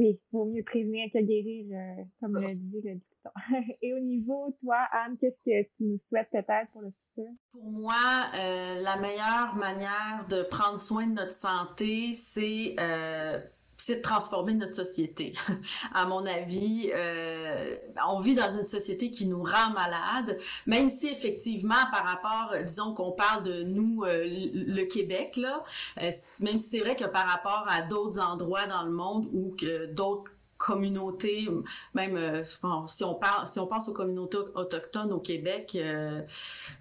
Oui, 0.00 0.18
vaut 0.32 0.46
mieux 0.46 0.62
prévenir 0.62 1.10
que 1.12 1.18
guérir, 1.18 1.66
euh, 1.72 2.02
comme 2.20 2.38
le 2.38 2.54
dit 2.54 2.80
le 2.82 2.94
dicton. 2.94 3.30
Et 3.82 3.92
au 3.92 3.98
niveau, 3.98 4.56
toi, 4.62 4.78
Anne, 4.92 5.18
qu'est-ce 5.20 5.36
que 5.44 5.68
tu 5.76 5.84
nous 5.84 6.00
souhaites 6.08 6.30
peut-être 6.32 6.70
pour 6.72 6.80
le 6.80 6.88
futur? 6.88 7.30
Pour 7.52 7.70
moi, 7.70 8.30
euh, 8.34 8.80
la 8.80 8.96
meilleure 8.96 9.56
manière 9.56 10.26
de 10.30 10.42
prendre 10.42 10.78
soin 10.78 11.06
de 11.06 11.12
notre 11.12 11.34
santé, 11.34 12.14
c'est 12.14 12.76
euh, 12.80 13.40
c'est 13.80 13.96
de 13.96 14.02
transformer 14.02 14.54
notre 14.54 14.74
société. 14.74 15.32
à 15.94 16.04
mon 16.06 16.26
avis, 16.26 16.90
euh, 16.94 17.76
on 18.08 18.18
vit 18.18 18.34
dans 18.34 18.56
une 18.58 18.66
société 18.66 19.10
qui 19.10 19.26
nous 19.26 19.42
rend 19.42 19.70
malade, 19.74 20.38
même 20.66 20.88
si 20.88 21.08
effectivement, 21.08 21.74
par 21.90 22.04
rapport, 22.04 22.52
disons 22.66 22.92
qu'on 22.92 23.12
parle 23.12 23.42
de 23.42 23.62
nous, 23.62 24.04
euh, 24.04 24.24
le 24.24 24.84
Québec, 24.84 25.36
là, 25.36 25.62
euh, 26.02 26.10
même 26.40 26.58
si 26.58 26.70
c'est 26.70 26.80
vrai 26.80 26.94
que 26.94 27.06
par 27.06 27.26
rapport 27.26 27.64
à 27.68 27.82
d'autres 27.82 28.20
endroits 28.20 28.66
dans 28.66 28.82
le 28.82 28.90
monde 28.90 29.28
ou 29.32 29.54
que 29.58 29.86
d'autres 29.86 30.30
communautés, 30.60 31.48
même 31.94 32.16
euh, 32.16 32.44
si 32.86 33.02
on 33.02 33.14
parle, 33.14 33.46
si 33.46 33.58
on 33.58 33.66
pense 33.66 33.88
aux 33.88 33.94
communautés 33.94 34.36
autochtones 34.54 35.10
au 35.10 35.18
Québec, 35.18 35.72
euh, 35.74 36.20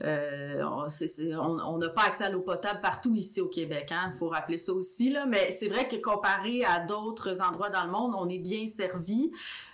euh, 0.03 0.61
on 0.63 1.77
n'a 1.77 1.89
pas 1.89 2.03
accès 2.03 2.25
à 2.25 2.29
l'eau 2.29 2.41
potable 2.41 2.81
partout 2.81 3.15
ici 3.15 3.39
au 3.39 3.47
Québec. 3.47 3.87
Il 3.91 3.93
hein, 3.93 4.11
faut 4.11 4.27
rappeler 4.27 4.57
ça 4.57 4.73
aussi 4.73 5.09
là. 5.09 5.25
Mais 5.25 5.51
c'est 5.51 5.69
vrai 5.69 5.87
que 5.87 5.95
comparé 5.95 6.65
à 6.65 6.81
d'autres 6.81 7.41
endroits 7.41 7.69
dans 7.69 7.85
le 7.85 7.91
monde, 7.91 8.13
on 8.17 8.27
est 8.27 8.37
bien 8.37 8.67
servi. 8.67 9.31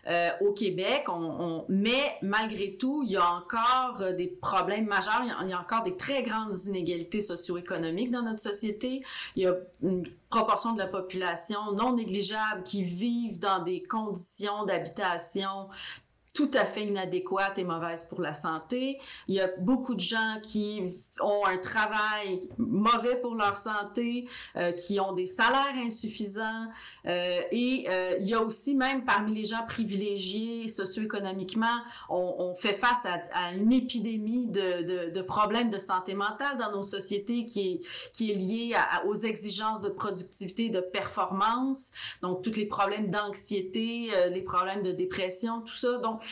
Euh, 0.07 0.29
au 0.41 0.53
Québec. 0.53 1.05
On, 1.07 1.65
mais 1.67 2.15
malgré 2.21 2.75
tout, 2.77 3.01
il 3.03 3.13
y 3.13 3.17
a 3.17 3.27
encore 3.27 4.01
euh, 4.01 4.13
des 4.13 4.27
problèmes 4.27 4.85
majeurs. 4.85 5.23
Il 5.23 5.49
y, 5.49 5.53
a, 5.53 5.59
encore 5.59 5.81
des 5.81 5.97
très 5.97 6.21
grandes 6.21 6.55
inégalités 6.65 7.21
socio-économiques 7.21 8.11
dans 8.11 8.21
notre 8.21 8.39
société. 8.39 9.03
Il 9.35 9.43
y 9.43 9.47
a 9.47 9.55
une 9.81 10.07
proportion 10.29 10.73
de 10.73 10.77
la 10.77 10.85
population 10.85 11.71
non 11.71 11.95
négligeable 11.95 12.61
qui 12.61 12.83
vivent 12.83 13.39
dans 13.39 13.63
des 13.63 13.81
conditions 13.81 14.63
d'habitation 14.65 15.69
tout 16.35 16.51
à 16.53 16.65
fait 16.65 16.83
inadéquate 16.83 17.57
et 17.57 17.63
mauvaise 17.63 18.05
pour 18.05 18.19
la 18.19 18.33
santé. 18.33 18.99
Il 19.29 19.35
y 19.35 19.39
a 19.39 19.47
beaucoup 19.57 19.95
de 19.95 20.01
gens 20.01 20.39
qui 20.43 20.83
ont 21.21 21.45
un 21.45 21.57
travail 21.57 22.49
mauvais 22.57 23.15
pour 23.15 23.35
leur 23.35 23.55
santé, 23.55 24.27
euh, 24.57 24.73
qui 24.73 24.99
ont 24.99 25.13
des 25.13 25.27
salaires 25.27 25.75
insuffisants. 25.77 26.67
Euh, 27.07 27.39
et 27.51 27.85
euh, 27.89 28.17
il 28.19 28.27
y 28.27 28.33
a 28.33 28.41
aussi, 28.41 28.75
même 28.75 29.05
parmi 29.05 29.33
les 29.33 29.45
gens 29.45 29.65
privilégiés 29.65 30.67
socio-économiquement, 30.67 31.79
on, 32.09 32.35
on, 32.39 32.53
fait 32.53 32.77
face 32.77 33.05
à, 33.05 33.21
à 33.33 33.53
une 33.53 33.71
épidémie 33.71 34.47
de, 34.47 34.81
de, 34.81 35.09
de, 35.11 35.21
problèmes 35.21 35.69
de 35.69 35.77
santé 35.77 36.15
mentale 36.15 36.57
dans 36.57 36.71
nos 36.71 36.83
sociétés 36.83 37.45
qui 37.45 37.61
est, 37.61 37.79
qui 38.11 38.31
est 38.31 38.35
liée 38.35 38.75
à, 38.75 39.05
aux 39.05 39.15
exigences 39.15 39.79
de 39.79 39.89
productivité, 39.89 40.67
de 40.67 40.81
performance. 40.81 41.91
Donc, 42.21 42.41
tous 42.41 42.55
les 42.55 42.65
problèmes 42.65 43.09
d'anxiété, 43.09 44.09
euh, 44.13 44.27
les 44.27 44.41
problèmes 44.41 44.83
de 44.83 44.91
dépression, 44.91 45.61
tout 45.61 45.73
ça. 45.73 45.97
Donc, 45.99 46.24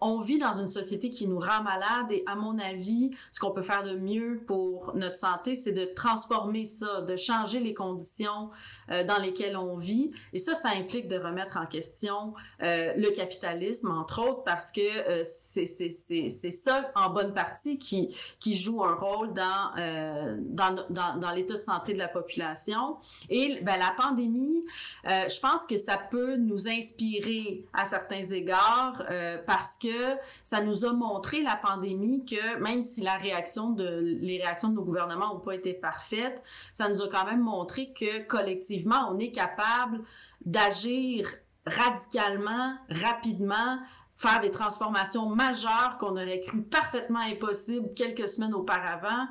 on 0.00 0.20
vit 0.20 0.38
dans 0.38 0.54
une 0.54 0.68
société 0.68 1.10
qui 1.10 1.26
nous 1.26 1.38
rend 1.38 1.62
malade 1.62 2.10
et 2.10 2.22
à 2.26 2.34
mon 2.34 2.58
avis, 2.58 3.10
ce 3.32 3.40
qu'on 3.40 3.52
peut 3.52 3.62
faire 3.62 3.82
de 3.82 3.96
mieux 3.96 4.42
pour 4.46 4.94
notre 4.94 5.16
santé, 5.16 5.56
c'est 5.56 5.72
de 5.72 5.84
transformer 5.84 6.64
ça, 6.64 7.02
de 7.02 7.16
changer 7.16 7.60
les 7.60 7.74
conditions 7.74 8.50
euh, 8.90 9.04
dans 9.04 9.18
lesquelles 9.18 9.56
on 9.56 9.76
vit. 9.76 10.12
Et 10.32 10.38
ça, 10.38 10.54
ça 10.54 10.70
implique 10.70 11.08
de 11.08 11.18
remettre 11.18 11.56
en 11.56 11.66
question 11.66 12.34
euh, 12.62 12.92
le 12.96 13.10
capitalisme, 13.10 13.90
entre 13.90 14.22
autres, 14.22 14.42
parce 14.44 14.72
que 14.72 14.80
euh, 14.80 15.24
c'est 15.24 16.50
ça, 16.50 16.90
en 16.94 17.10
bonne 17.10 17.34
partie, 17.34 17.78
qui, 17.78 18.14
qui 18.40 18.56
joue 18.56 18.84
un 18.84 18.94
rôle 18.94 19.32
dans, 19.32 19.70
euh, 19.78 20.36
dans, 20.40 20.84
dans, 20.90 21.18
dans 21.18 21.30
l'état 21.32 21.54
de 21.54 21.62
santé 21.62 21.92
de 21.92 21.98
la 21.98 22.08
population. 22.08 22.96
Et 23.30 23.60
ben, 23.62 23.76
la 23.78 23.94
pandémie, 23.96 24.64
je 25.04 25.40
pense 25.40 25.66
que 25.66 25.76
ça 25.76 25.96
peut 25.96 26.36
nous 26.36 26.68
inspirer 26.68 27.64
à 27.72 27.84
certains 27.84 28.24
égards 28.24 29.02
parce 29.46 29.76
que 29.78 30.16
ça 30.44 30.60
nous 30.60 30.84
a 30.84 30.92
montré 30.92 31.42
la 31.42 31.56
pandémie 31.56 32.24
que 32.24 32.58
même 32.58 32.82
si 32.82 33.00
la 33.00 33.16
réaction 33.16 33.70
de 33.70 33.86
les 34.20 34.38
réactions 34.38 34.68
de 34.68 34.74
nos 34.74 34.84
gouvernements 34.84 35.34
n'ont 35.34 35.40
pas 35.40 35.54
été 35.54 35.74
parfaites, 35.74 36.42
ça 36.74 36.88
nous 36.88 37.02
a 37.02 37.08
quand 37.08 37.24
même 37.24 37.40
montré 37.40 37.92
que 37.92 38.22
collectivement 38.24 38.75
on 38.84 39.18
est 39.18 39.30
capable 39.30 40.02
d'agir 40.44 41.32
radicalement, 41.66 42.74
rapidement, 42.90 43.78
faire 44.16 44.40
des 44.40 44.50
transformations 44.50 45.28
majeures 45.28 45.98
qu'on 45.98 46.12
aurait 46.12 46.40
cru 46.40 46.62
parfaitement 46.62 47.20
impossibles 47.20 47.92
quelques 47.94 48.28
semaines 48.28 48.54
auparavant. 48.54 49.26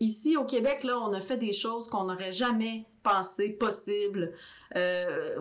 Ici, 0.00 0.36
au 0.36 0.44
Québec, 0.44 0.84
là, 0.84 0.98
on 0.98 1.12
a 1.12 1.20
fait 1.20 1.36
des 1.36 1.52
choses 1.52 1.88
qu'on 1.88 2.04
n'aurait 2.04 2.32
jamais 2.32 2.86
pensé 3.02 3.50
possible. 3.50 4.32
Euh, 4.76 5.40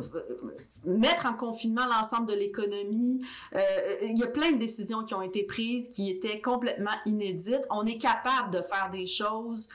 mettre 0.85 1.25
en 1.25 1.33
confinement 1.33 1.85
l'ensemble 1.85 2.27
de 2.27 2.33
l'économie. 2.33 3.21
Euh, 3.55 3.59
il 4.01 4.17
y 4.17 4.23
a 4.23 4.27
plein 4.27 4.51
de 4.51 4.57
décisions 4.57 5.03
qui 5.03 5.13
ont 5.13 5.21
été 5.21 5.43
prises 5.43 5.89
qui 5.89 6.09
étaient 6.09 6.41
complètement 6.41 6.91
inédites. 7.05 7.65
On 7.69 7.85
est 7.85 7.97
capable 7.97 8.51
de 8.51 8.61
faire 8.61 8.89
des 8.91 9.05
choses 9.05 9.69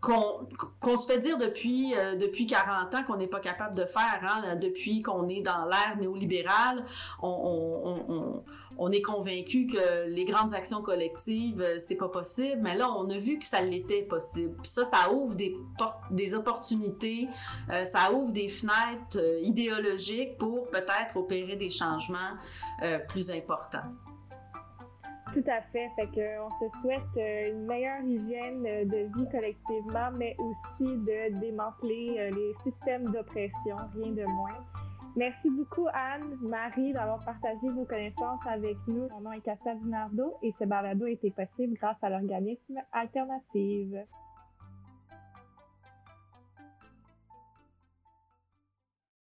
qu'on 0.00 0.96
se 0.96 1.06
fait 1.06 1.18
dire 1.18 1.36
depuis 1.36 1.94
euh, 1.94 2.14
depuis 2.16 2.46
40 2.46 2.94
ans 2.94 3.04
qu'on 3.06 3.16
n'est 3.16 3.26
pas 3.26 3.40
capable 3.40 3.76
de 3.76 3.84
faire 3.84 4.20
hein, 4.22 4.56
depuis 4.56 5.02
qu'on 5.02 5.28
est 5.28 5.42
dans 5.42 5.66
l'ère 5.66 5.96
néolibérale 5.98 6.84
on, 7.22 8.90
est 8.90 9.02
convaincu 9.02 9.66
que 9.66 10.08
les 10.08 10.24
grandes 10.24 10.54
actions 10.54 10.80
collectives 10.80 11.60
euh, 11.60 11.76
c'est 11.78 11.96
pas 11.96 12.08
possible. 12.08 12.60
Mais 12.62 12.76
là 12.76 12.90
on 12.90 13.08
a 13.10 13.16
vu 13.16 13.38
que 13.38 13.44
ça 13.44 13.60
l'était 13.60 14.02
possible. 14.02 14.54
Puis 14.62 14.70
ça 14.70 14.84
ça 14.84 15.12
ouvre 15.12 15.34
des 15.34 15.54
des 16.10 16.34
opportunités 16.34 17.28
euh, 17.70 17.84
ça 17.84 18.10
ouvre 18.12 18.32
des 18.32 18.48
fenêtres 18.48 19.22
idéologiques 19.42 20.38
pour 20.38 20.68
peut-être 20.70 21.16
opérer 21.16 21.56
des 21.56 21.70
changements 21.70 22.36
plus 23.08 23.30
importants 23.30 23.92
tout 25.32 25.44
à 25.46 25.60
fait. 25.72 25.90
Que 26.14 26.40
on 26.40 26.50
se 26.50 26.80
souhaite 26.80 27.02
euh, 27.16 27.50
une 27.50 27.66
meilleure 27.66 28.02
hygiène 28.02 28.64
euh, 28.66 28.84
de 28.84 29.18
vie 29.18 29.28
collectivement, 29.30 30.10
mais 30.16 30.34
aussi 30.38 30.96
de 30.96 31.38
démanteler 31.40 32.16
euh, 32.18 32.30
les 32.30 32.54
systèmes 32.70 33.04
d'oppression, 33.06 33.76
rien 33.94 34.12
de 34.12 34.24
moins. 34.24 34.64
Merci 35.16 35.50
beaucoup 35.50 35.86
Anne, 35.92 36.36
Marie 36.40 36.92
d'avoir 36.92 37.18
partagé 37.24 37.68
vos 37.68 37.84
connaissances 37.84 38.46
avec 38.46 38.76
nous. 38.86 39.08
Mon 39.10 39.20
nom 39.20 39.32
est 39.32 39.40
Cassia 39.40 39.74
Dinardo 39.74 40.36
et 40.42 40.54
ce 40.58 40.64
balado 40.64 41.04
a 41.04 41.10
été 41.10 41.30
possible 41.32 41.74
grâce 41.74 41.96
à 42.02 42.10
l'organisme 42.10 42.78
Alternative. 42.92 44.04